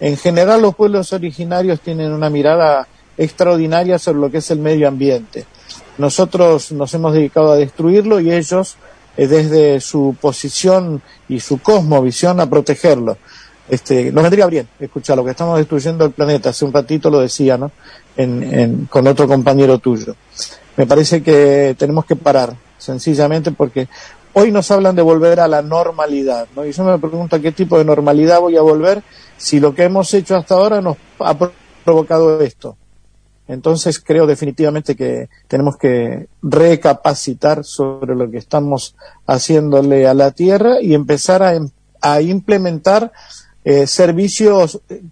En 0.00 0.16
general 0.16 0.62
los 0.62 0.74
pueblos 0.74 1.12
originarios 1.12 1.80
tienen 1.80 2.12
una 2.12 2.30
mirada 2.30 2.86
extraordinaria 3.16 3.98
sobre 3.98 4.20
lo 4.20 4.30
que 4.30 4.38
es 4.38 4.50
el 4.50 4.58
medio 4.58 4.88
ambiente. 4.88 5.46
Nosotros 5.98 6.72
nos 6.72 6.92
hemos 6.94 7.12
dedicado 7.12 7.52
a 7.52 7.56
destruirlo 7.56 8.20
y 8.20 8.32
ellos, 8.32 8.76
eh, 8.76 8.76
desde 9.16 9.80
su 9.80 10.16
posición 10.20 11.02
y 11.28 11.40
su 11.40 11.60
cosmovisión, 11.60 12.40
a 12.40 12.48
protegerlo. 12.48 13.16
Este, 13.68 14.12
nos 14.12 14.22
vendría 14.22 14.46
bien 14.46 14.68
escuchar 14.78 15.16
lo 15.16 15.24
que 15.24 15.30
estamos 15.30 15.58
destruyendo 15.58 16.04
el 16.04 16.12
planeta. 16.12 16.50
Hace 16.50 16.64
un 16.64 16.72
ratito 16.72 17.10
lo 17.10 17.20
decía, 17.20 17.56
¿no? 17.56 17.70
con 18.90 19.06
otro 19.06 19.26
compañero 19.26 19.78
tuyo. 19.78 20.14
Me 20.76 20.86
parece 20.86 21.22
que 21.22 21.74
tenemos 21.78 22.04
que 22.04 22.16
parar, 22.16 22.54
sencillamente 22.78 23.52
porque 23.52 23.88
hoy 24.32 24.52
nos 24.52 24.70
hablan 24.70 24.94
de 24.94 25.02
volver 25.02 25.40
a 25.40 25.48
la 25.48 25.62
normalidad, 25.62 26.46
¿no? 26.54 26.64
Y 26.64 26.72
yo 26.72 26.84
me 26.84 26.98
pregunto 26.98 27.36
a 27.36 27.38
qué 27.40 27.52
tipo 27.52 27.78
de 27.78 27.84
normalidad 27.84 28.40
voy 28.40 28.56
a 28.56 28.62
volver 28.62 29.02
si 29.36 29.60
lo 29.60 29.74
que 29.74 29.84
hemos 29.84 30.12
hecho 30.14 30.36
hasta 30.36 30.54
ahora 30.54 30.80
nos 30.80 30.96
ha 31.20 31.36
provocado 31.84 32.40
esto. 32.40 32.76
Entonces 33.46 34.00
creo 34.00 34.26
definitivamente 34.26 34.96
que 34.96 35.28
tenemos 35.48 35.76
que 35.76 36.28
recapacitar 36.42 37.64
sobre 37.64 38.14
lo 38.14 38.30
que 38.30 38.38
estamos 38.38 38.94
haciéndole 39.26 40.06
a 40.06 40.14
la 40.14 40.30
tierra 40.30 40.80
y 40.80 40.94
empezar 40.94 41.42
a, 41.42 41.54
em, 41.54 41.68
implementar 42.22 43.12
eh, 43.64 43.86
servicios 43.86 44.80
eh, 44.88 45.02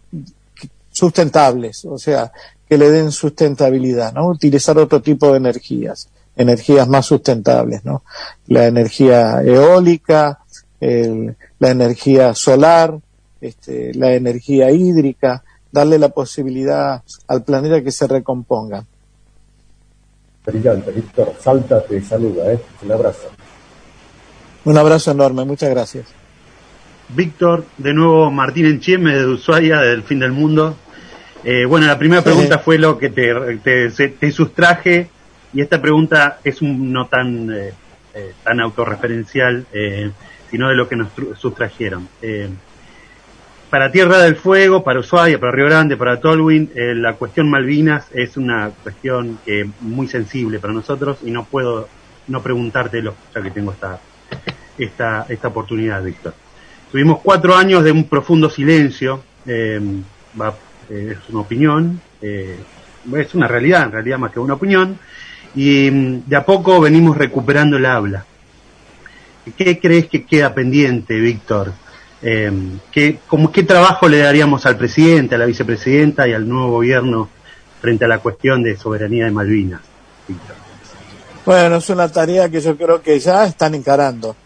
sustentables, 0.91 1.85
o 1.85 1.99
sea, 1.99 2.33
que 2.69 2.79
le 2.79 2.91
den 2.91 3.13
sustentabilidad, 3.13 4.13
¿no? 4.13 4.29
Utilizar 4.29 4.79
otro 4.79 5.01
tipo 5.01 5.31
de 5.31 5.39
energías, 5.39 6.09
energías 6.37 6.89
más 6.89 7.07
sustentables, 7.07 7.85
¿no? 7.85 8.03
La 8.47 8.67
energía 8.67 9.43
eólica, 9.43 10.41
la 10.81 11.71
energía 11.71 12.35
solar, 12.35 12.99
este, 13.41 13.95
la 13.95 14.15
energía 14.15 14.71
hídrica, 14.71 15.45
darle 15.73 15.99
la 15.99 16.11
posibilidad 16.11 17.03
al 17.27 17.43
planeta 17.43 17.83
que 17.83 17.91
se 17.91 18.07
recomponga. 18.07 18.85
Brillante, 20.45 20.91
Víctor. 20.93 21.35
Salta 21.41 21.83
te 21.83 22.01
saluda, 22.03 22.53
¿eh? 22.53 22.61
Un 22.83 22.93
abrazo. 22.93 23.31
Un 24.65 24.77
abrazo 24.77 25.11
enorme, 25.11 25.45
muchas 25.45 25.71
gracias. 25.71 26.07
Víctor, 27.09 27.65
de 27.79 27.93
nuevo 27.93 28.31
Martín 28.31 28.67
Enchieme 28.67 29.15
de 29.15 29.27
Ushuaia, 29.27 29.81
del 29.81 30.03
fin 30.03 30.21
del 30.21 30.33
mundo. 30.33 30.77
Eh, 31.45 31.65
bueno, 31.65 31.87
la 31.87 31.99
primera 31.99 32.23
pregunta 32.23 32.59
fue 32.59 32.79
lo 32.79 32.99
que 32.99 33.11
te, 33.11 33.35
te, 33.59 34.33
sustraje 34.33 35.09
y 35.53 35.61
esta 35.61 35.83
pregunta 35.83 36.39
es 36.45 36.63
un, 36.63 36.93
no 36.93 37.07
tan, 37.07 37.53
eh, 37.53 37.73
eh, 38.15 38.33
tan 38.45 38.61
autorreferencial, 38.61 39.67
sino 40.51 40.69
de 40.69 40.75
lo 40.75 40.89
que 40.89 40.97
nos 40.97 41.09
sustrajeron 41.39 42.09
para 43.73 43.91
Tierra 43.91 44.19
del 44.19 44.37
Fuego, 44.37 44.85
para 44.85 45.01
Ushuaia, 45.01 45.41
para 45.41 45.51
Río 45.51 45.65
Grande, 45.65 45.97
para 45.97 46.21
Tolwyn, 46.21 46.71
eh, 46.75 46.95
la 46.95 47.15
cuestión 47.15 47.49
Malvinas 47.49 48.05
es 48.13 48.37
una 48.37 48.69
cuestión 48.69 49.39
que 49.47 49.67
muy 49.81 50.07
sensible 50.09 50.59
para 50.59 50.75
nosotros 50.75 51.21
y 51.25 51.31
no 51.31 51.45
puedo 51.45 51.89
no 52.29 52.43
preguntártelo, 52.43 53.15
ya 53.35 53.41
que 53.41 53.51
tengo 53.51 53.73
esta, 53.73 53.99
esta, 54.77 55.25
esta 55.27 55.49
oportunidad, 55.49 56.03
Víctor. 56.03 56.35
Tuvimos 56.91 57.21
cuatro 57.23 57.57
años 57.57 57.83
de 57.83 57.93
un 57.93 58.05
profundo 58.11 58.51
silencio, 58.51 59.23
eh, 59.47 59.81
eh, 60.91 61.17
es 61.19 61.31
una 61.31 61.41
opinión, 61.41 61.99
es 62.21 63.35
una 63.35 63.49
realidad, 63.49 63.85
en 63.85 63.93
realidad 63.93 64.19
más 64.19 64.33
que 64.33 64.39
una 64.39 64.53
opinión, 64.53 64.99
y 65.55 65.91
mm, 65.91 66.25
de 66.27 66.37
a 66.37 66.45
poco 66.45 66.79
venimos 66.79 67.17
recuperando 67.17 67.79
el 67.79 67.87
habla. 67.87 68.27
¿Qué 69.57 69.81
crees 69.81 70.09
que 70.09 70.27
queda 70.27 70.53
pendiente, 70.53 71.19
Víctor, 71.19 71.73
eh, 72.23 72.53
¿qué, 72.91 73.19
¿qué 73.53 73.63
trabajo 73.65 74.09
le 74.09 74.19
daríamos 74.19 74.65
al 74.67 74.77
presidente, 74.77 75.35
a 75.35 75.39
la 75.39 75.47
vicepresidenta 75.47 76.29
y 76.29 76.33
al 76.33 76.49
nuevo 76.49 76.71
gobierno 76.71 77.29
frente 77.81 78.05
a 78.05 78.09
la 78.09 78.19
cuestión 78.19 78.63
de 78.63 78.77
soberanía 78.77 79.25
de 79.25 79.31
Malvinas? 79.33 79.81
Bueno, 81.45 81.77
es 81.77 81.91
una 81.91 82.09
tarea 82.09 82.49
que 82.49 82.61
yo 82.61 82.77
creo 82.77 83.03
que 83.03 83.19
ya 83.19 83.45
están 83.45 83.75
encarando, 83.75 84.37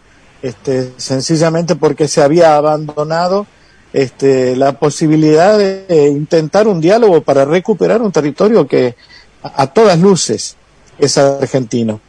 este, 0.41 0.93
sencillamente 0.97 1.75
porque 1.75 2.07
se 2.07 2.23
había 2.23 2.55
abandonado 2.55 3.45
este, 3.93 4.55
la 4.55 4.73
posibilidad 4.73 5.57
de 5.57 6.07
intentar 6.11 6.67
un 6.67 6.81
diálogo 6.81 7.21
para 7.21 7.45
recuperar 7.45 8.01
un 8.01 8.11
territorio 8.11 8.67
que 8.67 8.95
a, 9.43 9.67
todas 9.67 9.99
luces 9.99 10.55
es 10.97 11.17
argentino. 11.17 12.01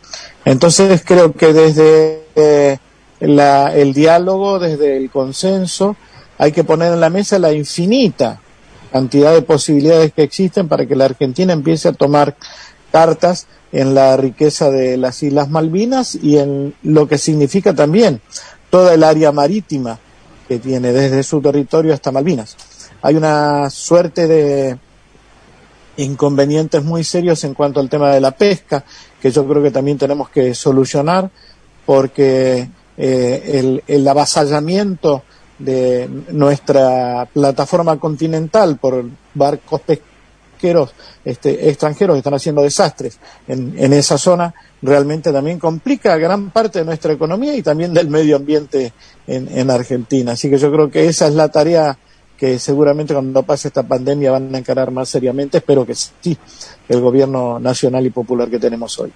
Entonces 0.45 1.03
creo 1.05 1.33
que 1.33 1.53
desde 1.53 2.25
eh, 2.35 2.79
el 3.21 3.93
diálogo, 3.95 4.59
desde 4.59 4.97
el 4.97 5.11
consenso, 5.11 5.97
hay 6.39 6.53
que 6.53 6.65
poner 6.65 6.93
en 6.93 7.01
la 7.01 7.11
mesa 7.11 7.39
la 7.39 7.53
infinita 7.53 8.41
cantidad 8.93 9.35
de 9.35 9.43
posibilidades 9.43 10.13
que 10.13 10.23
existen 10.23 10.69
para 10.69 10.87
que 10.87 10.97
la 10.97 11.05
Argentina 11.07 11.53
empiece 11.53 11.89
a 11.89 11.93
tomar 11.93 12.37
cartas 12.91 13.47
en 13.71 13.95
la 13.95 14.17
riqueza 14.17 14.71
de 14.71 14.97
las 14.97 15.23
Islas 15.23 15.51
Malvinas 15.51 16.15
y 16.15 16.39
en 16.39 16.75
lo 16.83 17.07
que 17.07 17.19
significa 17.19 17.75
también 17.75 18.21
toda 18.71 18.95
el 18.95 19.05
área 19.05 19.31
marítima 19.31 19.99
que 20.47 20.59
tiene 20.59 20.93
desde 20.93 21.23
su 21.23 21.41
territorio 21.43 21.93
hasta 21.93 22.13
Malvinas. 22.13 22.57
Hay 23.03 23.15
una 23.15 23.69
suerte 23.69 24.27
de 24.27 24.79
inconvenientes 25.99 26.83
muy 26.83 27.05
serios 27.05 27.45
en 27.45 27.55
cuanto 27.55 27.81
al 27.81 27.91
tema 27.91 28.13
de 28.13 28.21
la 28.21 28.31
pesca, 28.31 28.85
que 29.21 29.31
yo 29.31 29.47
creo 29.47 29.63
que 29.63 29.71
también 29.71 29.99
tenemos 29.99 30.31
que 30.31 30.55
solucionar, 30.55 31.31
porque 31.85 32.69
eh, 32.99 33.81
el, 33.87 34.09
avasallamiento 34.09 35.23
de 35.59 36.09
nuestra 36.33 37.29
plataforma 37.33 37.97
continental 37.99 38.77
por 38.77 39.05
barcos 39.35 39.81
pesqueros 39.83 40.91
este, 41.25 41.69
extranjeros 41.69 42.15
que 42.15 42.19
están 42.19 42.35
haciendo 42.35 42.63
desastres 42.63 43.19
en, 43.47 43.75
en 43.79 43.93
esa 43.93 44.19
zona, 44.19 44.53
realmente 44.83 45.33
también 45.33 45.61
complica 45.61 46.17
gran 46.17 46.51
parte 46.51 46.81
de 46.81 46.85
nuestra 46.85 47.13
economía 47.13 47.55
y 47.55 47.63
también 47.63 47.95
del 47.95 48.09
medio 48.09 48.35
ambiente 48.35 48.93
en, 49.29 49.49
en 49.57 49.71
Argentina. 49.71 50.33
Así 50.33 50.51
que 50.51 50.59
yo 50.59 50.73
creo 50.73 50.91
que 50.91 51.07
esa 51.07 51.29
es 51.29 51.35
la 51.35 51.49
tarea 51.49 51.97
que 52.37 52.59
seguramente 52.59 53.15
cuando 53.15 53.43
pase 53.43 53.69
esta 53.69 53.83
pandemia 53.83 54.33
van 54.33 54.55
a 54.55 54.59
encarar 54.59 54.91
más 54.91 55.09
seriamente. 55.09 55.59
Espero 55.59 55.87
que 55.87 55.95
sí, 55.95 56.37
el 56.89 57.01
gobierno 57.01 57.61
nacional 57.61 58.07
y 58.07 58.11
popular 58.11 58.51
que 58.51 58.59
tenemos 58.59 58.99
hoy. 58.99 59.13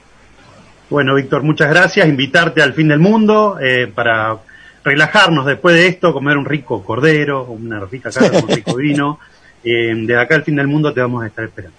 Bueno, 0.93 1.15
Víctor, 1.15 1.43
muchas 1.43 1.71
gracias. 1.71 2.07
Invitarte 2.07 2.61
al 2.61 2.75
fin 2.75 2.89
del 2.89 2.99
mundo 2.99 3.57
eh, 3.59 3.91
para 3.93 4.37
relajarnos 4.85 5.47
después 5.47 5.75
de 5.75 5.87
esto, 5.87 6.13
comer 6.13 6.37
un 6.37 6.45
rico 6.45 6.85
cordero, 6.85 7.45
una 7.45 7.81
rica 7.81 8.11
carne, 8.11 8.43
un 8.43 8.49
rico 8.49 8.75
vino. 8.77 9.19
Eh, 9.65 9.95
desde 9.95 10.21
acá 10.21 10.35
al 10.35 10.45
fin 10.45 10.57
del 10.57 10.67
mundo 10.67 10.93
te 10.93 11.01
vamos 11.01 11.25
a 11.25 11.29
estar 11.29 11.47
esperando. 11.47 11.79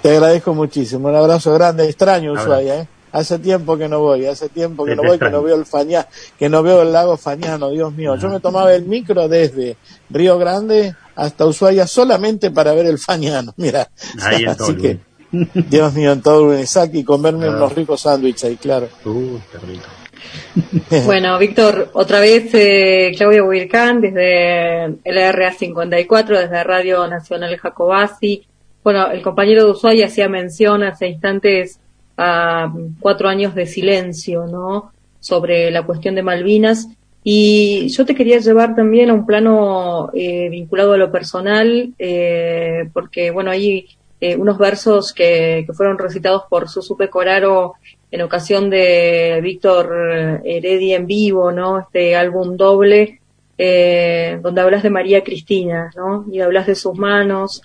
Te 0.00 0.12
agradezco 0.12 0.54
muchísimo. 0.54 1.08
Un 1.08 1.16
abrazo 1.16 1.52
grande. 1.52 1.84
Extraño 1.84 2.32
Ushuaia, 2.32 2.80
¿eh? 2.80 2.88
Hace 3.12 3.38
tiempo 3.40 3.76
que 3.76 3.88
no 3.88 4.00
voy, 4.00 4.24
hace 4.24 4.48
tiempo 4.48 4.86
que 4.86 4.96
no 4.96 5.02
voy, 5.02 5.18
que 5.18 5.28
no 5.28 5.42
veo 5.42 5.56
el 5.56 5.66
Fañá, 5.66 6.06
que 6.38 6.48
no 6.48 6.62
veo 6.62 6.80
el 6.80 6.92
lago 6.92 7.18
Fañano, 7.18 7.68
Dios 7.68 7.92
mío. 7.92 8.16
Yo 8.16 8.30
me 8.30 8.40
tomaba 8.40 8.72
el 8.72 8.84
micro 8.84 9.28
desde 9.28 9.76
Río 10.08 10.38
Grande 10.38 10.94
hasta 11.14 11.44
Ushuaia 11.44 11.86
solamente 11.86 12.50
para 12.50 12.72
ver 12.72 12.86
el 12.86 12.98
Fañano. 12.98 13.52
Mira, 13.58 13.90
Ahí 14.22 14.46
así 14.46 14.76
que 14.76 14.98
Dios 15.70 15.94
mío, 15.94 16.12
en 16.12 16.22
todo 16.22 16.44
Uruguay 16.44 16.64
y 16.92 17.04
comerme 17.04 17.46
Ah. 17.46 17.56
unos 17.56 17.74
ricos 17.74 18.00
sándwiches 18.02 18.44
ahí, 18.44 18.56
claro. 18.56 18.88
Uh, 19.04 19.38
qué 19.52 19.58
rico. 19.66 19.84
Bueno, 21.06 21.38
Víctor, 21.38 21.90
otra 21.92 22.20
vez 22.20 22.50
eh, 22.52 23.12
Claudia 23.16 23.44
Huircán 23.44 24.00
desde 24.00 24.96
LRA 25.04 25.52
54, 25.52 26.38
desde 26.38 26.64
Radio 26.64 27.06
Nacional 27.06 27.56
Jacobasi. 27.56 28.42
Bueno, 28.82 29.10
el 29.10 29.22
compañero 29.22 29.64
de 29.64 29.70
Ushuaia 29.72 30.06
hacía 30.06 30.28
mención 30.28 30.82
hace 30.82 31.08
instantes 31.08 31.78
a 32.16 32.72
cuatro 33.00 33.28
años 33.28 33.54
de 33.54 33.66
silencio, 33.66 34.46
¿no? 34.46 34.92
Sobre 35.20 35.70
la 35.70 35.82
cuestión 35.84 36.14
de 36.14 36.22
Malvinas. 36.22 36.88
Y 37.22 37.88
yo 37.88 38.06
te 38.06 38.14
quería 38.14 38.38
llevar 38.38 38.74
también 38.74 39.10
a 39.10 39.14
un 39.14 39.26
plano 39.26 40.10
eh, 40.14 40.48
vinculado 40.48 40.94
a 40.94 40.96
lo 40.98 41.12
personal, 41.12 41.92
eh, 41.98 42.88
porque, 42.92 43.30
bueno, 43.30 43.50
hay 43.50 43.86
eh, 44.20 44.36
unos 44.36 44.58
versos 44.58 45.12
que, 45.12 45.64
que 45.66 45.72
fueron 45.72 45.98
recitados 45.98 46.42
por 46.48 46.68
Susupe 46.68 47.08
Coraro 47.08 47.74
en 48.10 48.22
ocasión 48.22 48.70
de 48.70 49.40
Víctor 49.42 50.42
Heredia 50.44 50.96
en 50.96 51.06
vivo, 51.06 51.52
¿no? 51.52 51.80
Este 51.80 52.16
álbum 52.16 52.56
doble, 52.56 53.20
eh, 53.58 54.38
donde 54.42 54.60
hablas 54.60 54.82
de 54.82 54.90
María 54.90 55.22
Cristina, 55.22 55.90
¿no? 55.96 56.24
Y 56.30 56.40
hablas 56.40 56.66
de 56.66 56.74
sus 56.74 56.94
manos, 56.94 57.62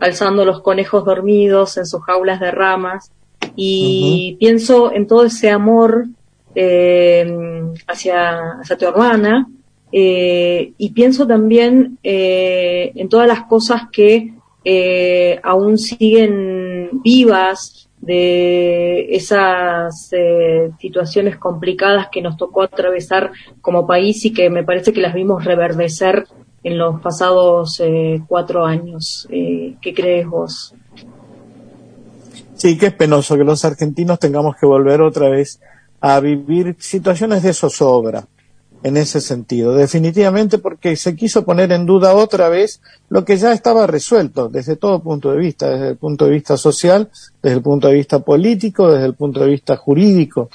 alzando 0.00 0.44
los 0.44 0.62
conejos 0.62 1.04
dormidos 1.04 1.76
en 1.76 1.86
sus 1.86 2.02
jaulas 2.02 2.40
de 2.40 2.50
ramas. 2.50 3.12
Y 3.56 4.36
pienso 4.40 4.92
en 4.92 5.06
todo 5.06 5.26
ese 5.26 5.50
amor 5.50 6.06
eh, 6.54 7.72
hacia, 7.86 8.58
hacia 8.60 8.76
tu 8.76 8.86
hermana, 8.86 9.46
eh, 9.96 10.72
y 10.76 10.90
pienso 10.90 11.24
también 11.24 11.98
eh, 12.02 12.90
en 12.96 13.08
todas 13.08 13.28
las 13.28 13.44
cosas 13.44 13.82
que 13.92 14.34
eh, 14.64 15.40
aún 15.42 15.78
siguen 15.78 17.02
vivas 17.02 17.88
de 18.00 19.14
esas 19.14 20.10
eh, 20.12 20.70
situaciones 20.78 21.38
complicadas 21.38 22.08
que 22.12 22.20
nos 22.20 22.36
tocó 22.36 22.62
atravesar 22.62 23.32
como 23.62 23.86
país 23.86 24.24
y 24.24 24.32
que 24.32 24.50
me 24.50 24.62
parece 24.62 24.92
que 24.92 25.00
las 25.00 25.14
vimos 25.14 25.44
reverdecer 25.44 26.26
en 26.62 26.78
los 26.78 27.00
pasados 27.00 27.80
eh, 27.80 28.22
cuatro 28.26 28.64
años. 28.64 29.26
Eh, 29.30 29.76
¿Qué 29.80 29.94
crees 29.94 30.26
vos? 30.26 30.74
Sí, 32.54 32.76
que 32.78 32.86
es 32.86 32.94
penoso 32.94 33.36
que 33.36 33.44
los 33.44 33.64
argentinos 33.64 34.18
tengamos 34.18 34.56
que 34.56 34.66
volver 34.66 35.00
otra 35.00 35.28
vez 35.28 35.60
a 36.00 36.20
vivir 36.20 36.76
situaciones 36.78 37.42
de 37.42 37.54
zozobra 37.54 38.26
en 38.84 38.98
ese 38.98 39.20
sentido. 39.22 39.74
Definitivamente 39.74 40.58
porque 40.58 40.94
se 40.94 41.16
quiso 41.16 41.44
poner 41.44 41.72
en 41.72 41.86
duda 41.86 42.14
otra 42.14 42.50
vez 42.50 42.82
lo 43.08 43.24
que 43.24 43.38
ya 43.38 43.52
estaba 43.52 43.86
resuelto 43.86 44.48
desde 44.48 44.76
todo 44.76 45.02
punto 45.02 45.32
de 45.32 45.38
vista, 45.38 45.70
desde 45.70 45.88
el 45.88 45.96
punto 45.96 46.26
de 46.26 46.32
vista 46.32 46.56
social, 46.58 47.10
desde 47.42 47.56
el 47.56 47.62
punto 47.62 47.88
de 47.88 47.94
vista 47.94 48.18
político, 48.18 48.92
desde 48.92 49.06
el 49.06 49.14
punto 49.14 49.40
de 49.40 49.48
vista 49.48 49.76
jurídico. 49.76 50.50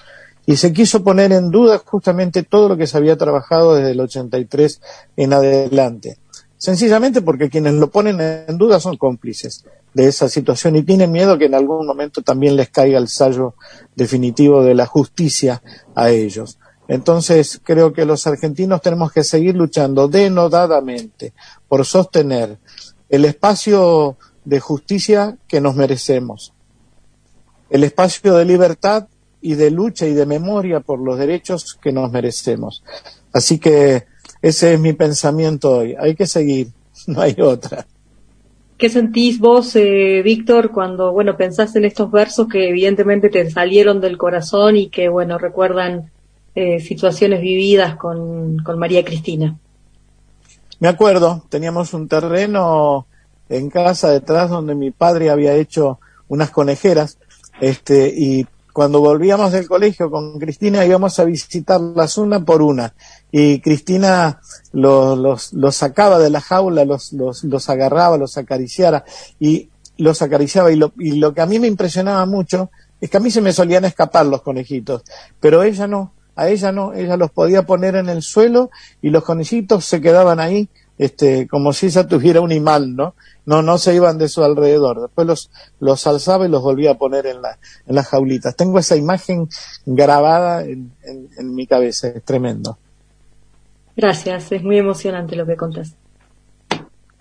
Y 0.45 0.57
se 0.57 0.71
quiso 0.71 1.03
poner 1.03 1.32
en 1.32 1.49
duda 1.49 1.82
justamente 1.84 2.43
todo 2.43 2.69
lo 2.69 2.77
que 2.77 2.86
se 2.86 2.97
había 2.97 3.17
trabajado 3.17 3.75
desde 3.75 3.91
el 3.91 3.99
83 3.99 4.80
en 5.17 5.34
adelante. 5.34 6.19
Sencillamente 6.55 7.23
porque 7.23 7.49
quienes 7.49 7.73
lo 7.73 7.89
ponen 7.89 8.21
en 8.21 8.57
duda 8.59 8.80
son 8.80 8.97
cómplices 8.97 9.65
de 9.93 10.05
esa 10.05 10.30
situación 10.30 10.75
y 10.75 10.84
tienen 10.84 11.11
miedo 11.11 11.38
que 11.39 11.45
en 11.45 11.55
algún 11.55 11.88
momento 11.88 12.21
también 12.21 12.55
les 12.55 12.69
caiga 12.69 12.99
el 12.99 13.07
sallo 13.07 13.55
definitivo 13.95 14.63
de 14.63 14.75
la 14.75 14.86
justicia 14.86 15.63
a 15.95 16.11
ellos. 16.11 16.59
Entonces, 16.90 17.62
creo 17.64 17.94
que 17.94 18.04
los 18.04 18.26
argentinos 18.26 18.82
tenemos 18.82 19.12
que 19.12 19.24
seguir 19.24 19.56
luchando 19.56 20.08
denodadamente 20.08 21.34
por 21.68 21.86
sostener 21.86 22.58
el 23.10 23.26
espacio 23.26 24.18
de 24.44 24.60
justicia 24.60 25.38
que 25.48 25.62
nos 25.62 25.76
merecemos, 25.76 26.52
el 27.70 27.84
espacio 27.84 28.36
de 28.36 28.46
libertad 28.46 29.08
y 29.40 29.54
de 29.54 29.70
lucha 29.70 30.08
y 30.08 30.16
de 30.16 30.26
memoria 30.26 30.80
por 30.80 31.00
los 31.00 31.20
derechos 31.20 31.78
que 31.80 31.92
nos 31.92 32.12
merecemos. 32.12 32.84
Así 33.32 33.60
que 33.60 34.06
ese 34.42 34.74
es 34.74 34.80
mi 34.80 34.94
pensamiento 34.94 35.70
hoy. 35.78 35.96
Hay 36.00 36.16
que 36.16 36.26
seguir, 36.26 36.70
no 37.08 37.22
hay 37.22 37.36
otra. 37.40 37.86
¿Qué 38.80 38.90
sentís 38.90 39.38
vos, 39.40 39.76
eh, 39.76 40.24
Víctor, 40.24 40.72
cuando, 40.72 41.12
bueno, 41.12 41.38
pensás 41.38 41.76
en 41.76 41.86
estos 41.86 42.10
versos 42.10 42.48
que 42.48 42.70
evidentemente 42.70 43.30
te 43.30 43.48
salieron 43.52 44.02
del 44.02 44.18
corazón 44.18 44.76
y 44.76 44.90
que, 44.90 45.08
bueno, 45.08 45.38
recuerdan 45.38 46.10
eh, 46.56 46.80
situaciones 46.80 47.41
vividas 47.41 47.95
con, 47.95 48.58
con 48.60 48.80
María 48.80 49.04
Cristina? 49.04 49.58
Me 50.80 50.88
acuerdo, 50.88 51.43
teníamos 51.50 51.93
un 51.93 52.08
terreno 52.08 53.06
en 53.50 53.70
casa 53.70 54.10
detrás 54.10 54.50
donde 54.50 54.76
mi 54.76 54.91
padre 54.91 55.30
había 55.30 55.54
hecho 55.54 56.00
unas 56.28 56.52
conejeras, 56.52 57.18
este, 57.60 58.14
y 58.16 58.47
cuando 58.72 59.02
volvíamos 59.02 59.52
del 59.52 59.68
colegio 59.68 60.10
con 60.10 60.39
Cristina 60.39 60.86
íbamos 60.86 61.20
a 61.20 61.26
visitarlas 61.26 62.18
una 62.18 62.45
por 62.45 62.62
una 62.62 62.93
y 63.32 63.60
Cristina 63.60 64.39
los, 64.72 65.52
los, 65.52 65.76
sacaba 65.76 66.20
de 66.20 66.30
la 66.30 66.39
jaula, 66.39 66.86
los, 66.86 67.12
los, 67.12 67.43
los 67.43 67.70
agarraba, 67.70 68.18
los 68.18 68.38
acariciara 68.38 69.04
y 69.39 69.70
los 69.97 70.22
acariciaba 70.22 70.72
y 70.72 70.78
lo, 70.78 70.93
y 70.97 71.14
lo 71.14 71.34
que 71.34 71.41
a 71.41 71.45
mí 71.45 71.60
me 71.60 71.68
impresionaba 71.68 72.26
mucho 72.26 72.70
es 73.02 73.10
que 73.10 73.18
a 73.18 73.20
mí 73.20 73.32
se 73.32 73.41
me 73.41 73.52
solían 73.52 73.86
escapar 73.86 74.26
los 74.26 74.41
conejitos, 74.43 75.04
pero 75.39 75.64
ella 75.64 75.88
no, 75.88 76.14
a 76.40 76.50
ella 76.50 76.72
no, 76.72 76.94
ella 76.94 77.18
los 77.18 77.32
podía 77.32 77.64
poner 77.64 77.96
en 77.96 78.10
el 78.10 78.22
suelo 78.22 78.70
y 79.02 79.10
los 79.10 79.24
conejitos 79.24 79.86
se 79.86 80.02
quedaban 80.02 80.40
ahí 80.40 80.70
este, 81.00 81.48
como 81.48 81.72
si 81.72 81.86
ella 81.88 82.06
tuviera 82.08 82.42
un 82.42 82.52
imán, 82.52 82.96
¿no? 82.96 83.16
No, 83.46 83.62
no 83.62 83.78
se 83.78 83.96
iban 83.96 84.18
de 84.18 84.28
su 84.28 84.44
alrededor. 84.44 85.02
Después 85.02 85.26
los, 85.26 85.50
los 85.80 86.06
alzaba 86.06 86.46
y 86.46 86.50
los 86.50 86.62
volvía 86.62 86.92
a 86.92 86.98
poner 86.98 87.26
en, 87.26 87.42
la, 87.42 87.58
en 87.88 87.96
las 87.96 88.08
jaulitas. 88.08 88.56
Tengo 88.56 88.78
esa 88.80 88.98
imagen 88.98 89.48
grabada 89.86 90.64
en, 90.64 90.92
en, 91.04 91.30
en 91.38 91.56
mi 91.56 91.66
cabeza, 91.66 92.10
es 92.10 92.24
tremendo. 92.24 92.78
Gracias, 93.96 94.52
es 94.52 94.62
muy 94.62 94.78
emocionante 94.78 95.38
lo 95.38 95.46
que 95.46 95.56
contás. 95.56 95.96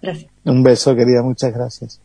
Gracias. 0.02 0.30
Un 0.44 0.62
beso, 0.62 0.94
querida, 0.94 1.22
muchas 1.22 1.54
gracias. 1.54 2.00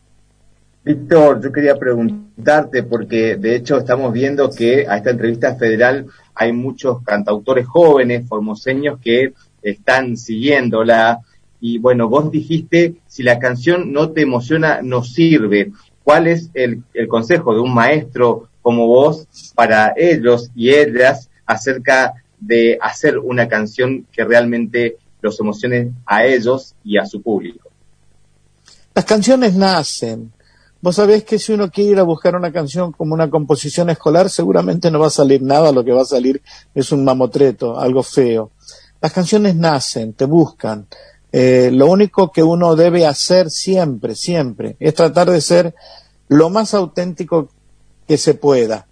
Víctor, 0.84 1.40
yo 1.42 1.50
quería 1.50 1.76
preguntarte, 1.76 2.82
porque 2.82 3.36
de 3.36 3.56
hecho 3.56 3.78
estamos 3.78 4.12
viendo 4.12 4.50
que 4.50 4.86
a 4.88 4.98
esta 4.98 5.10
entrevista 5.10 5.56
federal 5.56 6.06
hay 6.34 6.52
muchos 6.52 7.02
cantautores 7.02 7.66
jóvenes, 7.66 8.28
formoseños, 8.28 8.98
que 9.00 9.32
están 9.62 10.16
siguiéndola. 10.16 11.20
Y 11.60 11.78
bueno, 11.78 12.08
vos 12.08 12.30
dijiste, 12.30 12.96
si 13.06 13.22
la 13.22 13.38
canción 13.38 13.92
no 13.92 14.10
te 14.10 14.22
emociona, 14.22 14.80
no 14.82 15.02
sirve. 15.02 15.72
¿Cuál 16.02 16.26
es 16.26 16.50
el, 16.54 16.82
el 16.92 17.08
consejo 17.08 17.54
de 17.54 17.60
un 17.60 17.72
maestro 17.72 18.48
como 18.60 18.86
vos 18.86 19.26
para 19.54 19.94
ellos 19.96 20.50
y 20.54 20.70
ellas 20.70 21.30
acerca 21.46 22.14
de 22.38 22.78
hacer 22.80 23.18
una 23.18 23.48
canción 23.48 24.06
que 24.12 24.24
realmente 24.24 24.96
los 25.22 25.40
emocione 25.40 25.92
a 26.04 26.26
ellos 26.26 26.74
y 26.84 26.98
a 26.98 27.06
su 27.06 27.22
público? 27.22 27.70
Las 28.94 29.04
canciones 29.06 29.54
nacen. 29.54 30.33
Vos 30.84 30.96
sabés 30.96 31.24
que 31.24 31.38
si 31.38 31.50
uno 31.50 31.70
quiere 31.70 31.92
ir 31.92 31.98
a 31.98 32.02
buscar 32.02 32.36
una 32.36 32.52
canción 32.52 32.92
como 32.92 33.14
una 33.14 33.30
composición 33.30 33.88
escolar, 33.88 34.28
seguramente 34.28 34.90
no 34.90 34.98
va 34.98 35.06
a 35.06 35.10
salir 35.10 35.40
nada, 35.40 35.72
lo 35.72 35.82
que 35.82 35.92
va 35.92 36.02
a 36.02 36.04
salir 36.04 36.42
es 36.74 36.92
un 36.92 37.02
mamotreto, 37.02 37.80
algo 37.80 38.02
feo. 38.02 38.50
Las 39.00 39.10
canciones 39.10 39.56
nacen, 39.56 40.12
te 40.12 40.26
buscan. 40.26 40.86
Eh, 41.32 41.70
lo 41.72 41.86
único 41.86 42.30
que 42.30 42.42
uno 42.42 42.76
debe 42.76 43.06
hacer 43.06 43.48
siempre, 43.48 44.14
siempre, 44.14 44.76
es 44.78 44.92
tratar 44.92 45.30
de 45.30 45.40
ser 45.40 45.74
lo 46.28 46.50
más 46.50 46.74
auténtico 46.74 47.48
que 48.06 48.18
se 48.18 48.34
pueda. 48.34 48.86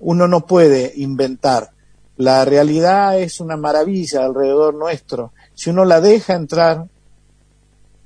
Uno 0.00 0.26
no 0.26 0.44
puede 0.44 0.92
inventar. 0.96 1.70
La 2.16 2.44
realidad 2.44 3.16
es 3.16 3.38
una 3.38 3.56
maravilla 3.56 4.24
alrededor 4.24 4.74
nuestro. 4.74 5.32
Si 5.54 5.70
uno 5.70 5.84
la 5.84 6.00
deja 6.00 6.34
entrar 6.34 6.86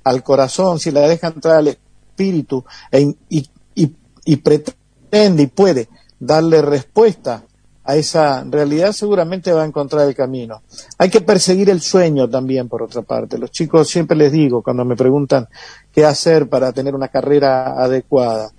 al 0.03 0.21
corazón, 0.21 0.79
si 0.79 0.91
la 0.91 1.07
deja 1.07 1.29
entrar 1.29 1.55
al 1.55 1.69
espíritu 1.69 1.82
e 2.17 3.15
y, 3.29 3.49
y, 3.75 3.95
y 4.25 4.35
pretende 4.37 5.43
y 5.43 5.47
puede 5.47 5.89
darle 6.19 6.61
respuesta 6.61 7.43
a 7.85 7.97
esa 7.97 8.43
realidad, 8.45 8.93
seguramente 8.93 9.51
va 9.51 9.63
a 9.63 9.65
encontrar 9.65 10.07
el 10.07 10.15
camino. 10.15 10.61
Hay 10.97 11.09
que 11.09 11.21
perseguir 11.21 11.69
el 11.69 11.81
sueño 11.81 12.29
también, 12.29 12.69
por 12.69 12.81
otra 12.81 13.01
parte. 13.01 13.37
Los 13.37 13.51
chicos 13.51 13.89
siempre 13.89 14.15
les 14.15 14.31
digo, 14.31 14.63
cuando 14.63 14.85
me 14.85 14.95
preguntan 14.95 15.47
qué 15.91 16.05
hacer 16.05 16.47
para 16.47 16.71
tener 16.71 16.95
una 16.95 17.09
carrera 17.09 17.73
adecuada, 17.83 18.51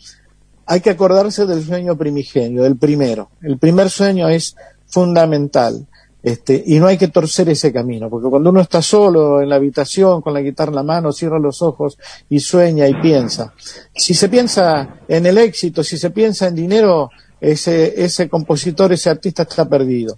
hay 0.67 0.81
que 0.81 0.91
acordarse 0.91 1.47
del 1.47 1.65
sueño 1.65 1.97
primigenio, 1.97 2.63
del 2.63 2.77
primero. 2.77 3.31
El 3.41 3.59
primer 3.59 3.89
sueño 3.89 4.29
es 4.29 4.57
fundamental. 4.87 5.87
Este, 6.25 6.65
y 6.67 6.79
no 6.79 6.87
hay 6.87 6.97
que 6.97 7.09
torcer 7.09 7.51
ese 7.51 7.71
camino, 7.71 8.09
porque 8.09 8.31
cuando 8.31 8.49
uno 8.49 8.63
está 8.63 8.81
solo 8.81 9.43
en 9.43 9.51
la 9.51 9.57
habitación 9.57 10.23
con 10.23 10.33
la 10.33 10.41
guitarra 10.41 10.71
en 10.71 10.77
la 10.77 10.83
mano, 10.83 11.13
cierra 11.13 11.39
los 11.39 11.61
ojos 11.61 11.99
y 12.31 12.41
sueña 12.41 12.89
y 12.89 12.95
piensa. 12.95 13.53
Si 13.95 14.15
se 14.15 14.31
piensa 14.31 15.01
en 15.07 15.27
el 15.27 15.37
éxito, 15.37 15.85
si 15.85 15.99
se 15.99 16.09
piensa 16.09 16.47
en 16.49 16.55
dinero, 16.55 17.11
ese, 17.39 18.03
ese 18.03 18.31
compositor, 18.31 18.91
ese 18.95 19.11
artista 19.11 19.43
está 19.43 19.69
perdido. 19.69 20.17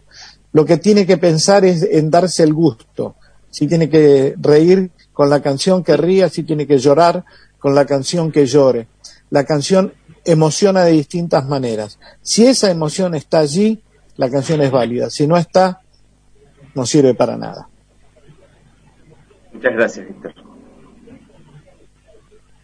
Lo 0.53 0.65
que 0.65 0.77
tiene 0.77 1.05
que 1.05 1.17
pensar 1.17 1.65
es 1.65 1.83
en 1.83 2.09
darse 2.09 2.45
el 2.45 2.55
gusto. 2.55 3.17
Si 3.51 3.67
tiene 3.67 3.91
que 3.91 4.37
reír 4.39 4.93
con 5.13 5.29
la 5.29 5.43
canción 5.43 5.83
que 5.83 5.97
ría, 5.97 6.29
si 6.29 6.45
tiene 6.45 6.69
que 6.69 6.79
llorar 6.79 7.25
con 7.59 7.75
la 7.75 7.85
canción 7.85 8.31
que 8.31 8.47
llore. 8.47 8.87
La 9.31 9.43
canción 9.43 9.93
emociona 10.25 10.85
de 10.85 10.93
distintas 10.93 11.47
maneras. 11.47 11.99
Si 12.23 12.47
esa 12.47 12.71
emoción 12.71 13.17
está 13.17 13.41
allí, 13.41 13.83
la 14.17 14.31
canción 14.31 14.63
es 14.63 14.71
válida. 14.71 15.11
Si 15.11 15.27
no 15.27 15.37
está, 15.37 15.81
no 16.77 16.85
sirve 16.85 17.15
para 17.15 17.37
nada. 17.37 17.69
Muchas 19.53 19.73
gracias, 19.73 20.07
Víctor. 20.07 20.35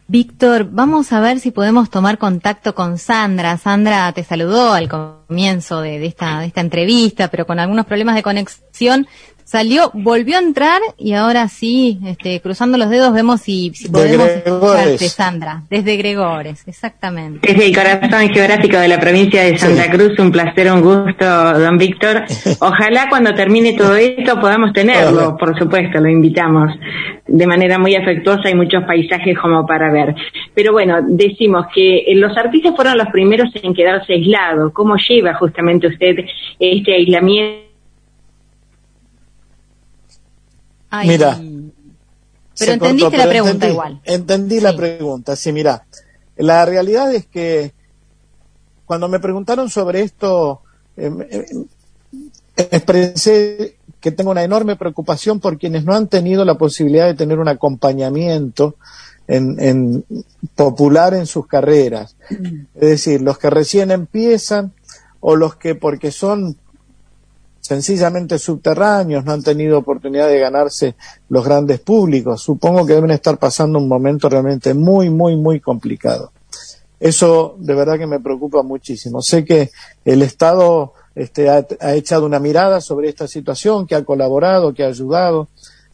Víctor, 0.06 0.68
vamos 0.70 1.10
a 1.14 1.20
ver 1.20 1.40
si 1.40 1.52
podemos 1.52 1.88
tomar 1.88 2.18
contacto 2.18 2.74
con 2.74 2.98
Sandra. 2.98 3.56
Sandra 3.56 4.12
te 4.12 4.22
saludó 4.22 4.74
al 4.74 4.90
comienzo 4.90 5.80
de, 5.80 5.98
de, 5.98 6.04
esta, 6.04 6.40
de 6.40 6.46
esta 6.48 6.60
entrevista, 6.60 7.28
pero 7.28 7.46
con 7.46 7.58
algunos 7.58 7.86
problemas 7.86 8.14
de 8.14 8.22
conexión 8.22 9.06
salió, 9.44 9.90
volvió 9.94 10.36
a 10.36 10.40
entrar 10.40 10.80
y 10.98 11.14
ahora 11.14 11.48
sí, 11.48 11.98
este, 12.06 12.40
cruzando 12.40 12.78
los 12.78 12.90
dedos 12.90 13.12
vemos 13.12 13.40
si, 13.40 13.72
si 13.74 13.88
podemos 13.88 14.28
escucharte, 14.28 15.08
Sandra, 15.08 15.62
desde 15.68 15.96
Gregores, 15.96 16.66
exactamente. 16.66 17.46
Desde 17.46 17.66
el 17.66 17.74
corazón 17.74 18.28
geográfico 18.28 18.78
de 18.78 18.88
la 18.88 18.98
provincia 18.98 19.42
de 19.44 19.58
Santa 19.58 19.90
Cruz, 19.90 20.18
un 20.18 20.30
placer, 20.30 20.70
un 20.72 20.80
gusto, 20.80 21.58
don 21.58 21.78
Víctor. 21.78 22.24
Ojalá 22.60 23.08
cuando 23.08 23.34
termine 23.34 23.74
todo 23.74 23.96
esto 23.96 24.40
podamos 24.40 24.72
tenerlo, 24.72 25.36
por 25.36 25.58
supuesto, 25.58 26.00
lo 26.00 26.08
invitamos 26.08 26.70
de 27.26 27.46
manera 27.46 27.78
muy 27.78 27.94
afectuosa 27.94 28.50
y 28.50 28.54
muchos 28.54 28.84
paisajes 28.84 29.38
como 29.38 29.66
para 29.66 29.90
ver. 29.92 30.14
Pero 30.54 30.72
bueno, 30.72 30.98
decimos 31.06 31.66
que 31.74 32.04
los 32.14 32.36
artistas 32.36 32.74
fueron 32.74 32.98
los 32.98 33.08
primeros 33.08 33.50
en 33.62 33.74
quedarse 33.74 34.14
aislados. 34.14 34.72
¿Cómo 34.72 34.96
lleva 34.96 35.34
justamente 35.34 35.86
usted 35.86 36.16
este 36.58 36.94
aislamiento? 36.94 37.71
Ay, 40.94 41.08
Mira. 41.08 41.40
Pero 42.58 42.72
entendiste 42.72 43.16
la 43.16 43.28
pregunta 43.28 43.50
entendí, 43.52 43.72
igual. 43.72 44.00
Entendí 44.04 44.60
la 44.60 44.76
pregunta, 44.76 45.36
sí, 45.36 45.52
mira. 45.52 45.86
La 46.36 46.66
realidad 46.66 47.12
es 47.14 47.26
que 47.26 47.72
cuando 48.84 49.08
me 49.08 49.18
preguntaron 49.18 49.70
sobre 49.70 50.02
esto, 50.02 50.60
eh, 50.98 51.10
eh, 51.30 51.46
expresé 52.56 53.76
que 54.00 54.12
tengo 54.12 54.32
una 54.32 54.44
enorme 54.44 54.76
preocupación 54.76 55.40
por 55.40 55.58
quienes 55.58 55.86
no 55.86 55.94
han 55.94 56.08
tenido 56.08 56.44
la 56.44 56.58
posibilidad 56.58 57.06
de 57.06 57.14
tener 57.14 57.38
un 57.38 57.48
acompañamiento 57.48 58.74
en, 59.26 59.58
en 59.58 60.04
popular 60.54 61.14
en 61.14 61.24
sus 61.24 61.46
carreras. 61.46 62.16
Es 62.74 62.80
decir, 62.80 63.22
los 63.22 63.38
que 63.38 63.48
recién 63.48 63.90
empiezan 63.90 64.74
o 65.20 65.36
los 65.36 65.56
que 65.56 65.74
porque 65.74 66.10
son 66.10 66.58
sencillamente 67.62 68.40
subterráneos, 68.40 69.24
no 69.24 69.32
han 69.32 69.42
tenido 69.42 69.78
oportunidad 69.78 70.28
de 70.28 70.40
ganarse 70.40 70.96
los 71.28 71.44
grandes 71.44 71.78
públicos. 71.78 72.42
Supongo 72.42 72.84
que 72.84 72.94
deben 72.94 73.12
estar 73.12 73.38
pasando 73.38 73.78
un 73.78 73.88
momento 73.88 74.28
realmente 74.28 74.74
muy, 74.74 75.08
muy, 75.10 75.36
muy 75.36 75.60
complicado. 75.60 76.32
Eso 76.98 77.54
de 77.58 77.74
verdad 77.74 77.98
que 77.98 78.06
me 78.08 78.20
preocupa 78.20 78.62
muchísimo. 78.62 79.22
Sé 79.22 79.44
que 79.44 79.70
el 80.04 80.22
Estado 80.22 80.92
este, 81.14 81.48
ha, 81.48 81.64
ha 81.80 81.94
echado 81.94 82.26
una 82.26 82.40
mirada 82.40 82.80
sobre 82.80 83.08
esta 83.08 83.28
situación, 83.28 83.86
que 83.86 83.94
ha 83.94 84.04
colaborado, 84.04 84.74
que 84.74 84.82
ha 84.82 84.88
ayudado. 84.88 85.48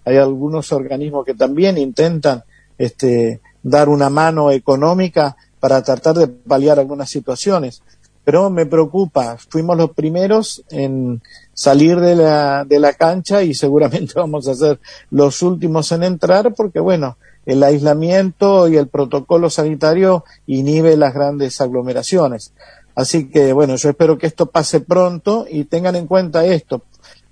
Hay 0.07 0.17
algunos 0.17 0.73
organismos 0.73 1.27
que 1.27 1.35
también 1.35 1.77
intentan 1.77 2.45
este, 2.79 3.43
dar 3.63 3.91
una 3.91 4.09
mano 4.09 4.51
económica 4.51 5.37
para 5.61 5.83
tratar 5.83 6.15
de 6.15 6.29
paliar 6.29 6.79
algunas 6.79 7.11
situaciones. 7.11 7.83
Pero 8.25 8.51
me 8.51 8.67
preocupa, 8.67 9.37
fuimos 9.49 9.77
los 9.77 9.91
primeros 9.93 10.63
en 10.71 11.23
salir 11.59 11.99
de 11.99 12.15
la, 12.15 12.65
de 12.65 12.79
la 12.79 12.93
cancha 12.93 13.43
y 13.43 13.53
seguramente 13.53 14.13
vamos 14.17 14.47
a 14.47 14.55
ser 14.55 14.79
los 15.11 15.43
últimos 15.43 15.91
en 15.91 16.05
entrar 16.05 16.55
porque, 16.55 16.79
bueno, 16.79 17.17
el 17.47 17.65
aislamiento 17.65 18.69
y 18.69 18.77
el 18.77 18.87
protocolo 18.87 19.51
sanitario 19.51 20.25
inhibe 20.47 20.97
las 20.97 21.13
grandes 21.13 21.61
aglomeraciones. 21.61 22.53
Así 22.95 23.29
que, 23.29 23.53
bueno, 23.53 23.75
yo 23.75 23.91
espero 23.91 24.19
que 24.19 24.29
esto 24.29 24.47
pase 24.47 24.81
pronto 24.81 25.47
y 25.51 25.65
tengan 25.65 25.97
en 25.97 26.07
cuenta 26.07 26.47
esto. 26.47 26.83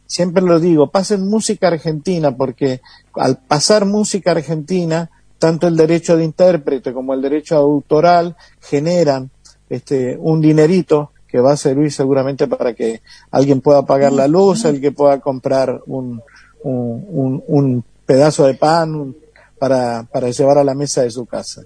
Siempre 0.06 0.42
lo 0.42 0.58
digo, 0.58 0.90
pasen 0.90 1.28
música 1.28 1.68
argentina 1.68 2.36
porque 2.36 2.80
al 3.14 3.38
pasar 3.38 3.84
música 3.84 4.32
argentina, 4.32 5.08
tanto 5.38 5.68
el 5.68 5.76
derecho 5.76 6.16
de 6.16 6.24
intérprete 6.24 6.92
como 6.92 7.14
el 7.14 7.22
derecho 7.22 7.56
autoral 7.56 8.34
generan 8.60 9.30
este, 9.68 10.16
un 10.18 10.40
dinerito 10.40 11.12
que 11.36 11.42
va 11.42 11.52
a 11.52 11.56
servir 11.58 11.92
seguramente 11.92 12.46
para 12.46 12.72
que 12.72 13.02
alguien 13.30 13.60
pueda 13.60 13.84
pagar 13.84 14.10
la 14.10 14.26
luz, 14.26 14.64
el 14.64 14.80
que 14.80 14.90
pueda 14.90 15.20
comprar 15.20 15.82
un, 15.84 16.22
un, 16.62 17.04
un, 17.10 17.44
un 17.46 17.84
pedazo 18.06 18.46
de 18.46 18.54
pan 18.54 19.14
para, 19.58 20.04
para 20.10 20.30
llevar 20.30 20.56
a 20.56 20.64
la 20.64 20.74
mesa 20.74 21.02
de 21.02 21.10
su 21.10 21.26
casa. 21.26 21.60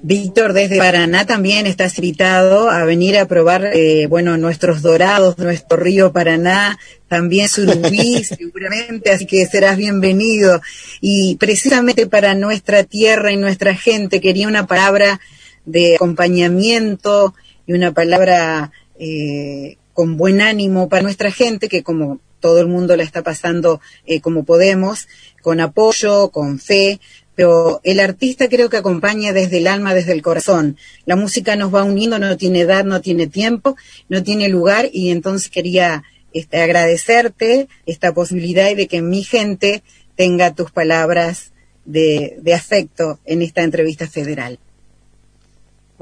Víctor, 0.00 0.52
desde 0.52 0.78
Paraná 0.78 1.26
también 1.26 1.66
estás 1.66 1.98
invitado 1.98 2.70
a 2.70 2.84
venir 2.84 3.18
a 3.18 3.26
probar, 3.26 3.72
eh, 3.74 4.06
bueno, 4.06 4.36
nuestros 4.36 4.80
dorados, 4.80 5.36
nuestro 5.38 5.76
río 5.76 6.12
Paraná, 6.12 6.78
también 7.08 7.48
Surubí, 7.48 8.22
seguramente, 8.38 9.10
así 9.10 9.26
que 9.26 9.44
serás 9.46 9.76
bienvenido. 9.76 10.60
Y 11.00 11.34
precisamente 11.34 12.06
para 12.06 12.36
nuestra 12.36 12.84
tierra 12.84 13.32
y 13.32 13.36
nuestra 13.36 13.74
gente 13.74 14.20
quería 14.20 14.46
una 14.46 14.68
palabra 14.68 15.18
de 15.64 15.96
acompañamiento 15.96 17.34
y 17.72 17.76
una 17.76 17.92
palabra 17.92 18.70
eh, 18.98 19.78
con 19.94 20.18
buen 20.18 20.42
ánimo 20.42 20.88
para 20.90 21.02
nuestra 21.02 21.30
gente, 21.30 21.68
que 21.68 21.82
como 21.82 22.20
todo 22.38 22.60
el 22.60 22.66
mundo 22.66 22.96
la 22.96 23.02
está 23.02 23.22
pasando 23.22 23.80
eh, 24.04 24.20
como 24.20 24.44
podemos, 24.44 25.08
con 25.40 25.58
apoyo, 25.60 26.30
con 26.30 26.58
fe, 26.58 27.00
pero 27.34 27.80
el 27.82 28.00
artista 28.00 28.48
creo 28.48 28.68
que 28.68 28.76
acompaña 28.76 29.32
desde 29.32 29.58
el 29.58 29.66
alma, 29.66 29.94
desde 29.94 30.12
el 30.12 30.20
corazón. 30.20 30.76
La 31.06 31.16
música 31.16 31.56
nos 31.56 31.74
va 31.74 31.82
uniendo, 31.82 32.18
no 32.18 32.36
tiene 32.36 32.60
edad, 32.60 32.84
no 32.84 33.00
tiene 33.00 33.26
tiempo, 33.26 33.76
no 34.10 34.22
tiene 34.22 34.50
lugar 34.50 34.90
y 34.92 35.10
entonces 35.10 35.48
quería 35.48 36.04
este, 36.34 36.60
agradecerte 36.60 37.68
esta 37.86 38.12
posibilidad 38.12 38.74
de 38.76 38.86
que 38.86 39.00
mi 39.00 39.22
gente 39.22 39.82
tenga 40.14 40.54
tus 40.54 40.70
palabras 40.70 41.52
de 41.84 42.54
afecto 42.54 43.18
en 43.24 43.40
esta 43.40 43.62
entrevista 43.62 44.06
federal. 44.06 44.58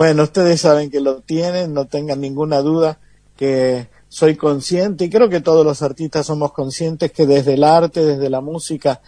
Bueno, 0.00 0.22
ustedes 0.22 0.62
saben 0.62 0.90
que 0.90 0.98
lo 0.98 1.20
tienen, 1.20 1.74
no 1.74 1.86
tengan 1.86 2.22
ninguna 2.22 2.62
duda 2.62 2.98
que 3.36 3.90
soy 4.08 4.34
consciente 4.34 5.04
y 5.04 5.10
creo 5.10 5.28
que 5.28 5.42
todos 5.42 5.62
los 5.62 5.82
artistas 5.82 6.24
somos 6.24 6.54
conscientes 6.54 7.12
que 7.12 7.26
desde 7.26 7.52
el 7.52 7.64
arte, 7.64 8.02
desde 8.02 8.30
la 8.30 8.40
música, 8.40 9.02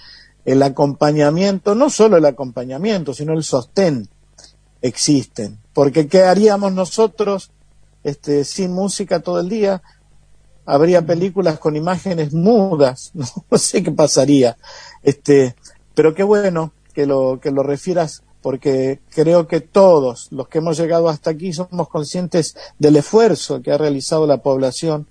el 0.44 0.62
acompañamiento, 0.62 1.74
no 1.74 1.88
solo 1.88 2.18
el 2.18 2.26
acompañamiento, 2.26 3.14
sino 3.14 3.32
el 3.32 3.42
sostén 3.42 4.06
existen. 4.82 5.58
Porque 5.72 6.08
¿qué 6.08 6.24
haríamos 6.24 6.74
nosotros 6.74 7.52
este, 8.04 8.44
sin 8.44 8.74
música 8.74 9.20
todo 9.20 9.40
el 9.40 9.48
día? 9.48 9.82
Habría 10.66 11.06
películas 11.06 11.58
con 11.58 11.74
imágenes 11.74 12.34
mudas, 12.34 13.12
no 13.14 13.56
sé 13.56 13.82
qué 13.82 13.92
pasaría. 13.92 14.58
Este, 15.02 15.56
pero 15.94 16.14
qué 16.14 16.22
bueno 16.22 16.74
que 16.92 17.06
lo, 17.06 17.40
que 17.40 17.50
lo 17.50 17.62
refieras 17.62 18.24
porque 18.42 19.00
creo 19.10 19.46
que 19.46 19.60
todos 19.60 20.28
los 20.32 20.48
que 20.48 20.58
hemos 20.58 20.76
llegado 20.76 21.08
hasta 21.08 21.30
aquí 21.30 21.52
somos 21.52 21.88
conscientes 21.88 22.56
del 22.78 22.96
esfuerzo 22.96 23.62
que 23.62 23.72
ha 23.72 23.78
realizado 23.78 24.26
la 24.26 24.42
población 24.42 25.06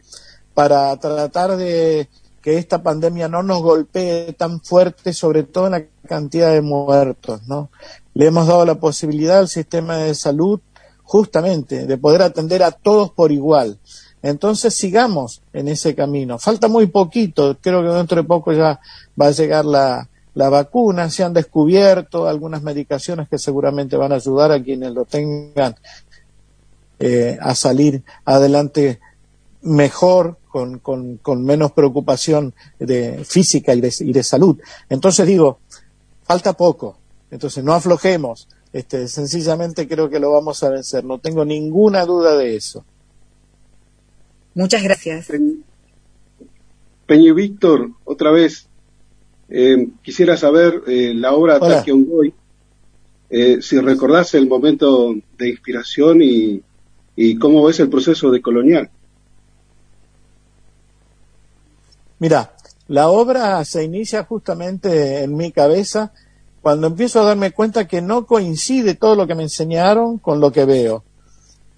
para 0.53 0.95
tratar 0.97 1.55
de 1.55 2.09
que 2.41 2.57
esta 2.57 2.83
pandemia 2.83 3.27
no 3.27 3.43
nos 3.43 3.61
golpee 3.61 4.33
tan 4.33 4.61
fuerte, 4.61 5.13
sobre 5.13 5.43
todo 5.43 5.67
en 5.67 5.71
la 5.71 5.85
cantidad 6.07 6.51
de 6.51 6.61
muertos, 6.61 7.47
¿no? 7.47 7.69
Le 8.13 8.25
hemos 8.25 8.47
dado 8.47 8.65
la 8.65 8.75
posibilidad 8.75 9.39
al 9.39 9.47
sistema 9.47 9.97
de 9.97 10.13
salud 10.15 10.59
justamente 11.03 11.85
de 11.85 11.97
poder 11.97 12.21
atender 12.23 12.63
a 12.63 12.71
todos 12.71 13.11
por 13.11 13.31
igual. 13.31 13.79
Entonces 14.23 14.75
sigamos 14.75 15.41
en 15.53 15.67
ese 15.67 15.95
camino. 15.95 16.37
Falta 16.37 16.67
muy 16.67 16.87
poquito, 16.87 17.57
creo 17.61 17.81
que 17.81 17.89
dentro 17.89 18.21
de 18.21 18.27
poco 18.27 18.51
ya 18.53 18.79
va 19.19 19.27
a 19.27 19.31
llegar 19.31 19.65
la, 19.65 20.09
la 20.33 20.49
vacuna, 20.49 21.09
se 21.09 21.23
han 21.23 21.33
descubierto 21.33 22.27
algunas 22.27 22.63
medicaciones 22.63 23.27
que 23.27 23.37
seguramente 23.37 23.97
van 23.97 24.11
a 24.11 24.15
ayudar 24.15 24.51
a 24.51 24.63
quienes 24.63 24.93
lo 24.93 25.05
tengan 25.05 25.75
eh, 26.99 27.37
a 27.41 27.53
salir 27.55 28.03
adelante 28.25 28.99
mejor, 29.61 30.37
con, 30.47 30.79
con, 30.79 31.17
con 31.17 31.45
menos 31.45 31.71
preocupación 31.71 32.53
de 32.77 33.23
física 33.23 33.73
y 33.73 33.81
de, 33.81 33.93
y 33.99 34.11
de 34.11 34.23
salud. 34.23 34.59
Entonces 34.89 35.25
digo, 35.25 35.59
falta 36.23 36.53
poco, 36.53 36.97
entonces 37.29 37.63
no 37.63 37.73
aflojemos, 37.73 38.47
este, 38.73 39.07
sencillamente 39.07 39.87
creo 39.87 40.09
que 40.09 40.19
lo 40.19 40.31
vamos 40.31 40.61
a 40.63 40.69
vencer, 40.69 41.03
no 41.05 41.19
tengo 41.19 41.45
ninguna 41.45 42.05
duda 42.05 42.35
de 42.35 42.55
eso. 42.55 42.83
Muchas 44.53 44.83
gracias. 44.83 45.27
Peña 47.05 47.29
y 47.29 47.31
Víctor, 47.31 47.91
otra 48.03 48.31
vez, 48.31 48.67
eh, 49.51 49.89
quisiera 50.01 50.37
saber 50.37 50.81
eh, 50.87 51.13
la 51.13 51.33
obra 51.33 51.57
Ataque 51.57 51.91
Ongoy, 51.91 52.33
eh, 53.29 53.61
si 53.61 53.79
recordás 53.79 54.33
el 54.33 54.47
momento 54.47 55.13
de 55.37 55.49
inspiración 55.49 56.21
y, 56.21 56.61
y 57.17 57.35
cómo 57.37 57.63
ves 57.65 57.81
el 57.81 57.89
proceso 57.89 58.31
de 58.31 58.41
colonial. 58.41 58.89
Mira, 62.19 62.53
la 62.87 63.09
obra 63.09 63.63
se 63.65 63.83
inicia 63.83 64.23
justamente 64.23 65.23
en 65.23 65.35
mi 65.35 65.51
cabeza 65.51 66.13
cuando 66.61 66.87
empiezo 66.87 67.21
a 67.21 67.25
darme 67.25 67.51
cuenta 67.51 67.87
que 67.87 68.01
no 68.01 68.25
coincide 68.25 68.95
todo 68.95 69.15
lo 69.15 69.27
que 69.27 69.35
me 69.35 69.43
enseñaron 69.43 70.17
con 70.17 70.39
lo 70.39 70.51
que 70.51 70.63
veo. 70.63 71.03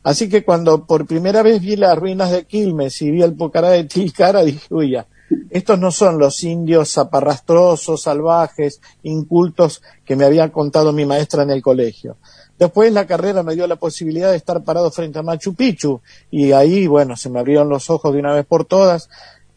Así 0.04 0.30
que 0.30 0.44
cuando 0.44 0.86
por 0.86 1.08
primera 1.08 1.42
vez 1.42 1.62
vi 1.62 1.76
las 1.76 1.98
ruinas 1.98 2.30
de 2.30 2.46
Quilmes 2.46 3.02
y 3.02 3.10
vi 3.10 3.24
el 3.24 3.34
Pocará 3.34 3.70
de 3.70 3.86
Tilcara, 3.86 4.42
dije, 4.44 4.68
uy, 4.70 4.92
ya, 4.92 5.08
estos 5.54 5.78
no 5.78 5.92
son 5.92 6.18
los 6.18 6.44
indios 6.44 6.94
zaparrastrosos, 6.94 8.02
salvajes, 8.02 8.82
incultos 9.04 9.84
que 10.04 10.16
me 10.16 10.26
había 10.26 10.52
contado 10.52 10.92
mi 10.92 11.06
maestra 11.06 11.44
en 11.44 11.52
el 11.52 11.62
colegio. 11.62 12.18
Después 12.58 12.92
la 12.92 13.06
carrera 13.06 13.44
me 13.44 13.54
dio 13.54 13.68
la 13.68 13.76
posibilidad 13.76 14.32
de 14.32 14.38
estar 14.38 14.64
parado 14.64 14.90
frente 14.90 15.20
a 15.20 15.22
Machu 15.22 15.54
Picchu 15.54 16.02
y 16.32 16.54
ahí, 16.54 16.88
bueno, 16.88 17.16
se 17.16 17.30
me 17.30 17.38
abrieron 17.38 17.70
los 17.70 17.92
ojos 17.92 18.12
de 18.12 18.20
una 18.20 18.34
vez 18.34 18.48
por 18.48 18.66
todas, 18.66 19.10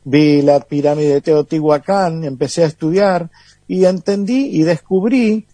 vi 0.05 0.43
la 0.43 0.61
pirámide 0.61 1.15
de 1.15 1.21
Teotihuacán, 1.23 2.25
empecé 2.25 2.65
a 2.65 2.67
estudiar 2.67 3.31
y 3.67 3.87
entendí 3.87 4.51
y 4.53 4.65
descubrí 4.65 5.47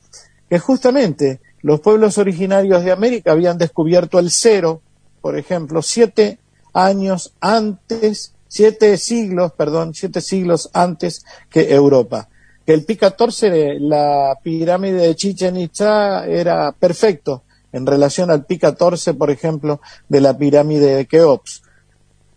que 0.51 0.59
justamente 0.59 1.41
los 1.61 1.79
pueblos 1.79 2.19
originarios 2.19 2.83
de 2.83 2.91
América 2.91 3.31
habían 3.31 3.59
descubierto 3.59 4.19
el 4.19 4.33
cero, 4.33 4.83
por 5.21 5.39
ejemplo, 5.39 5.83
siete 5.83 6.41
años 6.73 7.33
antes, 7.41 8.35
siete 8.53 8.99
siglos, 8.99 9.53
perdón, 9.53 9.95
siete 9.95 10.21
siglos 10.21 10.69
antes 10.75 11.25
que 11.49 11.73
Europa. 11.73 12.29
Que 12.67 12.75
el 12.75 12.85
Pi 12.85 12.97
14, 12.97 13.81
la 13.81 14.37
pirámide 14.43 15.07
de 15.07 15.17
Chichen 15.17 15.57
Itza, 15.57 16.27
era 16.27 16.71
perfecto 16.73 17.45
en 17.73 17.87
relación 17.87 18.31
al 18.31 18.45
Pi 18.45 18.59
14, 18.59 19.15
por 19.15 19.31
ejemplo, 19.31 19.81
de 20.07 20.21
la 20.21 20.37
pirámide 20.37 20.97
de 20.97 21.07
Keops. 21.07 21.63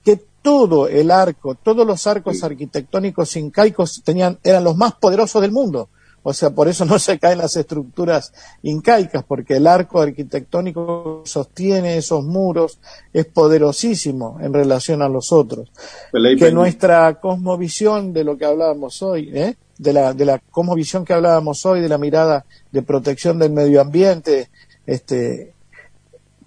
Que 0.05 0.21
todo 0.41 0.87
el 0.87 1.11
arco, 1.11 1.55
todos 1.55 1.85
los 1.85 2.07
arcos 2.07 2.41
arquitectónicos 2.45 3.35
incaicos 3.35 4.01
tenían, 4.01 4.39
eran 4.41 4.63
los 4.63 4.77
más 4.77 4.93
poderosos 4.93 5.41
del 5.41 5.51
mundo. 5.51 5.89
O 6.27 6.33
sea, 6.33 6.49
por 6.49 6.67
eso 6.67 6.85
no 6.85 6.97
se 6.97 7.19
caen 7.19 7.37
las 7.37 7.55
estructuras 7.55 8.33
incaicas, 8.63 9.23
porque 9.23 9.57
el 9.57 9.67
arco 9.67 10.01
arquitectónico 10.01 11.21
sostiene 11.23 11.97
esos 11.97 12.25
muros, 12.25 12.79
es 13.13 13.27
poderosísimo 13.27 14.39
en 14.41 14.51
relación 14.51 15.03
a 15.03 15.07
los 15.07 15.31
otros. 15.31 15.71
Que 16.11 16.51
nuestra 16.51 17.19
cosmovisión 17.19 18.11
de 18.11 18.23
lo 18.23 18.39
que 18.39 18.45
hablábamos 18.45 19.03
hoy, 19.03 19.29
¿eh? 19.35 19.55
de, 19.77 19.93
la, 19.93 20.13
de 20.13 20.25
la 20.25 20.39
cosmovisión 20.39 21.05
que 21.05 21.13
hablábamos 21.13 21.63
hoy, 21.63 21.79
de 21.79 21.89
la 21.89 21.99
mirada 21.99 22.43
de 22.71 22.81
protección 22.81 23.37
del 23.37 23.51
medio 23.51 23.79
ambiente, 23.79 24.49
este, 24.87 25.53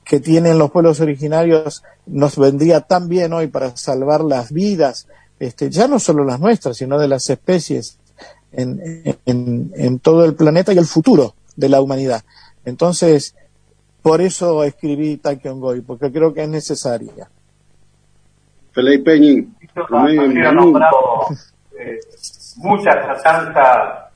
que 0.05 0.19
tienen 0.19 0.59
los 0.59 0.73
pueblos 0.73 0.99
originarios, 0.99 1.85
nos 2.05 2.37
vendría 2.37 2.81
tan 2.81 3.09
bien 3.09 3.33
hoy 3.33 3.47
para 3.47 3.77
salvar 3.77 4.25
las 4.25 4.51
vidas, 4.51 5.07
este, 5.39 5.71
ya 5.71 5.87
no 5.87 6.01
solo 6.01 6.25
las 6.25 6.41
nuestras, 6.41 6.79
sino 6.79 6.99
de 6.99 7.07
las 7.07 7.31
especies 7.31 7.98
en, 8.53 8.81
en, 9.27 9.99
todo 10.01 10.25
el 10.25 10.35
planeta 10.35 10.73
y 10.73 10.79
el 10.79 10.87
futuro 10.87 11.35
de 11.57 11.69
la 11.69 11.81
humanidad. 11.81 12.23
Entonces, 12.65 13.37
por 14.03 14.21
eso 14.21 14.65
escribí 14.65 15.17
Taekwondo, 15.19 15.75
porque 15.87 16.11
creo 16.13 16.33
que 16.33 16.43
es 16.43 16.49
necesaria. 16.49 17.29
Felipe 18.73 19.13
Peñín. 19.13 19.57
Ha 19.75 20.53
nombrado 20.53 21.27
eh, 21.79 21.99
muchas 22.57 22.97
atanzas 22.97 24.13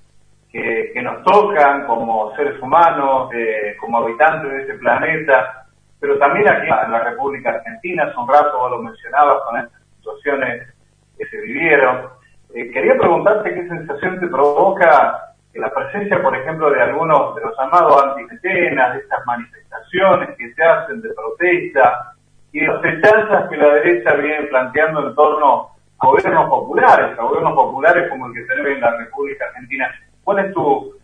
que, 0.50 0.90
que, 0.92 1.02
nos 1.02 1.22
tocan 1.24 1.86
como 1.86 2.34
seres 2.36 2.60
humanos, 2.60 3.30
eh, 3.34 3.76
como 3.80 3.98
habitantes 3.98 4.50
de 4.50 4.60
este 4.62 4.74
planeta, 4.74 5.66
pero 5.98 6.18
también 6.18 6.48
aquí 6.48 6.66
en 6.66 6.92
la 6.92 7.04
República 7.04 7.50
Argentina, 7.50 8.12
son 8.12 8.28
rato 8.28 8.58
vos 8.58 8.70
lo 8.72 8.82
mencionabas 8.82 9.42
con 9.44 9.60
estas 9.60 9.80
situaciones 9.98 10.68
que 11.16 11.26
se 11.26 11.40
vivieron. 11.40 12.08
Eh, 12.54 12.70
quería 12.70 12.98
preguntarte 12.98 13.54
qué 13.54 13.66
sensación 13.66 14.20
te 14.20 14.26
provoca 14.26 15.32
la 15.54 15.70
presencia, 15.72 16.22
por 16.22 16.36
ejemplo, 16.36 16.70
de 16.70 16.82
algunos 16.82 17.34
de 17.34 17.42
los 17.42 17.56
llamados 17.58 18.02
antimetenas, 18.02 18.94
de 18.94 19.00
estas 19.00 19.24
manifestaciones 19.26 20.36
que 20.36 20.52
se 20.54 20.62
hacen 20.62 21.00
de 21.00 21.10
protesta 21.14 22.14
y 22.52 22.60
de 22.60 22.66
las 22.66 22.82
fechanzas 22.82 23.48
que 23.48 23.56
la 23.56 23.74
derecha 23.74 24.14
viene 24.14 24.46
planteando 24.48 25.08
en 25.08 25.14
torno 25.14 25.70
a 25.98 26.06
gobiernos 26.06 26.48
populares, 26.48 27.18
a 27.18 27.22
gobiernos 27.22 27.54
populares 27.54 28.10
como 28.10 28.26
el 28.26 28.34
que 28.34 28.42
tenemos 28.42 28.72
en 28.72 28.80
la 28.80 28.96
República 28.98 29.44
Argentina. 29.46 29.90
¿Cuál 30.24 30.46
es 30.46 30.54
tu, 30.54 30.94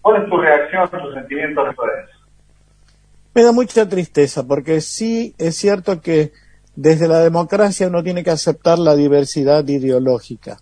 cuál 0.00 0.22
es 0.22 0.28
tu 0.28 0.36
reacción, 0.38 0.88
tu 0.88 1.12
sentimiento 1.12 1.64
respecto 1.64 1.84
a 1.84 2.00
eso? 2.00 2.18
Me 3.34 3.42
da 3.42 3.52
mucha 3.52 3.88
tristeza 3.88 4.44
porque 4.46 4.80
sí 4.80 5.34
es 5.38 5.56
cierto 5.56 6.00
que 6.00 6.32
desde 6.74 7.08
la 7.08 7.20
democracia 7.20 7.88
uno 7.88 8.02
tiene 8.02 8.24
que 8.24 8.30
aceptar 8.30 8.78
la 8.78 8.94
diversidad 8.94 9.66
ideológica 9.66 10.58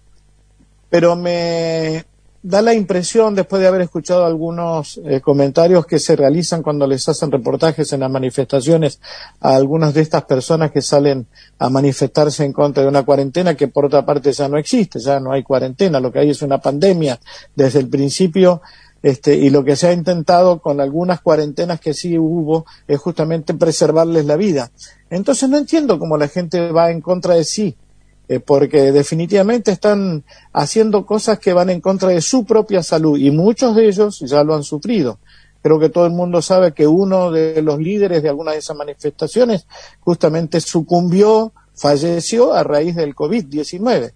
pero 0.90 1.16
me 1.16 2.04
da 2.44 2.60
la 2.60 2.74
impresión, 2.74 3.34
después 3.34 3.62
de 3.62 3.68
haber 3.68 3.80
escuchado 3.80 4.26
algunos 4.26 5.00
eh, 5.02 5.22
comentarios 5.22 5.86
que 5.86 5.98
se 5.98 6.14
realizan 6.14 6.62
cuando 6.62 6.86
les 6.86 7.08
hacen 7.08 7.32
reportajes 7.32 7.90
en 7.94 8.00
las 8.00 8.10
manifestaciones 8.10 9.00
a 9.40 9.54
algunas 9.54 9.94
de 9.94 10.02
estas 10.02 10.24
personas 10.24 10.70
que 10.70 10.82
salen 10.82 11.26
a 11.58 11.70
manifestarse 11.70 12.44
en 12.44 12.52
contra 12.52 12.82
de 12.82 12.90
una 12.90 13.02
cuarentena 13.02 13.54
que 13.54 13.68
por 13.68 13.86
otra 13.86 14.04
parte 14.04 14.30
ya 14.30 14.46
no 14.46 14.58
existe, 14.58 15.00
ya 15.00 15.20
no 15.20 15.32
hay 15.32 15.42
cuarentena, 15.42 16.00
lo 16.00 16.12
que 16.12 16.18
hay 16.18 16.30
es 16.30 16.42
una 16.42 16.58
pandemia 16.58 17.18
desde 17.56 17.78
el 17.80 17.88
principio 17.88 18.60
este, 19.02 19.36
y 19.36 19.48
lo 19.48 19.64
que 19.64 19.76
se 19.76 19.88
ha 19.88 19.92
intentado 19.94 20.60
con 20.60 20.82
algunas 20.82 21.22
cuarentenas 21.22 21.80
que 21.80 21.94
sí 21.94 22.18
hubo 22.18 22.66
es 22.86 22.98
justamente 23.00 23.54
preservarles 23.54 24.26
la 24.26 24.36
vida. 24.36 24.70
Entonces 25.08 25.48
no 25.48 25.56
entiendo 25.56 25.98
cómo 25.98 26.18
la 26.18 26.28
gente 26.28 26.72
va 26.72 26.90
en 26.90 27.00
contra 27.00 27.34
de 27.34 27.44
sí 27.44 27.74
eh, 28.28 28.40
porque 28.40 28.92
definitivamente 28.92 29.70
están 29.70 30.24
haciendo 30.52 31.04
cosas 31.04 31.38
que 31.38 31.52
van 31.52 31.70
en 31.70 31.80
contra 31.80 32.08
de 32.08 32.20
su 32.20 32.44
propia 32.44 32.82
salud 32.82 33.18
y 33.18 33.30
muchos 33.30 33.76
de 33.76 33.86
ellos 33.86 34.20
ya 34.20 34.42
lo 34.42 34.54
han 34.54 34.64
sufrido. 34.64 35.18
Creo 35.62 35.78
que 35.78 35.88
todo 35.88 36.06
el 36.06 36.12
mundo 36.12 36.42
sabe 36.42 36.72
que 36.72 36.86
uno 36.86 37.30
de 37.30 37.62
los 37.62 37.78
líderes 37.78 38.22
de 38.22 38.28
alguna 38.28 38.52
de 38.52 38.58
esas 38.58 38.76
manifestaciones 38.76 39.66
justamente 40.00 40.60
sucumbió, 40.60 41.52
falleció 41.74 42.52
a 42.52 42.62
raíz 42.62 42.94
del 42.96 43.14
COVID-19. 43.14 44.12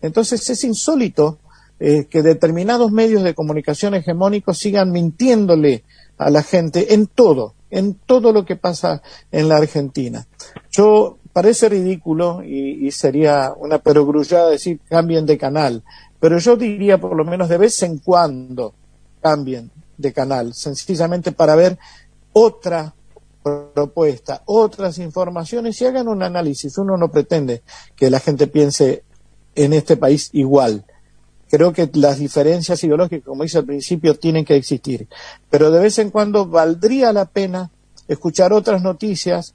Entonces 0.00 0.48
es 0.48 0.64
insólito 0.64 1.38
eh, 1.78 2.06
que 2.06 2.22
determinados 2.22 2.90
medios 2.90 3.22
de 3.22 3.34
comunicación 3.34 3.94
hegemónicos 3.94 4.58
sigan 4.58 4.90
mintiéndole 4.92 5.84
a 6.18 6.30
la 6.30 6.42
gente 6.42 6.94
en 6.94 7.06
todo, 7.06 7.54
en 7.70 7.94
todo 7.94 8.32
lo 8.32 8.44
que 8.44 8.56
pasa 8.56 9.02
en 9.30 9.48
la 9.48 9.56
Argentina. 9.56 10.26
Yo 10.70 11.18
parece 11.36 11.68
ridículo 11.68 12.42
y, 12.42 12.90
sería 12.92 13.52
una 13.58 13.78
perogrullada 13.78 14.48
decir 14.48 14.80
cambien 14.88 15.26
de 15.26 15.36
canal, 15.36 15.82
pero 16.18 16.38
yo 16.38 16.56
diría 16.56 16.96
por 16.96 17.14
lo 17.14 17.26
menos 17.26 17.50
de 17.50 17.58
vez 17.58 17.82
en 17.82 17.98
cuando 17.98 18.72
cambien 19.20 19.70
de 19.98 20.14
canal, 20.14 20.54
sencillamente 20.54 21.32
para 21.32 21.54
ver 21.54 21.78
otra 22.32 22.94
propuesta, 23.42 24.44
otras 24.46 24.96
informaciones 24.96 25.78
y 25.78 25.84
hagan 25.84 26.08
un 26.08 26.22
análisis. 26.22 26.78
Uno 26.78 26.96
no 26.96 27.10
pretende 27.10 27.62
que 27.94 28.08
la 28.08 28.20
gente 28.20 28.46
piense 28.46 29.04
en 29.54 29.74
este 29.74 29.98
país 29.98 30.30
igual. 30.32 30.86
Creo 31.50 31.70
que 31.74 31.90
las 31.92 32.18
diferencias 32.18 32.82
ideológicas, 32.82 33.26
como 33.26 33.42
dice 33.42 33.58
al 33.58 33.66
principio, 33.66 34.18
tienen 34.18 34.46
que 34.46 34.56
existir. 34.56 35.06
Pero 35.50 35.70
de 35.70 35.80
vez 35.80 35.98
en 35.98 36.10
cuando 36.10 36.46
valdría 36.46 37.12
la 37.12 37.26
pena 37.26 37.70
escuchar 38.08 38.54
otras 38.54 38.80
noticias, 38.80 39.54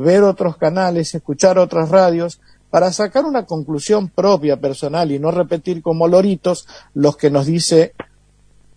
ver 0.00 0.22
otros 0.22 0.56
canales, 0.56 1.14
escuchar 1.14 1.58
otras 1.58 1.88
radios, 1.90 2.40
para 2.70 2.90
sacar 2.92 3.24
una 3.24 3.44
conclusión 3.44 4.08
propia, 4.08 4.58
personal, 4.58 5.10
y 5.12 5.18
no 5.18 5.30
repetir 5.30 5.82
como 5.82 6.08
loritos 6.08 6.66
los 6.94 7.16
que 7.16 7.30
nos 7.30 7.46
dice 7.46 7.94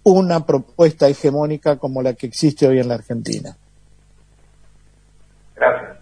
una 0.03 0.45
propuesta 0.45 1.07
hegemónica 1.07 1.77
como 1.77 2.01
la 2.01 2.13
que 2.13 2.27
existe 2.27 2.67
hoy 2.67 2.79
en 2.79 2.89
la 2.89 2.95
Argentina. 2.95 3.55
Gracias. 5.55 5.97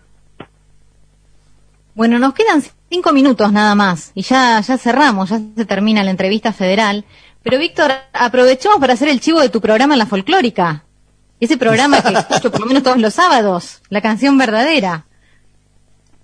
Bueno, 1.95 2.17
nos 2.17 2.33
quedan 2.33 2.63
cinco 2.89 3.13
minutos 3.13 3.51
nada 3.51 3.75
más 3.75 4.11
y 4.15 4.23
ya, 4.23 4.59
ya 4.61 4.77
cerramos, 4.79 5.29
ya 5.29 5.39
se 5.55 5.65
termina 5.65 6.03
la 6.03 6.09
entrevista 6.09 6.51
federal, 6.51 7.05
Pero 7.43 7.59
Víctor, 7.59 7.91
aprovechamos 8.13 8.79
para 8.79 8.93
hacer 8.93 9.09
el 9.09 9.19
chivo 9.19 9.41
de 9.41 9.49
tu 9.49 9.59
programa 9.59 9.93
en 9.93 9.99
la 9.99 10.05
folclórica. 10.05 10.85
Ese 11.43 11.57
programa 11.57 12.01
que 12.01 12.13
escucho 12.13 12.51
por 12.51 12.61
lo 12.61 12.67
menos 12.67 12.83
todos 12.83 12.97
los 12.97 13.13
sábados, 13.13 13.81
la 13.89 14.01
canción 14.01 14.37
verdadera. 14.37 15.05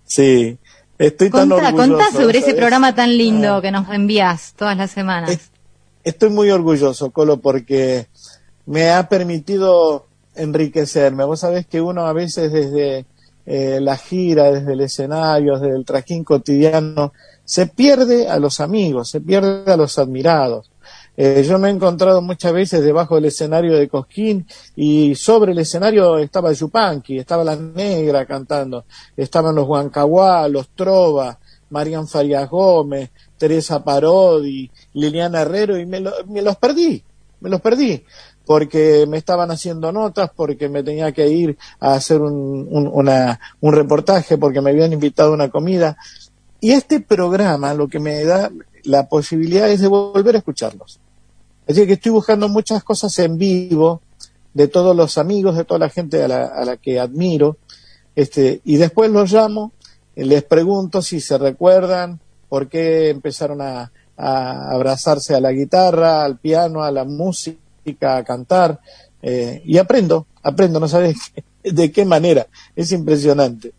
Sí, 0.05 0.57
estoy 0.97 1.29
tan 1.29 1.51
orgulloso. 1.51 1.75
contá 1.75 2.11
sobre 2.11 2.39
ese 2.39 2.53
programa 2.53 2.95
tan 2.95 3.17
lindo 3.17 3.61
que 3.61 3.69
nos 3.69 3.89
envías 3.89 4.53
todas 4.55 4.77
las 4.77 4.91
semanas. 4.91 5.51
Estoy 6.05 6.29
muy 6.29 6.49
orgulloso, 6.51 7.11
Colo, 7.11 7.41
porque 7.41 8.07
me 8.65 8.91
ha 8.91 9.09
permitido 9.09 10.07
enriquecerme. 10.35 11.25
Vos 11.25 11.41
sabés 11.41 11.67
que 11.67 11.81
uno 11.81 12.07
a 12.07 12.13
veces 12.13 12.53
desde 12.53 13.05
eh, 13.45 13.79
la 13.81 13.97
gira, 13.97 14.51
desde 14.53 14.71
el 14.71 14.79
escenario, 14.79 15.59
desde 15.59 15.75
el 15.75 15.83
trajín 15.83 16.23
cotidiano, 16.23 17.11
se 17.43 17.67
pierde 17.67 18.29
a 18.29 18.39
los 18.39 18.61
amigos, 18.61 19.09
se 19.09 19.19
pierde 19.19 19.69
a 19.69 19.75
los 19.75 19.99
admirados. 19.99 20.71
Eh, 21.21 21.43
yo 21.45 21.59
me 21.59 21.67
he 21.67 21.71
encontrado 21.71 22.21
muchas 22.21 22.53
veces 22.53 22.81
debajo 22.81 23.15
del 23.15 23.25
escenario 23.25 23.75
de 23.77 23.89
Cosquín 23.89 24.47
y 24.77 25.15
sobre 25.15 25.51
el 25.51 25.59
escenario 25.59 26.17
estaba 26.17 26.53
Yupanqui, 26.53 27.17
estaba 27.19 27.43
la 27.43 27.57
Negra 27.57 28.25
cantando, 28.25 28.85
estaban 29.17 29.53
los 29.53 29.67
Huancahuá, 29.67 30.47
los 30.47 30.69
Trova, 30.69 31.37
Marian 31.71 32.07
Farias 32.07 32.49
Gómez, 32.49 33.09
Teresa 33.37 33.83
Parodi, 33.83 34.71
Liliana 34.93 35.41
Herrero 35.41 35.77
y 35.77 35.85
me, 35.85 35.99
lo- 35.99 36.13
me 36.27 36.41
los 36.41 36.55
perdí, 36.55 37.03
me 37.41 37.49
los 37.49 37.59
perdí 37.59 38.01
porque 38.45 39.05
me 39.05 39.17
estaban 39.17 39.51
haciendo 39.51 39.91
notas, 39.91 40.31
porque 40.33 40.69
me 40.69 40.83
tenía 40.83 41.11
que 41.11 41.27
ir 41.27 41.57
a 41.81 41.95
hacer 41.95 42.21
un, 42.21 42.65
un- 42.71 42.89
una- 42.91 43.39
un 43.59 43.73
reportaje, 43.73 44.37
porque 44.37 44.61
me 44.61 44.69
habían 44.71 44.93
invitado 44.93 45.31
a 45.31 45.35
una 45.35 45.49
comida. 45.49 45.97
Y 46.61 46.71
este 46.71 47.01
programa 47.01 47.73
lo 47.73 47.87
que 47.89 47.99
me 47.99 48.23
da 48.23 48.49
la 48.85 49.07
posibilidad 49.09 49.69
es 49.69 49.81
de 49.81 49.87
volver 49.87 50.33
a 50.35 50.39
escucharlos. 50.39 50.99
Así 51.69 51.85
que 51.85 51.93
estoy 51.93 52.11
buscando 52.11 52.49
muchas 52.49 52.83
cosas 52.83 53.17
en 53.19 53.37
vivo 53.37 54.01
de 54.55 54.67
todos 54.67 54.95
los 54.95 55.19
amigos, 55.19 55.55
de 55.55 55.65
toda 55.65 55.79
la 55.79 55.89
gente 55.89 56.23
a 56.23 56.27
la, 56.27 56.45
a 56.47 56.65
la 56.65 56.77
que 56.77 56.99
admiro, 56.99 57.57
este, 58.15 58.61
y 58.65 58.77
después 58.77 59.11
los 59.11 59.31
llamo, 59.31 59.71
les 60.15 60.43
pregunto 60.43 61.03
si 61.03 61.21
se 61.21 61.37
recuerdan, 61.37 62.19
por 62.49 62.67
qué 62.67 63.09
empezaron 63.09 63.61
a, 63.61 63.91
a 64.17 64.71
abrazarse 64.71 65.35
a 65.35 65.39
la 65.39 65.51
guitarra, 65.51 66.25
al 66.25 66.39
piano, 66.39 66.83
a 66.83 66.91
la 66.91 67.05
música, 67.05 68.17
a 68.17 68.23
cantar, 68.23 68.79
eh, 69.21 69.61
y 69.63 69.77
aprendo, 69.77 70.25
aprendo, 70.41 70.79
no 70.79 70.87
sabes 70.87 71.17
de 71.63 71.91
qué 71.91 72.03
manera, 72.03 72.47
es 72.75 72.91
impresionante. 72.91 73.73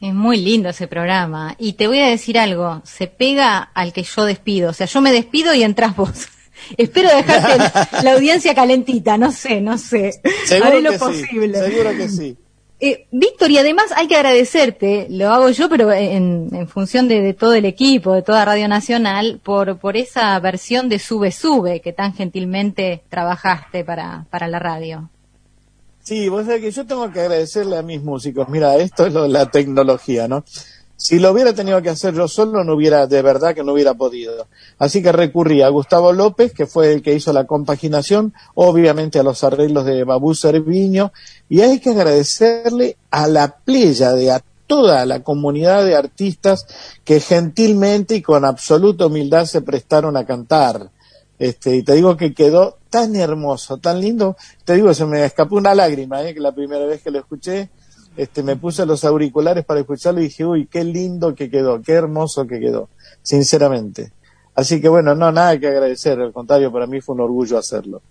Es 0.00 0.12
muy 0.12 0.38
lindo 0.38 0.70
ese 0.70 0.88
programa. 0.88 1.54
Y 1.58 1.74
te 1.74 1.86
voy 1.86 2.00
a 2.00 2.08
decir 2.08 2.36
algo, 2.36 2.82
se 2.84 3.06
pega 3.06 3.58
al 3.58 3.92
que 3.92 4.02
yo 4.02 4.24
despido. 4.24 4.70
O 4.70 4.72
sea, 4.72 4.88
yo 4.88 5.00
me 5.00 5.12
despido 5.12 5.54
y 5.54 5.62
entras 5.62 5.94
vos. 5.94 6.26
Espero 6.76 7.08
dejarte 7.14 8.02
la, 8.02 8.12
audiencia 8.12 8.54
calentita, 8.54 9.18
no 9.18 9.32
sé, 9.32 9.60
no 9.60 9.78
sé. 9.78 10.20
Seguro 10.44 10.68
Haré 10.68 10.82
lo 10.82 10.90
que 10.90 10.98
sí, 10.98 11.04
posible. 11.04 11.58
seguro 11.58 11.90
que 11.90 12.08
sí. 12.08 12.36
Eh, 12.84 13.06
Víctor, 13.12 13.52
y 13.52 13.58
además 13.58 13.92
hay 13.94 14.08
que 14.08 14.16
agradecerte, 14.16 15.06
lo 15.08 15.30
hago 15.30 15.50
yo, 15.50 15.68
pero 15.68 15.92
en, 15.92 16.48
en 16.52 16.66
función 16.66 17.06
de, 17.06 17.20
de 17.20 17.32
todo 17.32 17.54
el 17.54 17.64
equipo, 17.64 18.12
de 18.12 18.22
toda 18.22 18.44
Radio 18.44 18.66
Nacional, 18.66 19.40
por, 19.40 19.78
por 19.78 19.96
esa 19.96 20.36
versión 20.40 20.88
de 20.88 20.98
Sube 20.98 21.30
Sube 21.30 21.80
que 21.80 21.92
tan 21.92 22.12
gentilmente 22.12 23.04
trabajaste 23.08 23.84
para, 23.84 24.26
para 24.30 24.48
la 24.48 24.58
radio. 24.58 25.08
Sí, 26.02 26.28
vos 26.28 26.44
sabés 26.44 26.60
que 26.60 26.70
yo 26.72 26.84
tengo 26.84 27.10
que 27.12 27.20
agradecerle 27.20 27.76
a 27.76 27.82
mis 27.82 28.02
músicos. 28.02 28.48
Mira, 28.48 28.74
esto 28.76 29.06
es 29.06 29.12
lo, 29.12 29.28
la 29.28 29.48
tecnología, 29.48 30.26
¿no? 30.26 30.44
Si 31.02 31.18
lo 31.18 31.32
hubiera 31.32 31.52
tenido 31.52 31.82
que 31.82 31.90
hacer 31.90 32.14
yo 32.14 32.28
solo, 32.28 32.62
no 32.62 32.74
hubiera, 32.74 33.08
de 33.08 33.22
verdad 33.22 33.56
que 33.56 33.64
no 33.64 33.72
hubiera 33.72 33.92
podido. 33.92 34.46
Así 34.78 35.02
que 35.02 35.10
recurrí 35.10 35.60
a 35.60 35.68
Gustavo 35.68 36.12
López, 36.12 36.52
que 36.52 36.64
fue 36.64 36.92
el 36.92 37.02
que 37.02 37.12
hizo 37.12 37.32
la 37.32 37.44
compaginación, 37.44 38.32
obviamente 38.54 39.18
a 39.18 39.24
los 39.24 39.42
arreglos 39.42 39.84
de 39.84 40.04
Babú 40.04 40.32
Cerviño, 40.36 41.12
y 41.48 41.62
hay 41.62 41.80
que 41.80 41.90
agradecerle 41.90 42.98
a 43.10 43.26
la 43.26 43.56
playa 43.56 44.12
de 44.12 44.30
a 44.30 44.44
toda 44.68 45.04
la 45.04 45.24
comunidad 45.24 45.84
de 45.84 45.96
artistas 45.96 46.68
que 47.02 47.18
gentilmente 47.18 48.14
y 48.14 48.22
con 48.22 48.44
absoluta 48.44 49.06
humildad 49.06 49.46
se 49.46 49.60
prestaron 49.60 50.16
a 50.16 50.24
cantar. 50.24 50.88
Este, 51.36 51.74
y 51.74 51.82
te 51.82 51.94
digo 51.94 52.16
que 52.16 52.32
quedó 52.32 52.78
tan 52.90 53.16
hermoso, 53.16 53.78
tan 53.78 54.00
lindo, 54.00 54.36
te 54.64 54.74
digo, 54.74 54.94
se 54.94 55.04
me 55.06 55.24
escapó 55.24 55.56
una 55.56 55.74
lágrima, 55.74 56.22
¿eh? 56.22 56.32
que 56.32 56.38
la 56.38 56.52
primera 56.52 56.86
vez 56.86 57.02
que 57.02 57.10
lo 57.10 57.18
escuché, 57.18 57.70
este, 58.16 58.42
me 58.42 58.56
puse 58.56 58.84
los 58.86 59.04
auriculares 59.04 59.64
para 59.64 59.80
escucharlo 59.80 60.20
y 60.20 60.24
dije, 60.24 60.44
uy, 60.44 60.66
qué 60.66 60.84
lindo 60.84 61.34
que 61.34 61.50
quedó, 61.50 61.80
qué 61.82 61.92
hermoso 61.92 62.46
que 62.46 62.60
quedó, 62.60 62.88
sinceramente. 63.22 64.12
Así 64.54 64.80
que 64.80 64.88
bueno, 64.88 65.14
no, 65.14 65.32
nada 65.32 65.58
que 65.58 65.66
agradecer, 65.68 66.20
al 66.20 66.32
contrario, 66.32 66.70
para 66.70 66.86
mí 66.86 67.00
fue 67.00 67.14
un 67.14 67.22
orgullo 67.22 67.58
hacerlo. 67.58 68.02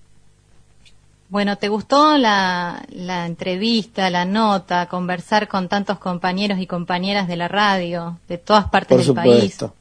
Bueno, 1.30 1.58
¿te 1.58 1.70
gustó 1.70 2.18
la, 2.18 2.84
la 2.90 3.26
entrevista, 3.26 4.10
la 4.10 4.26
nota, 4.26 4.88
conversar 4.88 5.48
con 5.48 5.70
tantos 5.70 5.98
compañeros 5.98 6.60
y 6.60 6.68
compañeras 6.68 7.28
de 7.28 7.38
la 7.38 7.48
radio, 7.48 8.18
de 8.28 8.38
todas 8.38 8.70
partes 8.70 8.98
Por 8.98 9.06
del 9.06 9.16
país? 9.16 9.34
supuesto. 9.54 9.74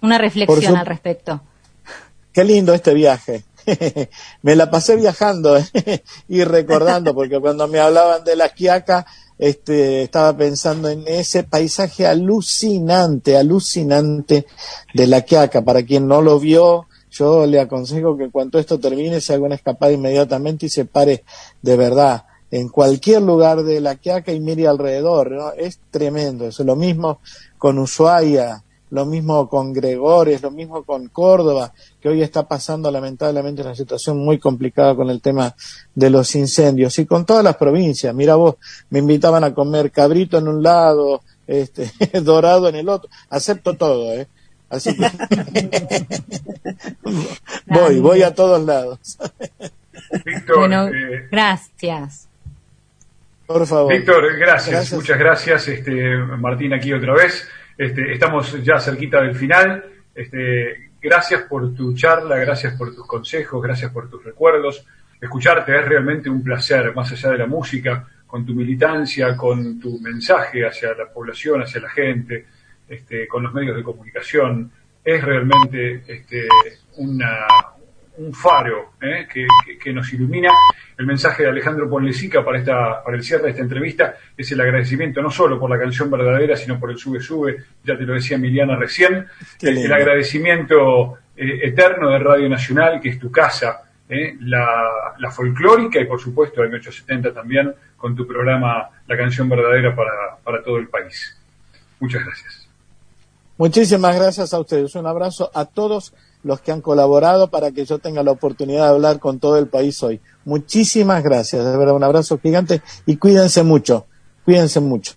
Una 0.00 0.16
reflexión 0.16 0.72
su- 0.72 0.78
al 0.78 0.86
respecto. 0.86 1.40
Qué 2.32 2.42
lindo 2.44 2.72
este 2.72 2.94
viaje. 2.94 3.44
me 4.42 4.56
la 4.56 4.70
pasé 4.70 4.96
viajando 4.96 5.58
y 6.28 6.42
recordando, 6.44 7.14
porque 7.14 7.38
cuando 7.38 7.68
me 7.68 7.80
hablaban 7.80 8.24
de 8.24 8.36
la 8.36 8.48
Quiaca, 8.48 9.04
este, 9.38 10.02
estaba 10.02 10.36
pensando 10.36 10.88
en 10.88 11.04
ese 11.06 11.42
paisaje 11.44 12.06
alucinante, 12.06 13.36
alucinante 13.36 14.46
de 14.94 15.06
la 15.06 15.22
Quiaca. 15.22 15.62
Para 15.62 15.82
quien 15.82 16.06
no 16.06 16.22
lo 16.22 16.38
vio, 16.38 16.86
yo 17.10 17.46
le 17.46 17.60
aconsejo 17.60 18.16
que 18.16 18.30
cuando 18.30 18.58
esto 18.58 18.78
termine 18.78 19.20
se 19.20 19.34
haga 19.34 19.44
una 19.44 19.54
escapada 19.54 19.92
inmediatamente 19.92 20.66
y 20.66 20.68
se 20.68 20.84
pare 20.84 21.24
de 21.62 21.76
verdad 21.76 22.24
en 22.50 22.68
cualquier 22.68 23.22
lugar 23.22 23.64
de 23.64 23.80
la 23.80 23.96
Quiaca 23.96 24.32
y 24.32 24.38
mire 24.38 24.68
alrededor. 24.68 25.54
Es 25.58 25.80
tremendo. 25.90 26.46
Eso 26.46 26.62
lo 26.62 26.76
mismo 26.76 27.18
con 27.58 27.78
Ushuaia, 27.78 28.62
lo 28.94 29.04
mismo 29.06 29.48
con 29.48 29.72
Gregores, 29.72 30.40
lo 30.40 30.52
mismo 30.52 30.84
con 30.84 31.08
Córdoba, 31.08 31.72
que 32.00 32.08
hoy 32.08 32.22
está 32.22 32.46
pasando 32.46 32.92
lamentablemente 32.92 33.60
una 33.60 33.74
situación 33.74 34.18
muy 34.18 34.38
complicada 34.38 34.94
con 34.94 35.10
el 35.10 35.20
tema 35.20 35.52
de 35.96 36.10
los 36.10 36.32
incendios 36.36 36.96
y 37.00 37.04
con 37.04 37.26
todas 37.26 37.42
las 37.42 37.56
provincias. 37.56 38.14
Mira 38.14 38.36
vos, 38.36 38.54
me 38.90 39.00
invitaban 39.00 39.42
a 39.42 39.52
comer 39.52 39.90
cabrito 39.90 40.38
en 40.38 40.46
un 40.46 40.62
lado, 40.62 41.22
este, 41.44 41.90
dorado 42.22 42.68
en 42.68 42.76
el 42.76 42.88
otro. 42.88 43.10
Acepto 43.30 43.74
todo, 43.74 44.12
¿eh? 44.12 44.28
Así 44.70 44.96
que 44.96 45.10
voy, 47.66 47.98
voy 47.98 48.22
a 48.22 48.32
todos 48.32 48.64
lados. 48.64 49.00
Víctor, 50.24 50.58
Bueno, 50.58 50.86
eh, 50.86 51.26
gracias. 51.32 52.28
Por 53.44 53.66
favor. 53.66 53.92
Víctor, 53.92 54.38
gracias, 54.38 54.70
Gracias. 54.70 54.92
muchas 54.92 55.18
gracias. 55.18 55.66
Este, 55.66 56.16
Martín 56.16 56.72
aquí 56.72 56.92
otra 56.92 57.14
vez. 57.14 57.44
Este, 57.76 58.12
estamos 58.12 58.62
ya 58.62 58.78
cerquita 58.78 59.20
del 59.20 59.34
final. 59.34 59.84
Este, 60.14 60.90
gracias 61.00 61.42
por 61.42 61.74
tu 61.74 61.94
charla, 61.94 62.36
gracias 62.36 62.74
por 62.74 62.94
tus 62.94 63.06
consejos, 63.06 63.62
gracias 63.62 63.90
por 63.90 64.08
tus 64.08 64.24
recuerdos. 64.24 64.86
Escucharte 65.20 65.76
es 65.78 65.88
realmente 65.88 66.30
un 66.30 66.42
placer, 66.42 66.94
más 66.94 67.10
allá 67.12 67.30
de 67.30 67.38
la 67.38 67.46
música, 67.46 68.06
con 68.26 68.44
tu 68.44 68.54
militancia, 68.54 69.36
con 69.36 69.80
tu 69.80 69.98
mensaje 70.00 70.66
hacia 70.66 70.94
la 70.94 71.12
población, 71.12 71.62
hacia 71.62 71.80
la 71.80 71.90
gente, 71.90 72.46
este, 72.88 73.26
con 73.26 73.42
los 73.42 73.54
medios 73.54 73.76
de 73.76 73.82
comunicación. 73.82 74.70
Es 75.04 75.22
realmente 75.22 76.02
este, 76.06 76.46
una, 76.96 77.46
un 78.18 78.32
faro 78.32 78.92
¿eh? 79.02 79.26
que, 79.32 79.46
que- 79.66 79.78
que 79.78 79.92
nos 79.92 80.12
ilumina. 80.12 80.50
El 80.96 81.06
mensaje 81.06 81.42
de 81.42 81.48
Alejandro 81.48 81.90
Ponlecica 81.90 82.44
para, 82.44 82.58
esta, 82.58 83.02
para 83.02 83.16
el 83.16 83.24
cierre 83.24 83.44
de 83.44 83.50
esta 83.50 83.62
entrevista 83.62 84.14
es 84.36 84.50
el 84.52 84.60
agradecimiento 84.60 85.20
no 85.20 85.30
solo 85.30 85.58
por 85.58 85.68
la 85.68 85.78
canción 85.78 86.08
verdadera, 86.10 86.56
sino 86.56 86.78
por 86.78 86.90
el 86.92 86.98
sube 86.98 87.20
sube, 87.20 87.56
ya 87.82 87.96
te 87.98 88.04
lo 88.04 88.14
decía 88.14 88.36
Emiliana 88.36 88.76
recién, 88.76 89.26
el, 89.60 89.78
el 89.78 89.92
agradecimiento 89.92 91.18
eh, 91.36 91.60
eterno 91.64 92.10
de 92.10 92.18
Radio 92.20 92.48
Nacional, 92.48 93.00
que 93.00 93.08
es 93.08 93.18
tu 93.18 93.30
casa, 93.32 93.82
¿eh? 94.08 94.36
la, 94.40 95.14
la 95.18 95.30
folclórica 95.32 95.98
y 96.00 96.04
por 96.04 96.20
supuesto 96.20 96.62
en 96.62 96.74
870 96.74 97.34
también 97.34 97.74
con 97.96 98.14
tu 98.14 98.26
programa 98.26 98.88
La 99.08 99.16
canción 99.16 99.48
verdadera 99.48 99.96
para, 99.96 100.36
para 100.44 100.62
todo 100.62 100.76
el 100.76 100.86
país. 100.88 101.36
Muchas 101.98 102.24
gracias. 102.24 102.68
Muchísimas 103.56 104.14
gracias 104.16 104.52
a 104.54 104.60
ustedes. 104.60 104.94
Un 104.94 105.06
abrazo 105.06 105.50
a 105.54 105.64
todos 105.64 106.12
los 106.44 106.60
que 106.60 106.70
han 106.70 106.80
colaborado 106.80 107.50
para 107.50 107.72
que 107.72 107.84
yo 107.84 107.98
tenga 107.98 108.22
la 108.22 108.30
oportunidad 108.30 108.84
de 108.84 108.90
hablar 108.90 109.18
con 109.18 109.40
todo 109.40 109.58
el 109.58 109.66
país 109.66 110.02
hoy. 110.02 110.20
Muchísimas 110.44 111.22
gracias. 111.24 111.64
De 111.64 111.76
verdad, 111.76 111.94
un 111.94 112.04
abrazo 112.04 112.38
gigante 112.38 112.82
y 113.06 113.16
cuídense 113.16 113.62
mucho. 113.62 114.06
Cuídense 114.44 114.78
mucho. 114.80 115.14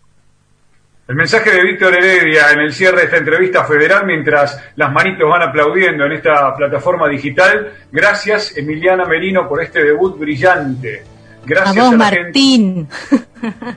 El 1.07 1.15
mensaje 1.15 1.51
de 1.51 1.63
Víctor 1.63 1.93
Heredia 1.93 2.51
en 2.51 2.59
el 2.59 2.73
cierre 2.73 2.97
de 2.99 3.03
esta 3.05 3.17
entrevista 3.17 3.63
federal, 3.63 4.05
mientras 4.05 4.59
las 4.75 4.91
manitos 4.91 5.29
van 5.29 5.41
aplaudiendo 5.41 6.05
en 6.05 6.13
esta 6.13 6.53
plataforma 6.55 7.07
digital. 7.07 7.73
Gracias, 7.91 8.57
Emiliana 8.57 9.05
Merino, 9.05 9.47
por 9.47 9.63
este 9.63 9.83
debut 9.83 10.17
brillante. 10.17 11.03
Gracias 11.45 11.77
a 11.77 11.89
vos, 11.89 11.97
la 11.97 12.05
gente- 12.09 12.23
Martín. 12.23 12.87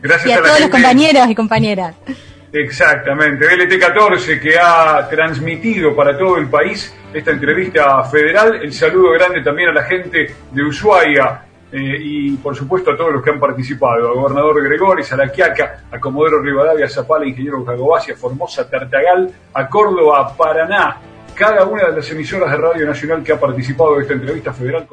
gracias 0.02 0.26
y 0.26 0.32
a, 0.32 0.42
todos 0.42 0.60
los 0.60 0.70
compañeros 0.70 1.28
y 1.28 1.34
compañeras. 1.36 1.94
Exactamente, 2.52 3.46
BLT14 3.46 4.40
que 4.40 4.58
ha 4.58 5.08
transmitido 5.08 5.94
para 5.94 6.18
todo 6.18 6.36
el 6.36 6.48
país 6.48 6.92
esta 7.12 7.30
entrevista 7.30 8.02
federal. 8.04 8.60
El 8.62 8.72
saludo 8.72 9.12
grande 9.12 9.42
también 9.42 9.70
a 9.70 9.72
la 9.72 9.84
gente 9.84 10.34
de 10.50 10.62
Ushuaia, 10.62 11.44
eh, 11.72 11.98
y 12.00 12.36
por 12.36 12.56
supuesto 12.56 12.90
a 12.90 12.96
todos 12.96 13.12
los 13.12 13.22
que 13.22 13.30
han 13.30 13.38
participado, 13.38 14.10
a 14.10 14.14
Gobernador 14.14 14.62
Gregoris, 14.64 15.12
a 15.12 15.16
La 15.16 15.30
Quiaca, 15.30 15.84
a 15.90 16.00
Comodoro 16.00 16.42
Rivadavia, 16.42 16.86
a 16.86 16.88
Zapala, 16.88 17.26
Ingeniero 17.26 17.64
Jacobasi, 17.64 18.12
a 18.12 18.16
Formosa, 18.16 18.68
Tartagal, 18.68 19.30
a 19.54 19.68
Córdoba, 19.68 20.36
Paraná, 20.36 21.00
cada 21.34 21.64
una 21.64 21.86
de 21.86 21.96
las 21.96 22.10
emisoras 22.10 22.50
de 22.50 22.56
Radio 22.56 22.86
Nacional 22.86 23.22
que 23.22 23.32
ha 23.32 23.38
participado 23.38 23.96
de 23.96 24.02
esta 24.02 24.14
entrevista 24.14 24.52
federal. 24.52 24.86